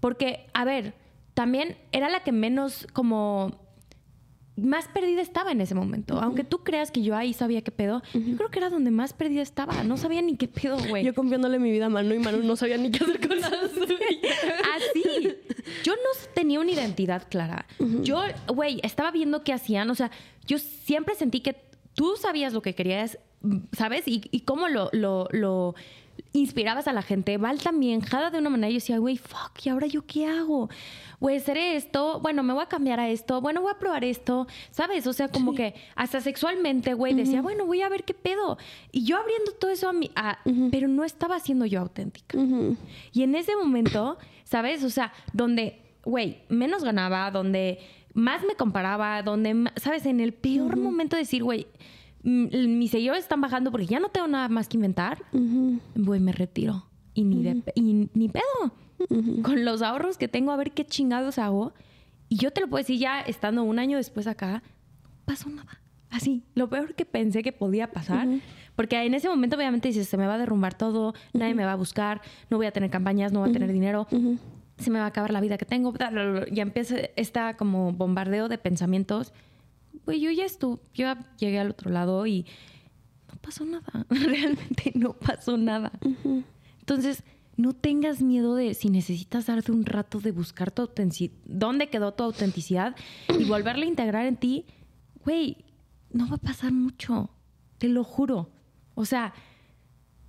porque, 0.00 0.46
a 0.54 0.64
ver, 0.64 0.94
también 1.34 1.76
era 1.92 2.08
la 2.08 2.22
que 2.22 2.32
menos 2.32 2.86
como 2.92 3.58
más 4.56 4.88
perdida 4.88 5.22
estaba 5.22 5.52
en 5.52 5.60
ese 5.60 5.74
momento. 5.74 6.20
Aunque 6.20 6.44
tú 6.44 6.62
creas 6.62 6.90
que 6.90 7.02
yo 7.02 7.16
ahí 7.16 7.32
sabía 7.32 7.62
qué 7.62 7.70
pedo, 7.70 8.02
yo 8.12 8.36
creo 8.36 8.50
que 8.50 8.58
era 8.58 8.68
donde 8.68 8.90
más 8.90 9.12
perdida 9.12 9.42
estaba. 9.42 9.82
No 9.84 9.96
sabía 9.96 10.20
ni 10.22 10.36
qué 10.36 10.48
pedo, 10.48 10.78
güey. 10.88 11.04
Yo 11.04 11.14
confiándole 11.14 11.58
mi 11.58 11.70
vida 11.70 11.86
a 11.86 11.88
Manu 11.88 12.14
y 12.14 12.18
Manu 12.18 12.42
no 12.42 12.56
sabía 12.56 12.76
ni 12.76 12.90
qué 12.90 13.04
hacer 13.04 13.26
con 13.26 13.38
Así. 13.44 15.36
Yo 15.82 15.94
no 15.94 16.32
tenía 16.34 16.60
una 16.60 16.72
identidad 16.72 17.26
clara. 17.30 17.66
Yo, 18.02 18.22
güey, 18.48 18.80
estaba 18.82 19.10
viendo 19.10 19.42
qué 19.44 19.52
hacían. 19.52 19.88
O 19.90 19.94
sea, 19.94 20.10
yo 20.46 20.58
siempre 20.58 21.14
sentí 21.14 21.40
que 21.40 21.56
tú 21.94 22.16
sabías 22.16 22.52
lo 22.52 22.62
que 22.62 22.74
querías 22.74 23.18
¿sabes? 23.72 24.04
Y, 24.06 24.40
cómo 24.40 24.68
lo, 24.68 24.90
lo, 24.92 25.74
inspirabas 26.32 26.86
a 26.86 26.92
la 26.92 27.02
gente. 27.02 27.38
Val 27.38 27.60
también, 27.60 28.00
jada 28.00 28.30
de 28.30 28.38
una 28.38 28.50
manera, 28.50 28.68
yo 28.68 28.74
decía, 28.74 28.98
güey, 28.98 29.16
fuck, 29.16 29.64
¿y 29.64 29.68
ahora 29.68 29.86
yo 29.86 30.04
qué 30.06 30.26
hago? 30.26 30.68
Güey, 31.18 31.40
seré 31.40 31.76
esto, 31.76 32.20
bueno, 32.20 32.42
me 32.42 32.52
voy 32.52 32.62
a 32.62 32.66
cambiar 32.66 33.00
a 33.00 33.08
esto, 33.08 33.40
bueno, 33.40 33.62
voy 33.62 33.72
a 33.72 33.78
probar 33.78 34.04
esto, 34.04 34.46
¿sabes? 34.70 35.06
O 35.06 35.12
sea, 35.12 35.28
como 35.28 35.54
que 35.54 35.74
hasta 35.96 36.20
sexualmente, 36.20 36.94
güey, 36.94 37.14
decía, 37.14 37.42
bueno, 37.42 37.66
voy 37.66 37.82
a 37.82 37.88
ver 37.88 38.04
qué 38.04 38.14
pedo. 38.14 38.58
Y 38.92 39.04
yo 39.04 39.18
abriendo 39.18 39.52
todo 39.52 39.70
eso 39.70 39.88
a 39.88 39.92
mí, 39.92 40.10
pero 40.70 40.88
no 40.88 41.04
estaba 41.04 41.40
siendo 41.40 41.66
yo 41.66 41.80
auténtica. 41.80 42.38
Y 43.12 43.22
en 43.22 43.34
ese 43.34 43.56
momento, 43.56 44.18
¿sabes? 44.44 44.84
O 44.84 44.90
sea, 44.90 45.12
donde, 45.32 45.80
güey, 46.04 46.38
menos 46.48 46.84
ganaba, 46.84 47.30
donde 47.30 47.78
más 48.14 48.42
me 48.44 48.54
comparaba, 48.54 49.22
donde, 49.22 49.70
¿sabes? 49.76 50.06
En 50.06 50.20
el 50.20 50.32
peor 50.32 50.76
momento 50.76 51.16
de 51.16 51.22
decir, 51.22 51.42
güey, 51.42 51.66
mis 52.22 52.90
seguidores 52.90 53.22
están 53.24 53.40
bajando 53.40 53.70
porque 53.70 53.86
ya 53.86 54.00
no 54.00 54.08
tengo 54.08 54.28
nada 54.28 54.48
más 54.48 54.68
que 54.68 54.76
inventar, 54.76 55.22
voy, 55.94 56.20
me 56.20 56.32
retiro. 56.32 56.84
y 57.14 57.24
ni, 57.24 57.42
de, 57.42 57.62
y 57.74 58.08
ni 58.14 58.28
pedo. 58.28 58.42
Con 59.42 59.64
los 59.64 59.80
ahorros 59.82 60.18
que 60.18 60.28
tengo, 60.28 60.52
a 60.52 60.56
ver 60.56 60.72
qué 60.72 60.84
chingados 60.86 61.38
hago. 61.38 61.72
Y 62.28 62.36
yo 62.36 62.52
te 62.52 62.60
lo 62.60 62.68
puedo 62.68 62.80
decir 62.82 62.98
ya 62.98 63.20
estando 63.20 63.62
un 63.64 63.78
año 63.78 63.96
después 63.96 64.26
acá, 64.26 64.62
no 65.02 65.10
pasó 65.24 65.48
nada. 65.48 65.80
Así, 66.10 66.44
lo 66.54 66.68
peor 66.68 66.94
que 66.94 67.04
pensé 67.06 67.42
que 67.42 67.52
podía 67.52 67.90
pasar. 67.92 68.26
Porque 68.76 69.02
en 69.02 69.14
ese 69.14 69.28
momento 69.28 69.56
obviamente 69.56 69.88
dices, 69.88 70.08
se 70.08 70.16
me 70.16 70.26
va 70.26 70.34
a 70.34 70.38
derrumbar 70.38 70.74
todo, 70.74 71.14
nadie 71.32 71.54
me 71.54 71.64
va 71.64 71.72
a 71.72 71.76
buscar, 71.76 72.20
no 72.50 72.56
voy 72.56 72.66
a 72.66 72.72
tener 72.72 72.90
campañas, 72.90 73.32
no 73.32 73.40
voy 73.40 73.50
a 73.50 73.52
tener 73.52 73.72
dinero, 73.72 74.06
se 74.78 74.90
me 74.90 74.98
va 74.98 75.04
a 75.06 75.08
acabar 75.08 75.32
la 75.32 75.40
vida 75.40 75.56
que 75.58 75.64
tengo. 75.66 75.92
Ya 76.52 76.62
empieza 76.62 76.96
esta 77.16 77.56
como 77.56 77.92
bombardeo 77.92 78.48
de 78.48 78.58
pensamientos. 78.58 79.32
Pues 80.04 80.20
yo 80.20 80.30
ya 80.30 80.44
estuve, 80.44 80.80
yo 80.94 81.04
ya 81.04 81.36
llegué 81.38 81.58
al 81.58 81.70
otro 81.70 81.90
lado 81.90 82.26
y 82.26 82.46
no 83.28 83.38
pasó 83.40 83.64
nada. 83.64 84.06
Realmente 84.10 84.92
no 84.94 85.12
pasó 85.12 85.56
nada. 85.56 85.92
Entonces, 86.80 87.22
no 87.56 87.74
tengas 87.74 88.22
miedo 88.22 88.54
de 88.54 88.74
si 88.74 88.88
necesitas 88.88 89.46
darte 89.46 89.72
un 89.72 89.84
rato 89.84 90.20
de 90.20 90.32
buscar 90.32 90.70
tu 90.70 90.82
autenticidad, 90.82 91.36
dónde 91.44 91.88
quedó 91.88 92.12
tu 92.14 92.24
autenticidad 92.24 92.96
y 93.38 93.44
volverla 93.44 93.84
a 93.84 93.88
integrar 93.88 94.26
en 94.26 94.36
ti. 94.36 94.64
Güey, 95.24 95.58
no 96.10 96.28
va 96.28 96.36
a 96.36 96.38
pasar 96.38 96.72
mucho, 96.72 97.30
te 97.78 97.88
lo 97.88 98.02
juro. 98.02 98.50
O 98.94 99.04
sea, 99.04 99.34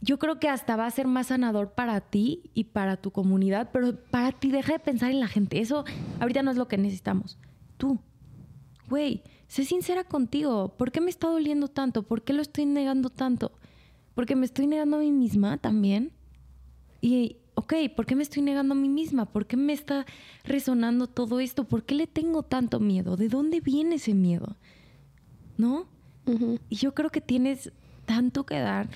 yo 0.02 0.20
creo 0.20 0.40
que 0.40 0.50
hasta 0.50 0.76
va 0.76 0.88
a 0.88 0.92
ser 0.92 1.08
más 1.08 1.28
sanador 1.28 1.74
para 1.74 2.02
ti 2.02 2.52
y 2.54 2.66
para 2.66 2.98
tu 2.98 3.12
comunidad, 3.12 3.70
pero 3.72 3.96
para 3.96 4.32
ti 4.32 4.52
deja 4.52 4.74
de 4.74 4.80
pensar 4.80 5.12
en 5.12 5.20
la 5.20 5.28
gente. 5.28 5.60
Eso 5.60 5.86
ahorita 6.20 6.44
no 6.44 6.52
es 6.52 6.58
lo 6.58 6.68
que 6.68 6.78
necesitamos. 6.78 7.38
Tú, 7.78 8.00
güey, 8.90 9.24
sé 9.52 9.66
sincera 9.66 10.06
contigo. 10.06 10.70
¿Por 10.78 10.94
qué 10.94 11.02
me 11.02 11.10
está 11.10 11.28
doliendo 11.28 11.68
tanto? 11.68 12.04
¿Por 12.04 12.22
qué 12.22 12.32
lo 12.32 12.42
estoy 12.42 12.66
negando 12.66 13.10
tanto? 13.10 13.52
Porque 14.16 14.38
me 14.38 14.46
estoy 14.46 14.66
negando 14.66 14.96
a 14.96 15.02
mí 15.02 15.12
misma 15.12 15.58
también. 15.58 16.14
Y, 17.02 17.36
ok, 17.56 17.74
¿por 17.94 18.06
qué 18.06 18.16
me 18.16 18.24
estoy 18.24 18.44
negando 18.44 18.76
a 18.76 18.78
mí 18.78 18.88
misma? 18.88 19.26
¿Por 19.26 19.48
qué 19.48 19.58
me 19.58 19.74
está 19.74 20.06
resonando 20.46 21.08
todo 21.08 21.42
esto? 21.42 21.66
¿Por 21.66 21.84
qué 21.84 21.96
le 21.96 22.08
tengo 22.08 22.44
tanto 22.44 22.80
miedo? 22.80 23.18
¿De 23.18 23.28
dónde 23.28 23.60
viene 23.60 23.96
ese 23.96 24.14
miedo? 24.14 24.56
¿No? 25.58 25.86
Y 26.70 26.78
yo 26.78 26.94
creo 26.94 27.10
que 27.10 27.20
tienes 27.20 27.74
tanto 28.06 28.46
que 28.46 28.58
dar, 28.58 28.88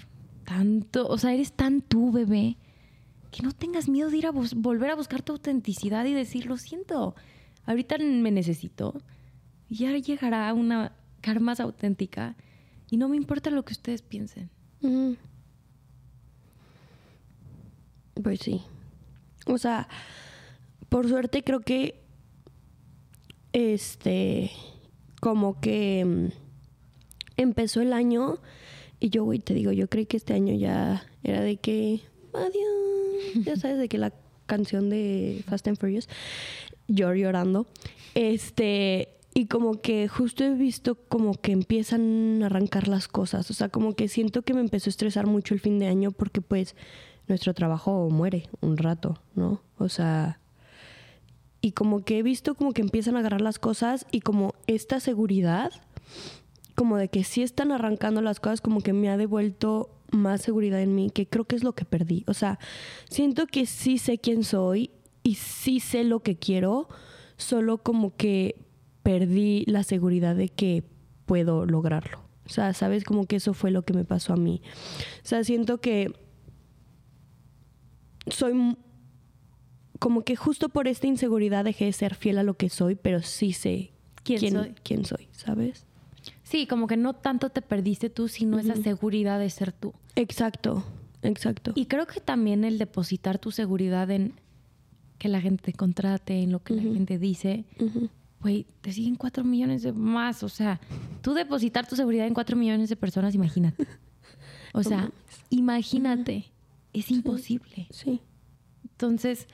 tanto, 0.45 1.05
o 1.05 1.17
sea, 1.17 1.33
eres 1.33 1.51
tan 1.51 1.81
tú, 1.81 2.13
bebé, 2.13 2.55
que 3.29 3.43
no 3.43 3.51
tengas 3.51 3.89
miedo 3.89 4.09
de 4.09 4.19
ir 4.19 4.27
a 4.27 4.31
volver 4.31 4.91
a 4.91 4.95
buscar 4.95 5.21
tu 5.21 5.33
autenticidad 5.33 6.05
y 6.05 6.13
decir, 6.13 6.45
lo 6.45 6.55
siento, 6.55 7.13
ahorita 7.65 7.97
me 7.97 8.31
necesito. 8.31 9.01
Ya 9.69 9.97
llegará 9.97 10.53
una 10.53 10.93
cara 11.21 11.39
más 11.39 11.59
auténtica 11.59 12.35
y 12.89 12.97
no 12.97 13.09
me 13.09 13.17
importa 13.17 13.49
lo 13.49 13.65
que 13.65 13.73
ustedes 13.73 14.01
piensen. 14.01 14.49
Pues 18.21 18.39
sí. 18.39 18.61
O 19.47 19.57
sea, 19.57 19.87
por 20.89 21.07
suerte 21.07 21.43
creo 21.43 21.61
que 21.61 22.03
este 23.53 24.51
como 25.19 25.59
que 25.59 26.03
mm, 26.05 26.27
empezó 27.37 27.81
el 27.81 27.93
año 27.93 28.39
y 28.99 29.09
yo, 29.09 29.23
güey, 29.23 29.39
te 29.39 29.53
digo, 29.53 29.71
yo 29.71 29.89
creí 29.89 30.05
que 30.05 30.17
este 30.17 30.33
año 30.33 30.53
ya 30.53 31.05
era 31.23 31.41
de 31.41 31.57
que, 31.57 32.01
adiós, 32.33 33.45
ya 33.45 33.55
sabes, 33.55 33.77
de 33.77 33.89
que 33.89 33.97
la 33.97 34.13
canción 34.45 34.89
de 34.89 35.43
Fast 35.47 35.67
and 35.67 35.77
Furious, 35.77 36.07
yo 36.87 37.13
llorando, 37.13 37.67
este, 38.13 39.09
y 39.37 39.47
como 39.47 39.81
que 39.81 40.07
justo 40.07 40.45
he 40.45 40.53
visto 40.53 40.95
como 40.95 41.33
que 41.33 41.51
empiezan 41.51 42.41
a 42.41 42.45
arrancar 42.45 42.87
las 42.87 43.09
cosas, 43.09 43.51
o 43.51 43.53
sea, 43.53 43.67
como 43.67 43.93
que 43.93 44.07
siento 44.07 44.43
que 44.43 44.53
me 44.53 44.61
empezó 44.61 44.87
a 44.87 44.91
estresar 44.91 45.27
mucho 45.27 45.53
el 45.53 45.59
fin 45.59 45.77
de 45.77 45.87
año 45.87 46.11
porque 46.11 46.39
pues 46.39 46.73
nuestro 47.27 47.53
trabajo 47.53 48.09
muere 48.09 48.47
un 48.61 48.77
rato, 48.77 49.21
¿no? 49.35 49.61
O 49.77 49.89
sea, 49.89 50.39
y 51.59 51.73
como 51.73 52.05
que 52.05 52.17
he 52.19 52.23
visto 52.23 52.55
como 52.55 52.71
que 52.71 52.81
empiezan 52.81 53.17
a 53.17 53.19
agarrar 53.19 53.41
las 53.41 53.59
cosas 53.59 54.07
y 54.09 54.21
como 54.21 54.55
esta 54.67 55.01
seguridad 55.01 55.73
como 56.73 56.95
de 56.95 57.09
que 57.09 57.25
sí 57.25 57.43
están 57.43 57.73
arrancando 57.73 58.21
las 58.21 58.39
cosas, 58.39 58.61
como 58.61 58.81
que 58.81 58.93
me 58.93 59.09
ha 59.09 59.17
devuelto 59.17 59.89
más 60.11 60.41
seguridad 60.41 60.81
en 60.81 60.95
mí, 60.95 61.09
que 61.09 61.27
creo 61.27 61.45
que 61.45 61.57
es 61.57 61.63
lo 61.63 61.73
que 61.73 61.83
perdí. 61.83 62.23
O 62.27 62.33
sea, 62.33 62.57
siento 63.09 63.47
que 63.47 63.65
sí 63.65 63.97
sé 63.97 64.17
quién 64.17 64.43
soy 64.43 64.91
y 65.23 65.35
sí 65.35 65.79
sé 65.81 66.03
lo 66.05 66.21
que 66.21 66.37
quiero, 66.37 66.87
solo 67.37 67.79
como 67.79 68.15
que 68.15 68.64
perdí 69.05 69.65
la 69.67 69.83
seguridad 69.83 70.35
de 70.35 70.49
que 70.49 70.83
puedo 71.27 71.67
lograrlo. 71.67 72.21
O 72.47 72.49
sea, 72.49 72.73
sabes 72.73 73.03
como 73.03 73.27
que 73.27 73.35
eso 73.35 73.53
fue 73.53 73.69
lo 73.69 73.83
que 73.83 73.93
me 73.93 74.03
pasó 74.03 74.33
a 74.33 74.35
mí. 74.35 74.63
O 75.23 75.27
sea, 75.27 75.43
siento 75.43 75.79
que 75.79 76.11
soy 78.25 78.75
como 79.99 80.23
que 80.23 80.35
justo 80.35 80.69
por 80.69 80.87
esta 80.87 81.05
inseguridad 81.05 81.63
dejé 81.63 81.85
de 81.85 81.93
ser 81.93 82.15
fiel 82.15 82.39
a 82.39 82.43
lo 82.43 82.55
que 82.55 82.69
soy, 82.69 82.95
pero 82.95 83.21
sí 83.21 83.53
sé 83.53 83.91
quién, 84.23 84.51
soy? 84.51 84.73
quién 84.81 85.05
soy, 85.05 85.27
¿sabes? 85.31 85.85
Sí, 86.41 86.65
como 86.65 86.87
que 86.87 86.97
no 86.97 87.13
tanto 87.13 87.51
te 87.51 87.61
perdiste 87.61 88.09
tú, 88.09 88.27
sino 88.27 88.57
esa 88.57 88.75
seguridad 88.75 89.39
de 89.39 89.51
ser 89.51 89.71
tú. 89.71 89.93
Exacto, 90.15 90.83
exacto. 91.21 91.73
Y 91.75 91.85
creo 91.85 92.07
que 92.07 92.21
también 92.21 92.63
el 92.63 92.79
depositar 92.79 93.37
tu 93.37 93.51
seguridad 93.51 94.09
en 94.09 94.33
que 95.19 95.29
la 95.29 95.41
gente 95.41 95.61
te 95.71 95.73
contrate, 95.73 96.41
en 96.41 96.51
lo 96.51 96.63
que 96.63 96.73
la 96.73 96.81
gente 96.81 97.19
dice, 97.19 97.65
güey, 98.45 98.67
te 98.81 98.93
siguen 98.93 99.15
cuatro 99.15 99.43
millones 99.43 99.81
de 99.81 99.91
más. 99.91 100.43
O 100.43 100.49
sea, 100.49 100.79
tú 101.23 101.33
depositar 101.33 101.87
tu 101.87 101.95
seguridad 101.95 102.27
en 102.27 102.35
cuatro 102.35 102.55
millones 102.55 102.89
de 102.89 102.95
personas, 102.95 103.33
imagínate. 103.33 103.87
O 104.71 104.83
sea, 104.83 105.09
imagínate, 105.49 106.51
es 106.93 107.09
imposible. 107.09 107.87
Sí. 107.89 108.21
Entonces, 108.83 109.47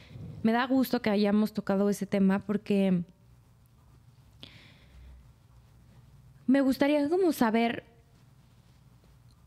me 0.43 0.51
da 0.51 0.67
gusto 0.67 1.01
que 1.01 1.09
hayamos 1.09 1.53
tocado 1.53 1.89
ese 1.89 2.05
tema 2.05 2.39
porque 2.39 3.03
me 6.47 6.59
gustaría 6.59 7.07
como 7.07 7.31
saber, 7.31 7.85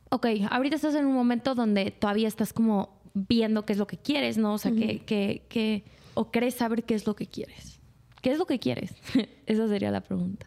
ok, 0.09 0.27
ahorita 0.49 0.77
estás 0.77 0.95
en 0.95 1.05
un 1.05 1.13
momento 1.13 1.55
donde 1.55 1.91
todavía 1.91 2.29
estás 2.29 2.55
como 2.55 2.99
viendo 3.13 3.67
qué 3.67 3.75
es 3.75 3.79
lo 3.79 3.87
que 3.87 3.99
quieres, 3.99 4.39
¿no? 4.39 4.55
O 4.55 4.59
sea, 4.59 4.73
que, 4.73 5.85
o 6.15 6.31
crees 6.31 6.55
saber 6.55 6.85
qué 6.85 6.95
es 6.95 7.07
lo 7.07 7.15
que 7.15 7.27
quieres. 7.27 7.74
¿Qué 8.25 8.33
es 8.33 8.39
lo 8.39 8.47
que 8.47 8.59
quieres? 8.59 8.95
Esa 9.47 9.69
sería 9.69 9.91
la 9.91 10.01
pregunta. 10.01 10.47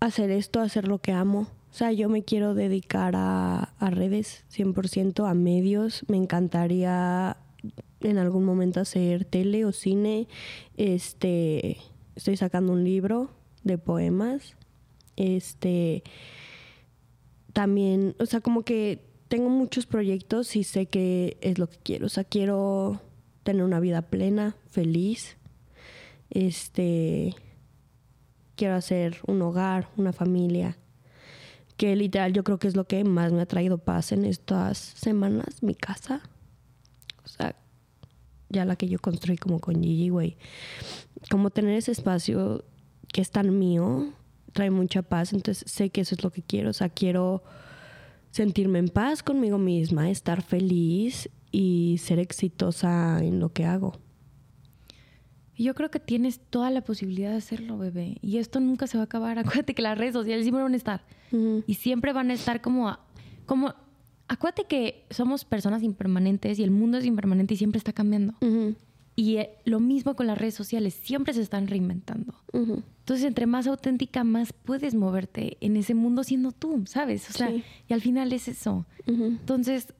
Hacer 0.00 0.30
esto, 0.30 0.60
hacer 0.60 0.86
lo 0.86 0.98
que 0.98 1.12
amo. 1.12 1.48
O 1.70 1.74
sea, 1.74 1.92
yo 1.92 2.10
me 2.10 2.22
quiero 2.22 2.52
dedicar 2.52 3.14
a, 3.16 3.72
a 3.78 3.90
redes 3.90 4.44
100%, 4.54 5.26
a 5.26 5.32
medios. 5.32 6.04
Me 6.08 6.18
encantaría 6.18 7.38
en 8.00 8.18
algún 8.18 8.44
momento 8.44 8.80
hacer 8.80 9.24
tele 9.24 9.64
o 9.64 9.72
cine. 9.72 10.28
Este, 10.76 11.78
estoy 12.16 12.36
sacando 12.36 12.72
un 12.74 12.84
libro 12.84 13.30
de 13.64 13.78
poemas 13.78 14.54
este, 15.16 16.02
también, 17.52 18.14
o 18.18 18.26
sea, 18.26 18.40
como 18.40 18.62
que 18.62 19.04
tengo 19.28 19.48
muchos 19.48 19.86
proyectos 19.86 20.56
y 20.56 20.64
sé 20.64 20.86
que 20.86 21.38
es 21.40 21.58
lo 21.58 21.68
que 21.68 21.78
quiero. 21.78 22.06
O 22.06 22.10
sea, 22.10 22.24
quiero 22.24 23.00
tener 23.42 23.64
una 23.64 23.80
vida 23.80 24.02
plena, 24.02 24.56
feliz. 24.68 25.36
Este, 26.34 27.34
quiero 28.56 28.74
hacer 28.74 29.18
un 29.26 29.42
hogar, 29.42 29.88
una 29.96 30.12
familia. 30.12 30.78
Que 31.76 31.94
literal 31.96 32.32
yo 32.32 32.44
creo 32.44 32.58
que 32.58 32.68
es 32.68 32.76
lo 32.76 32.84
que 32.84 33.04
más 33.04 33.32
me 33.32 33.42
ha 33.42 33.46
traído 33.46 33.78
paz 33.78 34.12
en 34.12 34.24
estas 34.24 34.78
semanas, 34.78 35.62
mi 35.62 35.74
casa. 35.74 36.22
O 37.24 37.28
sea, 37.28 37.54
ya 38.48 38.64
la 38.64 38.76
que 38.76 38.88
yo 38.88 38.98
construí 38.98 39.36
como 39.36 39.60
con 39.60 39.82
Gigi, 39.82 40.08
güey. 40.08 40.36
Como 41.30 41.50
tener 41.50 41.76
ese 41.76 41.92
espacio 41.92 42.64
que 43.12 43.20
es 43.20 43.30
tan 43.30 43.58
mío, 43.58 44.12
trae 44.52 44.70
mucha 44.70 45.02
paz, 45.02 45.32
entonces 45.32 45.70
sé 45.70 45.90
que 45.90 46.02
eso 46.02 46.14
es 46.14 46.22
lo 46.22 46.30
que 46.30 46.42
quiero, 46.42 46.70
o 46.70 46.72
sea, 46.72 46.88
quiero 46.88 47.42
sentirme 48.30 48.78
en 48.78 48.88
paz 48.88 49.22
conmigo 49.22 49.58
misma, 49.58 50.10
estar 50.10 50.42
feliz 50.42 51.28
y 51.50 51.98
ser 51.98 52.18
exitosa 52.18 53.22
en 53.22 53.40
lo 53.40 53.50
que 53.52 53.64
hago. 53.64 53.92
Yo 55.56 55.74
creo 55.74 55.90
que 55.90 56.00
tienes 56.00 56.40
toda 56.40 56.70
la 56.70 56.82
posibilidad 56.82 57.30
de 57.30 57.36
hacerlo, 57.36 57.78
bebé. 57.78 58.18
Y 58.22 58.38
esto 58.38 58.60
nunca 58.60 58.86
se 58.86 58.96
va 58.96 59.02
a 59.02 59.04
acabar. 59.04 59.38
Acuérdate 59.38 59.74
que 59.74 59.82
las 59.82 59.98
redes 59.98 60.14
sociales 60.14 60.44
siempre 60.44 60.62
van 60.62 60.74
a 60.74 60.76
estar. 60.76 61.04
Y 61.66 61.74
siempre 61.74 62.12
van 62.12 62.30
a 62.30 62.34
estar 62.34 62.60
como, 62.60 62.96
como... 63.46 63.74
Acuérdate 64.28 64.64
que 64.64 65.04
somos 65.10 65.44
personas 65.44 65.82
impermanentes 65.82 66.58
y 66.58 66.62
el 66.62 66.70
mundo 66.70 66.98
es 66.98 67.04
impermanente 67.04 67.54
y 67.54 67.56
siempre 67.58 67.78
está 67.78 67.92
cambiando. 67.92 68.34
Y 69.14 69.36
eh, 69.36 69.50
lo 69.64 69.78
mismo 69.78 70.16
con 70.16 70.26
las 70.26 70.38
redes 70.38 70.54
sociales, 70.54 70.94
siempre 70.94 71.34
se 71.34 71.42
están 71.42 71.66
reinventando. 71.66 72.34
Entonces, 72.52 73.26
entre 73.26 73.46
más 73.46 73.66
auténtica, 73.66 74.24
más 74.24 74.52
puedes 74.54 74.94
moverte 74.94 75.58
en 75.60 75.76
ese 75.76 75.94
mundo 75.94 76.24
siendo 76.24 76.52
tú, 76.52 76.84
¿sabes? 76.86 77.28
O 77.28 77.32
sea, 77.32 77.50
y 77.50 77.92
al 77.92 78.00
final 78.00 78.32
es 78.32 78.48
eso. 78.48 78.86
Entonces, 79.06 79.92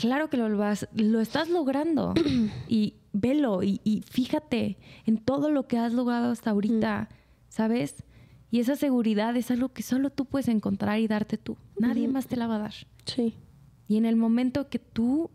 claro 0.00 0.30
que 0.30 0.36
lo 0.36 0.56
vas, 0.56 0.88
lo 0.94 1.20
estás 1.20 1.48
logrando. 1.48 2.14
y 2.68 2.94
velo 3.12 3.62
y, 3.62 4.02
fíjate 4.08 4.78
en 5.06 5.18
todo 5.18 5.50
lo 5.50 5.66
que 5.66 5.78
has 5.78 5.92
logrado 5.92 6.30
hasta 6.30 6.50
ahorita, 6.50 7.08
¿sabes? 7.48 8.04
Y 8.50 8.60
esa 8.60 8.76
seguridad 8.76 9.36
es 9.36 9.50
algo 9.50 9.68
que 9.72 9.82
solo 9.82 10.10
tú 10.10 10.24
puedes 10.24 10.48
encontrar 10.48 10.98
y 11.00 11.06
darte 11.08 11.36
tú. 11.38 11.56
Nadie 11.78 12.08
más 12.08 12.26
te 12.26 12.36
la 12.36 12.46
va 12.46 12.56
a 12.56 12.60
dar. 12.60 12.74
Sí. 13.04 13.34
Y 13.88 13.96
en 13.96 14.04
el 14.06 14.16
momento 14.16 14.68
que 14.68 14.78
tú 14.78 15.30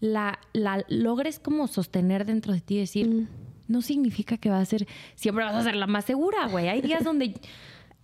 la, 0.00 0.38
la 0.52 0.84
logres 0.88 1.38
como 1.38 1.66
sostener 1.68 2.24
dentro 2.26 2.52
de 2.52 2.60
ti 2.60 2.74
y 2.76 2.78
decir, 2.80 3.08
Mm. 3.08 3.28
no 3.68 3.80
significa 3.82 4.36
que 4.36 4.50
vas 4.50 4.62
a 4.62 4.64
ser, 4.66 4.86
siempre 5.14 5.44
vas 5.44 5.54
a 5.54 5.62
ser 5.62 5.76
la 5.76 5.86
más 5.86 6.04
segura, 6.04 6.46
güey. 6.48 6.68
Hay 6.68 6.80
días 6.82 7.04
donde, 7.04 7.34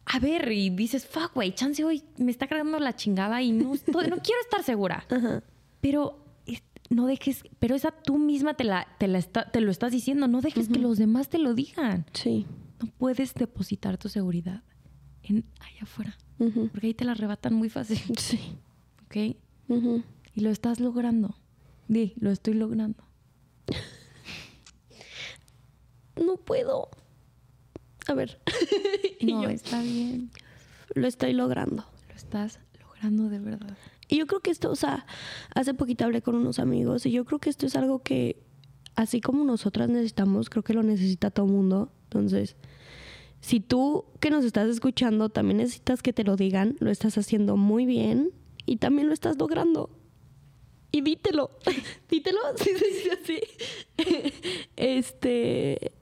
a 0.06 0.18
ver, 0.18 0.50
y 0.52 0.70
dices, 0.70 1.06
fuck, 1.06 1.34
güey, 1.34 1.52
chance 1.54 1.84
hoy 1.84 2.02
me 2.18 2.30
está 2.30 2.46
cargando 2.46 2.78
la 2.78 2.94
chingada 2.94 3.42
y 3.42 3.52
no, 3.52 3.74
estoy- 3.74 4.08
no 4.08 4.16
quiero 4.18 4.40
estar 4.42 4.62
segura. 4.62 5.04
Ajá. 5.10 5.42
Pero 5.80 6.24
no 6.90 7.06
dejes, 7.06 7.42
pero 7.58 7.74
esa 7.74 7.90
tú 7.90 8.18
misma 8.18 8.54
te, 8.54 8.64
la, 8.64 8.86
te, 8.98 9.08
la 9.08 9.18
está- 9.18 9.50
te 9.50 9.60
lo 9.60 9.70
estás 9.70 9.92
diciendo, 9.92 10.26
no 10.28 10.40
dejes 10.40 10.68
que 10.68 10.78
los 10.78 10.98
demás 10.98 11.28
te 11.28 11.38
lo 11.38 11.54
digan. 11.54 12.06
Sí. 12.12 12.46
No 12.80 12.88
puedes 12.98 13.34
depositar 13.34 13.98
tu 13.98 14.08
seguridad 14.08 14.62
en 15.22 15.44
allá 15.60 15.82
afuera, 15.82 16.16
porque 16.38 16.86
ahí 16.86 16.94
te 16.94 17.04
la 17.04 17.12
arrebatan 17.12 17.54
muy 17.54 17.68
fácil, 17.68 17.98
Sí. 18.18 18.38
¿ok? 19.06 19.36
Y 20.34 20.40
lo 20.40 20.50
estás 20.50 20.80
logrando. 20.80 21.36
Di, 21.88 22.14
lo 22.18 22.30
estoy 22.30 22.54
logrando. 22.54 23.02
No 26.16 26.36
puedo. 26.36 26.88
A 28.08 28.14
ver. 28.14 28.40
No, 29.20 29.42
yo, 29.42 29.48
está 29.50 29.82
bien. 29.82 30.30
lo 30.94 31.08
estoy 31.08 31.32
logrando. 31.32 31.84
Lo 32.08 32.14
estás 32.14 32.60
logrando 32.80 33.28
de 33.28 33.40
verdad. 33.40 33.76
Y 34.08 34.16
yo 34.16 34.26
creo 34.26 34.40
que 34.40 34.50
esto, 34.50 34.70
o 34.70 34.76
sea, 34.76 35.06
hace 35.54 35.74
poquito 35.74 36.04
hablé 36.04 36.22
con 36.22 36.34
unos 36.34 36.58
amigos 36.58 37.04
y 37.04 37.10
yo 37.10 37.24
creo 37.24 37.38
que 37.38 37.50
esto 37.50 37.66
es 37.66 37.76
algo 37.76 38.02
que, 38.02 38.42
así 38.96 39.20
como 39.20 39.44
nosotras 39.44 39.88
necesitamos, 39.90 40.48
creo 40.48 40.62
que 40.64 40.72
lo 40.72 40.82
necesita 40.82 41.30
todo 41.30 41.46
el 41.46 41.52
mundo. 41.52 41.92
Entonces, 42.04 42.56
si 43.40 43.60
tú 43.60 44.06
que 44.20 44.30
nos 44.30 44.44
estás 44.44 44.68
escuchando 44.68 45.28
también 45.28 45.58
necesitas 45.58 46.02
que 46.02 46.12
te 46.12 46.24
lo 46.24 46.36
digan, 46.36 46.76
lo 46.80 46.90
estás 46.90 47.18
haciendo 47.18 47.56
muy 47.56 47.84
bien 47.84 48.32
y 48.64 48.76
también 48.76 49.08
lo 49.08 49.14
estás 49.14 49.36
logrando. 49.38 49.90
Y 50.90 51.02
dítelo, 51.02 51.50
dítelo, 52.10 52.40
sí 52.56 52.70
se 52.76 52.86
dice 52.86 53.10
así. 53.22 53.40
Este, 54.76 55.92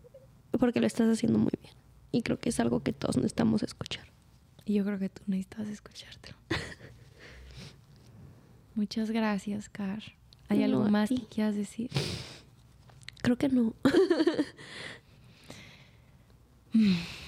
porque 0.58 0.80
lo 0.80 0.86
estás 0.86 1.08
haciendo 1.08 1.38
muy 1.38 1.52
bien. 1.60 1.74
Y 2.12 2.22
creo 2.22 2.38
que 2.38 2.50
es 2.50 2.60
algo 2.60 2.80
que 2.80 2.92
todos 2.92 3.16
necesitamos 3.16 3.62
escuchar. 3.62 4.06
Y 4.64 4.74
yo 4.74 4.84
creo 4.84 4.98
que 4.98 5.08
tú 5.08 5.22
necesitas 5.26 5.68
escuchártelo. 5.68 6.36
Muchas 8.76 9.10
gracias, 9.10 9.68
Car. 9.68 10.02
¿Hay 10.48 10.58
No, 10.58 10.64
algo 10.66 10.88
más 10.90 11.08
que 11.08 11.16
quieras 11.16 11.56
decir? 11.56 11.90
Creo 13.22 13.36
que 13.36 13.48
no. 13.48 13.74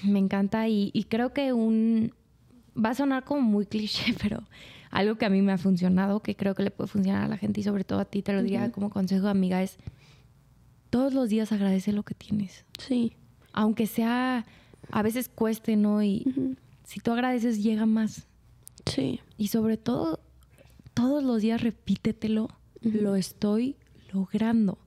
Me 0.03 0.19
encanta 0.19 0.67
y, 0.67 0.91
y 0.93 1.03
creo 1.05 1.33
que 1.33 1.53
un... 1.53 2.13
Va 2.77 2.91
a 2.91 2.95
sonar 2.95 3.25
como 3.25 3.41
muy 3.41 3.65
cliché, 3.65 4.13
pero 4.21 4.43
algo 4.91 5.15
que 5.17 5.25
a 5.25 5.29
mí 5.29 5.41
me 5.41 5.51
ha 5.51 5.57
funcionado, 5.57 6.21
que 6.21 6.35
creo 6.35 6.55
que 6.55 6.63
le 6.63 6.71
puede 6.71 6.87
funcionar 6.87 7.23
a 7.23 7.27
la 7.27 7.37
gente 7.37 7.59
y 7.59 7.63
sobre 7.63 7.83
todo 7.83 7.99
a 7.99 8.05
ti, 8.05 8.21
te 8.21 8.31
lo 8.31 8.41
diría 8.41 8.71
como 8.71 8.89
consejo 8.89 9.25
de 9.25 9.31
amiga, 9.31 9.61
es 9.61 9.77
todos 10.89 11.13
los 11.13 11.29
días 11.29 11.51
agradece 11.51 11.91
lo 11.91 12.03
que 12.03 12.15
tienes. 12.15 12.63
Sí. 12.79 13.13
Aunque 13.53 13.85
sea, 13.87 14.45
a 14.91 15.01
veces 15.01 15.29
cueste, 15.29 15.75
¿no? 15.75 16.01
Y 16.03 16.55
si 16.83 16.99
tú 16.99 17.11
agradeces, 17.11 17.61
llega 17.61 17.85
más. 17.85 18.27
Sí. 18.85 19.19
Y 19.37 19.47
sobre 19.49 19.77
todo, 19.77 20.19
todos 20.93 21.23
los 21.23 21.41
días 21.41 21.61
repítetelo, 21.61 22.49
lo 22.81 23.15
estoy 23.15 23.75
logrando. 24.13 24.77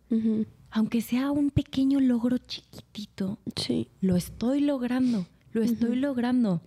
Aunque 0.70 1.00
sea 1.02 1.30
un 1.30 1.50
pequeño 1.50 2.00
logro 2.00 2.38
chiquitito, 2.38 3.38
Sí. 3.56 3.88
lo 4.00 4.16
estoy 4.16 4.60
logrando, 4.60 5.26
lo 5.52 5.62
estoy 5.62 5.96
logrando. 5.96 6.60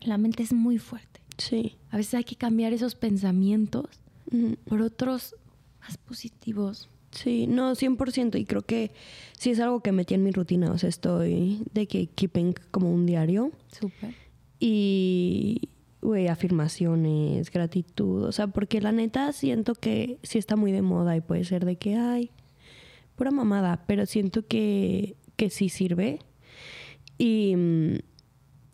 La 0.00 0.18
mente 0.18 0.42
es 0.42 0.52
muy 0.52 0.78
fuerte. 0.78 1.20
Sí. 1.38 1.76
A 1.90 1.96
veces 1.96 2.14
hay 2.14 2.24
que 2.24 2.36
cambiar 2.36 2.72
esos 2.72 2.94
pensamientos 2.94 3.86
por 4.66 4.80
otros 4.82 5.34
más 5.80 5.96
positivos. 5.98 6.88
Sí, 7.12 7.46
no, 7.46 7.74
100%. 7.76 8.38
Y 8.38 8.44
creo 8.44 8.62
que 8.62 8.90
sí 9.38 9.50
es 9.50 9.60
algo 9.60 9.80
que 9.80 9.92
metí 9.92 10.14
en 10.14 10.24
mi 10.24 10.30
rutina. 10.32 10.72
O 10.72 10.78
sea, 10.78 10.88
estoy 10.88 11.62
de 11.72 11.86
que 11.86 12.06
keeping 12.08 12.54
como 12.70 12.92
un 12.92 13.06
diario. 13.06 13.52
Súper. 13.78 14.14
Y, 14.58 15.68
güey, 16.04 16.28
afirmaciones, 16.28 17.50
gratitud. 17.50 18.24
O 18.24 18.32
sea, 18.32 18.46
porque 18.46 18.80
la 18.80 18.92
neta 18.92 19.32
siento 19.32 19.74
que 19.74 20.18
sí 20.22 20.38
está 20.38 20.54
muy 20.54 20.70
de 20.70 20.82
moda 20.82 21.16
y 21.16 21.22
puede 21.22 21.44
ser 21.44 21.64
de 21.64 21.76
que, 21.76 21.96
ay, 21.96 22.30
pura 23.16 23.30
mamada. 23.30 23.84
Pero 23.86 24.04
siento 24.04 24.46
que, 24.46 25.16
que 25.36 25.48
sí 25.48 25.70
sirve. 25.70 26.20
Y, 27.16 27.56
mm, 27.56 27.94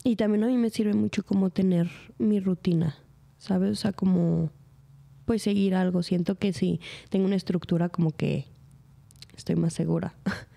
y 0.02 0.16
también 0.16 0.42
a 0.44 0.48
mí 0.48 0.56
me 0.56 0.70
sirve 0.70 0.92
mucho 0.92 1.24
como 1.24 1.50
tener 1.50 1.88
mi 2.18 2.40
rutina, 2.40 2.96
¿sabes? 3.38 3.70
O 3.70 3.76
sea, 3.76 3.92
como, 3.92 4.50
pues 5.24 5.42
seguir 5.42 5.76
algo. 5.76 6.02
Siento 6.02 6.34
que 6.34 6.52
sí 6.52 6.80
tengo 7.10 7.26
una 7.26 7.36
estructura 7.36 7.90
como 7.90 8.10
que 8.10 8.46
estoy 9.36 9.56
más 9.56 9.72
segura. 9.72 10.14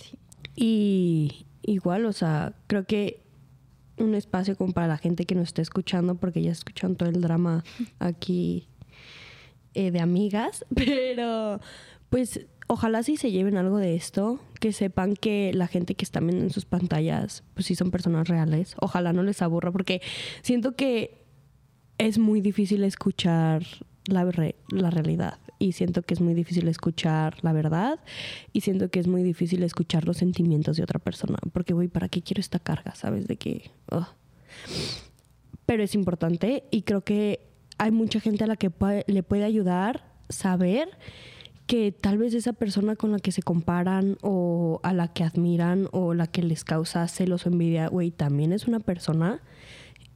Sí. 0.00 0.18
Y 0.56 1.46
igual, 1.62 2.06
o 2.06 2.12
sea, 2.12 2.54
creo 2.66 2.86
que 2.86 3.22
un 4.00 4.14
espacio 4.14 4.56
como 4.56 4.72
para 4.72 4.86
la 4.86 4.98
gente 4.98 5.26
que 5.26 5.34
nos 5.34 5.48
está 5.48 5.62
escuchando, 5.62 6.14
porque 6.16 6.42
ya 6.42 6.50
escuchan 6.50 6.96
todo 6.96 7.08
el 7.08 7.20
drama 7.20 7.64
aquí 7.98 8.68
eh, 9.74 9.90
de 9.90 10.00
amigas, 10.00 10.64
pero 10.74 11.60
pues 12.08 12.46
ojalá 12.66 13.02
sí 13.02 13.16
se 13.16 13.30
lleven 13.30 13.56
algo 13.56 13.78
de 13.78 13.94
esto, 13.94 14.40
que 14.60 14.72
sepan 14.72 15.14
que 15.14 15.52
la 15.54 15.66
gente 15.66 15.94
que 15.94 16.04
está 16.04 16.20
viendo 16.20 16.42
en 16.42 16.50
sus 16.50 16.64
pantallas, 16.64 17.44
pues 17.54 17.66
sí 17.66 17.74
son 17.74 17.90
personas 17.90 18.28
reales. 18.28 18.74
Ojalá 18.80 19.12
no 19.12 19.22
les 19.22 19.42
aburra, 19.42 19.72
porque 19.72 20.02
siento 20.42 20.76
que 20.76 21.24
es 21.98 22.18
muy 22.18 22.40
difícil 22.40 22.84
escuchar 22.84 23.62
la, 24.06 24.24
re- 24.24 24.56
la 24.70 24.90
realidad. 24.90 25.38
Y 25.58 25.72
siento 25.72 26.02
que 26.02 26.14
es 26.14 26.20
muy 26.20 26.34
difícil 26.34 26.66
escuchar 26.68 27.36
la 27.42 27.52
verdad 27.52 27.98
y 28.52 28.62
siento 28.62 28.90
que 28.90 28.98
es 29.00 29.06
muy 29.06 29.22
difícil 29.22 29.62
escuchar 29.62 30.06
los 30.06 30.16
sentimientos 30.16 30.76
de 30.78 30.82
otra 30.82 30.98
persona 30.98 31.38
porque 31.52 31.74
güey 31.74 31.88
para 31.88 32.08
qué 32.08 32.22
quiero 32.22 32.40
esta 32.40 32.58
carga 32.58 32.94
sabes 32.94 33.26
de 33.26 33.36
que 33.36 33.70
ugh. 33.92 34.06
pero 35.66 35.82
es 35.82 35.94
importante 35.94 36.64
y 36.70 36.82
creo 36.82 37.02
que 37.02 37.40
hay 37.76 37.90
mucha 37.90 38.20
gente 38.20 38.44
a 38.44 38.46
la 38.46 38.56
que 38.56 38.70
le 39.06 39.22
puede 39.22 39.44
ayudar 39.44 40.02
saber 40.30 40.88
que 41.66 41.92
tal 41.92 42.18
vez 42.18 42.34
esa 42.34 42.52
persona 42.54 42.96
con 42.96 43.12
la 43.12 43.18
que 43.18 43.30
se 43.30 43.42
comparan 43.42 44.16
o 44.22 44.80
a 44.82 44.92
la 44.92 45.08
que 45.08 45.24
admiran 45.24 45.88
o 45.92 46.14
la 46.14 46.26
que 46.26 46.42
les 46.42 46.64
causa 46.64 47.06
celos 47.06 47.46
o 47.46 47.48
envidia, 47.50 47.88
güey, 47.88 48.10
también 48.10 48.52
es 48.52 48.66
una 48.66 48.80
persona 48.80 49.40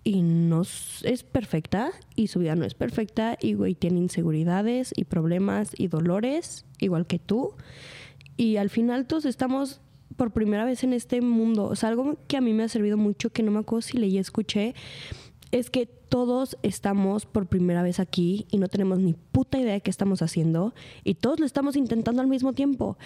y 0.04 0.20
no 0.22 0.62
es 0.62 1.22
perfecta 1.22 1.90
y 2.14 2.28
su 2.28 2.40
vida 2.40 2.54
no 2.54 2.66
es 2.66 2.74
perfecta 2.74 3.38
y 3.40 3.54
güey 3.54 3.74
tiene 3.74 3.98
inseguridades 3.98 4.92
y 4.94 5.04
problemas 5.04 5.72
y 5.76 5.88
dolores 5.88 6.66
igual 6.78 7.06
que 7.06 7.18
tú. 7.18 7.54
Y 8.36 8.58
al 8.58 8.68
final 8.68 9.06
todos 9.06 9.24
estamos 9.24 9.80
por 10.16 10.32
primera 10.32 10.64
vez 10.64 10.84
en 10.84 10.92
este 10.92 11.20
mundo. 11.20 11.64
O 11.64 11.76
sea 11.76 11.88
algo 11.88 12.18
que 12.28 12.36
a 12.36 12.40
mí 12.40 12.52
me 12.52 12.64
ha 12.64 12.68
servido 12.68 12.96
mucho 12.96 13.30
que 13.30 13.42
no 13.42 13.50
me 13.50 13.60
acuerdo 13.60 13.82
si 13.82 13.98
leí 13.98 14.18
escuché 14.18 14.74
es 15.54 15.70
que 15.70 15.86
todos 15.86 16.58
estamos 16.64 17.26
por 17.26 17.46
primera 17.46 17.84
vez 17.84 18.00
aquí 18.00 18.44
y 18.50 18.58
no 18.58 18.66
tenemos 18.66 18.98
ni 18.98 19.12
puta 19.12 19.56
idea 19.56 19.74
de 19.74 19.82
qué 19.82 19.90
estamos 19.90 20.20
haciendo 20.20 20.74
y 21.04 21.14
todos 21.14 21.38
lo 21.38 21.46
estamos 21.46 21.76
intentando 21.76 22.20
al 22.20 22.26
mismo 22.26 22.54
tiempo. 22.54 22.98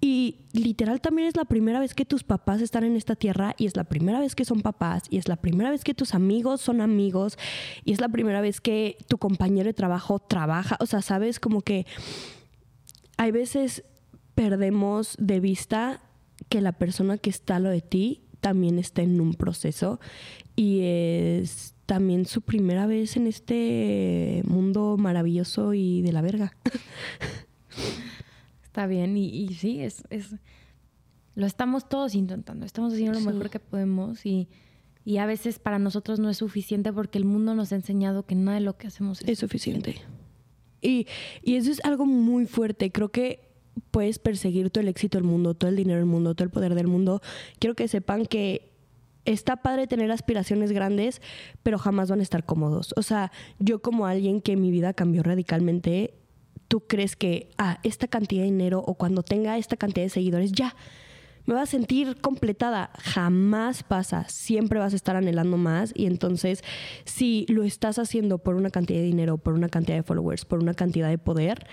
Y 0.00 0.36
literal 0.52 1.00
también 1.00 1.26
es 1.26 1.36
la 1.36 1.46
primera 1.46 1.80
vez 1.80 1.94
que 1.94 2.04
tus 2.04 2.22
papás 2.22 2.60
están 2.60 2.84
en 2.84 2.94
esta 2.94 3.16
tierra 3.16 3.56
y 3.58 3.66
es 3.66 3.74
la 3.74 3.82
primera 3.82 4.20
vez 4.20 4.36
que 4.36 4.44
son 4.44 4.60
papás 4.60 5.02
y 5.10 5.18
es 5.18 5.26
la 5.26 5.34
primera 5.34 5.68
vez 5.68 5.82
que 5.82 5.94
tus 5.94 6.14
amigos 6.14 6.60
son 6.60 6.80
amigos 6.80 7.38
y 7.84 7.92
es 7.92 8.00
la 8.00 8.08
primera 8.08 8.40
vez 8.40 8.60
que 8.60 8.98
tu 9.08 9.18
compañero 9.18 9.66
de 9.66 9.74
trabajo 9.74 10.20
trabaja. 10.20 10.76
O 10.78 10.86
sea, 10.86 11.02
sabes 11.02 11.40
como 11.40 11.62
que 11.62 11.86
hay 13.16 13.32
veces 13.32 13.82
perdemos 14.36 15.16
de 15.18 15.40
vista 15.40 16.02
que 16.48 16.60
la 16.60 16.70
persona 16.70 17.18
que 17.18 17.30
está 17.30 17.56
a 17.56 17.60
lo 17.60 17.70
de 17.70 17.80
ti 17.80 18.22
también 18.40 18.78
está 18.78 19.02
en 19.02 19.20
un 19.20 19.34
proceso 19.34 19.98
y 20.54 20.82
es 20.82 21.75
también 21.86 22.26
su 22.26 22.42
primera 22.42 22.86
vez 22.86 23.16
en 23.16 23.26
este 23.26 24.42
mundo 24.46 24.96
maravilloso 24.98 25.72
y 25.74 26.02
de 26.02 26.12
la 26.12 26.20
verga. 26.20 26.56
Está 28.64 28.86
bien, 28.86 29.16
y, 29.16 29.28
y 29.28 29.54
sí, 29.54 29.80
es, 29.80 30.02
es. 30.10 30.34
Lo 31.34 31.46
estamos 31.46 31.88
todos 31.88 32.14
intentando, 32.14 32.64
estamos 32.66 32.92
haciendo 32.92 33.14
lo 33.14 33.20
Sí. 33.20 33.26
mejor 33.28 33.50
que 33.50 33.60
podemos 33.60 34.24
y, 34.24 34.48
y 35.04 35.18
a 35.18 35.26
veces 35.26 35.58
para 35.58 35.78
nosotros 35.78 36.18
no 36.18 36.30
es 36.30 36.38
suficiente 36.38 36.92
porque 36.92 37.18
el 37.18 37.24
mundo 37.24 37.54
nos 37.54 37.72
ha 37.72 37.76
enseñado 37.76 38.24
que 38.24 38.34
nada 38.34 38.56
de 38.58 38.64
lo 38.64 38.76
que 38.78 38.86
hacemos 38.86 39.20
es, 39.22 39.28
Es 39.28 39.38
suficiente. 39.38 39.96
Y, 40.80 41.06
y 41.42 41.56
eso 41.56 41.70
es 41.70 41.84
algo 41.84 42.06
muy 42.06 42.46
fuerte. 42.46 42.90
Creo 42.90 43.10
que 43.10 43.40
puedes 43.90 44.18
perseguir 44.18 44.70
todo 44.70 44.80
el 44.82 44.88
éxito 44.88 45.18
del 45.18 45.26
mundo, 45.26 45.54
todo 45.54 45.68
el 45.68 45.76
dinero 45.76 45.98
del 45.98 46.06
mundo, 46.06 46.34
todo 46.34 46.44
el 46.44 46.50
poder 46.50 46.74
del 46.74 46.86
mundo. 46.86 47.20
Quiero 47.58 47.74
que 47.76 47.88
sepan 47.88 48.24
que 48.26 48.72
está 49.26 49.56
padre 49.56 49.86
tener 49.86 50.10
aspiraciones 50.10 50.72
grandes, 50.72 51.20
pero 51.62 51.78
jamás 51.78 52.10
van 52.10 52.20
a 52.20 52.22
estar 52.22 52.44
cómodos. 52.44 52.94
O 52.96 53.02
sea, 53.02 53.32
yo 53.58 53.82
como 53.82 54.06
alguien 54.06 54.40
que 54.40 54.56
mi 54.56 54.70
vida 54.70 54.94
cambió 54.94 55.22
radicalmente, 55.22 56.14
tú 56.68 56.86
crees 56.86 57.16
que, 57.16 57.50
ah, 57.58 57.78
esta 57.82 58.08
cantidad 58.08 58.42
de 58.42 58.46
dinero 58.50 58.82
o 58.86 58.94
cuando 58.94 59.22
tenga 59.22 59.58
esta 59.58 59.76
cantidad 59.76 60.06
de 60.06 60.10
seguidores, 60.10 60.52
ya, 60.52 60.74
me 61.46 61.54
voy 61.54 61.62
a 61.62 61.66
sentir 61.66 62.20
completada. 62.20 62.90
Jamás 62.98 63.84
pasa. 63.84 64.28
Siempre 64.28 64.80
vas 64.80 64.92
a 64.92 64.96
estar 64.96 65.14
anhelando 65.14 65.56
más. 65.56 65.92
Y 65.94 66.06
entonces, 66.06 66.62
si 67.04 67.46
lo 67.48 67.62
estás 67.62 68.00
haciendo 68.00 68.38
por 68.38 68.56
una 68.56 68.70
cantidad 68.70 68.98
de 68.98 69.06
dinero, 69.06 69.38
por 69.38 69.54
una 69.54 69.68
cantidad 69.68 69.96
de 69.96 70.02
followers, 70.02 70.44
por 70.44 70.58
una 70.58 70.74
cantidad 70.74 71.08
de 71.08 71.18
poder, 71.18 71.66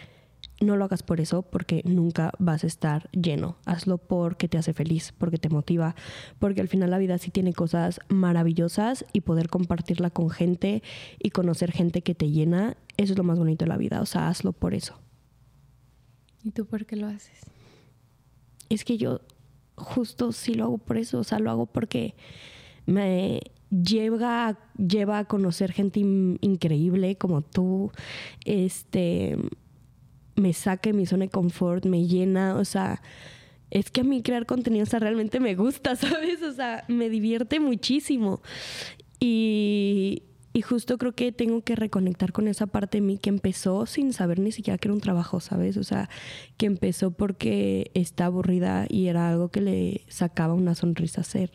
no 0.63 0.75
lo 0.77 0.85
hagas 0.85 1.03
por 1.03 1.19
eso, 1.19 1.43
porque 1.43 1.81
nunca 1.85 2.31
vas 2.39 2.63
a 2.63 2.67
estar 2.67 3.09
lleno. 3.11 3.57
Hazlo 3.65 3.97
porque 3.97 4.47
te 4.47 4.57
hace 4.57 4.73
feliz, 4.73 5.13
porque 5.17 5.37
te 5.37 5.49
motiva, 5.49 5.95
porque 6.39 6.61
al 6.61 6.67
final 6.67 6.91
la 6.91 6.97
vida 6.97 7.17
sí 7.17 7.31
tiene 7.31 7.53
cosas 7.53 7.99
maravillosas 8.09 9.05
y 9.13 9.21
poder 9.21 9.49
compartirla 9.49 10.09
con 10.09 10.29
gente 10.29 10.83
y 11.19 11.29
conocer 11.29 11.71
gente 11.71 12.01
que 12.01 12.15
te 12.15 12.31
llena, 12.31 12.77
eso 12.97 13.13
es 13.13 13.17
lo 13.17 13.23
más 13.23 13.39
bonito 13.39 13.65
de 13.65 13.69
la 13.69 13.77
vida. 13.77 14.01
O 14.01 14.05
sea, 14.05 14.27
hazlo 14.27 14.53
por 14.53 14.73
eso. 14.73 14.99
¿Y 16.43 16.51
tú 16.51 16.65
por 16.65 16.85
qué 16.85 16.95
lo 16.95 17.07
haces? 17.07 17.39
Es 18.69 18.83
que 18.83 18.97
yo 18.97 19.21
justo 19.75 20.31
sí 20.31 20.53
lo 20.53 20.65
hago 20.65 20.77
por 20.77 20.97
eso, 20.97 21.19
o 21.19 21.23
sea, 21.23 21.39
lo 21.39 21.49
hago 21.49 21.65
porque 21.65 22.15
me 22.85 23.39
lleva, 23.69 24.59
lleva 24.77 25.19
a 25.19 25.25
conocer 25.25 25.71
gente 25.71 25.99
increíble 25.99 27.17
como 27.17 27.41
tú, 27.41 27.91
este, 28.45 29.37
me 30.35 30.53
saque 30.53 30.93
mi 30.93 31.05
zona 31.05 31.25
de 31.25 31.29
confort, 31.29 31.85
me 31.85 32.07
llena, 32.07 32.55
o 32.55 32.65
sea, 32.65 33.01
es 33.71 33.89
que 33.89 34.01
a 34.01 34.03
mí 34.03 34.21
crear 34.21 34.45
contenido, 34.45 34.83
o 34.83 34.87
sea, 34.87 34.99
realmente 34.99 35.39
me 35.39 35.55
gusta, 35.55 35.95
¿sabes? 35.95 36.41
O 36.43 36.53
sea, 36.53 36.85
me 36.87 37.09
divierte 37.09 37.59
muchísimo. 37.59 38.41
Y, 39.19 40.23
y 40.53 40.61
justo 40.61 40.97
creo 40.97 41.13
que 41.13 41.31
tengo 41.31 41.61
que 41.61 41.75
reconectar 41.75 42.31
con 42.31 42.47
esa 42.47 42.67
parte 42.67 42.99
de 42.99 43.01
mí 43.01 43.17
que 43.17 43.29
empezó 43.29 43.85
sin 43.87 44.13
saber 44.13 44.39
ni 44.39 44.51
siquiera 44.51 44.77
que 44.77 44.87
era 44.87 44.93
un 44.93 45.01
trabajo, 45.01 45.39
¿sabes? 45.39 45.77
O 45.77 45.83
sea, 45.83 46.09
que 46.57 46.67
empezó 46.67 47.11
porque 47.11 47.89
está 47.95 48.25
aburrida 48.25 48.85
y 48.89 49.07
era 49.07 49.29
algo 49.29 49.49
que 49.49 49.61
le 49.61 50.01
sacaba 50.07 50.53
una 50.53 50.75
sonrisa 50.75 51.21
hacer. 51.21 51.51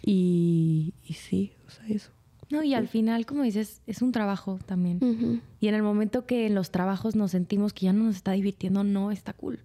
Y, 0.00 0.94
y 1.04 1.14
sí, 1.14 1.52
o 1.66 1.70
sea, 1.70 1.86
eso. 1.88 2.10
No, 2.52 2.62
y 2.62 2.74
al 2.74 2.86
final, 2.86 3.24
como 3.24 3.44
dices, 3.44 3.80
es 3.86 4.02
un 4.02 4.12
trabajo 4.12 4.58
también. 4.66 5.40
Y 5.58 5.68
en 5.68 5.74
el 5.74 5.82
momento 5.82 6.26
que 6.26 6.46
en 6.46 6.54
los 6.54 6.70
trabajos 6.70 7.16
nos 7.16 7.30
sentimos 7.30 7.72
que 7.72 7.86
ya 7.86 7.94
no 7.94 8.04
nos 8.04 8.16
está 8.16 8.32
divirtiendo, 8.32 8.84
no 8.84 9.10
está 9.10 9.32
cool. 9.32 9.58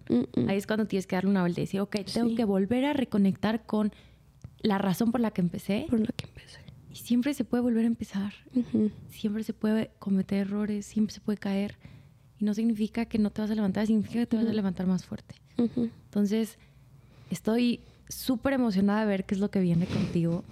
Ahí 0.48 0.56
es 0.56 0.66
cuando 0.66 0.86
tienes 0.86 1.06
que 1.06 1.14
darle 1.14 1.28
una 1.28 1.42
vuelta 1.42 1.60
y 1.60 1.64
decir, 1.64 1.82
ok, 1.82 1.96
tengo 2.10 2.34
que 2.34 2.46
volver 2.46 2.86
a 2.86 2.94
reconectar 2.94 3.66
con 3.66 3.92
la 4.62 4.78
razón 4.78 5.12
por 5.12 5.20
la 5.20 5.32
que 5.32 5.42
empecé. 5.42 5.84
Por 5.90 6.00
la 6.00 6.06
que 6.16 6.28
empecé. 6.28 6.60
Y 6.90 6.96
siempre 6.96 7.34
se 7.34 7.44
puede 7.44 7.62
volver 7.62 7.84
a 7.84 7.88
empezar. 7.88 8.32
Siempre 9.10 9.44
se 9.44 9.52
puede 9.52 9.90
cometer 9.98 10.38
errores, 10.38 10.86
siempre 10.86 11.14
se 11.14 11.20
puede 11.20 11.36
caer. 11.36 11.76
Y 12.38 12.46
no 12.46 12.54
significa 12.54 13.04
que 13.04 13.18
no 13.18 13.28
te 13.28 13.42
vas 13.42 13.50
a 13.50 13.54
levantar, 13.54 13.86
significa 13.86 14.20
que 14.20 14.26
te 14.26 14.38
vas 14.38 14.46
a 14.46 14.52
levantar 14.54 14.86
más 14.86 15.04
fuerte. 15.04 15.34
Entonces, 15.58 16.56
estoy 17.30 17.80
súper 18.08 18.54
emocionada 18.54 19.00
de 19.00 19.06
ver 19.08 19.26
qué 19.26 19.34
es 19.34 19.42
lo 19.42 19.50
que 19.50 19.60
viene 19.60 19.84
contigo 19.84 20.42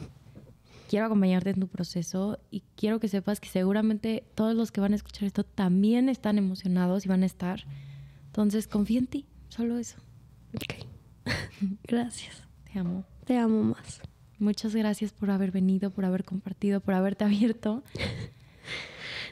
quiero 0.89 1.07
acompañarte 1.07 1.51
en 1.51 1.61
tu 1.61 1.69
proceso 1.69 2.39
y 2.51 2.63
quiero 2.77 3.01
que 3.01 3.09
sepas 3.09 3.41
que 3.41 3.49
seguramente 3.49 4.25
todos 4.35 4.55
los 4.55 4.73
que 4.73 4.81
van 4.81 4.93
a 4.93 4.97
escuchar 4.97 5.25
esto 5.25 5.45
también 5.45 6.09
están 6.09 6.39
emocionados 6.39 7.05
y 7.05 7.09
van 7.09 7.23
a 7.23 7.27
estar. 7.27 7.65
Entonces, 8.27 8.69
confía 8.69 8.99
en 8.99 9.07
ti, 9.07 9.27
solo 9.49 9.79
eso. 9.79 9.97
Ok. 10.55 10.87
gracias. 11.85 12.43
Te 12.73 12.79
amo. 12.79 13.05
Te 13.25 13.37
amo 13.37 13.63
más. 13.63 14.01
Muchas 14.39 14.75
gracias 14.75 15.13
por 15.13 15.31
haber 15.31 15.51
venido, 15.51 15.91
por 15.91 16.05
haber 16.05 16.25
compartido, 16.25 16.81
por 16.81 16.95
haberte 16.95 17.25
abierto. 17.25 17.83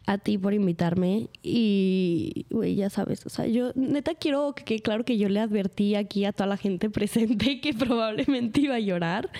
a 0.06 0.18
ti 0.18 0.36
por 0.36 0.52
invitarme 0.52 1.28
y, 1.42 2.46
güey, 2.50 2.74
ya 2.74 2.90
sabes, 2.90 3.24
o 3.24 3.30
sea, 3.30 3.46
yo 3.46 3.72
neta 3.74 4.14
quiero 4.14 4.54
que, 4.54 4.80
claro 4.80 5.04
que 5.04 5.16
yo 5.16 5.28
le 5.28 5.40
advertí 5.40 5.94
aquí 5.94 6.24
a 6.24 6.32
toda 6.32 6.46
la 6.46 6.56
gente 6.56 6.90
presente 6.90 7.60
que 7.60 7.72
probablemente 7.72 8.60
iba 8.60 8.74
a 8.74 8.80
llorar 8.80 9.30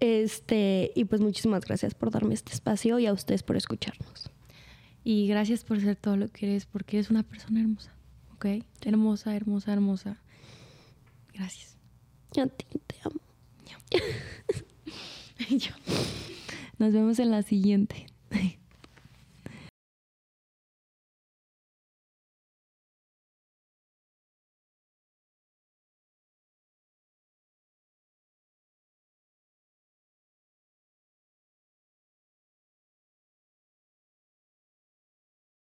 este, 0.00 0.92
y 0.94 1.04
pues 1.04 1.20
muchísimas 1.20 1.64
gracias 1.64 1.94
por 1.94 2.10
darme 2.10 2.34
este 2.34 2.52
espacio 2.52 2.98
y 2.98 3.06
a 3.06 3.12
ustedes 3.12 3.42
por 3.42 3.56
escucharnos. 3.56 4.30
Y 5.04 5.28
gracias 5.28 5.64
por 5.64 5.80
ser 5.80 5.96
todo 5.96 6.16
lo 6.16 6.28
que 6.28 6.46
eres, 6.46 6.66
porque 6.66 6.98
eres 6.98 7.10
una 7.10 7.22
persona 7.22 7.60
hermosa, 7.60 7.92
¿ok? 8.34 8.46
Hermosa, 8.82 9.36
hermosa, 9.36 9.72
hermosa. 9.72 10.18
Gracias. 11.32 11.76
A 12.36 12.46
ti 12.46 12.66
te 12.86 12.96
amo. 13.04 13.20
Nos 16.78 16.92
vemos 16.92 17.18
en 17.18 17.30
la 17.30 17.42
siguiente. 17.42 18.06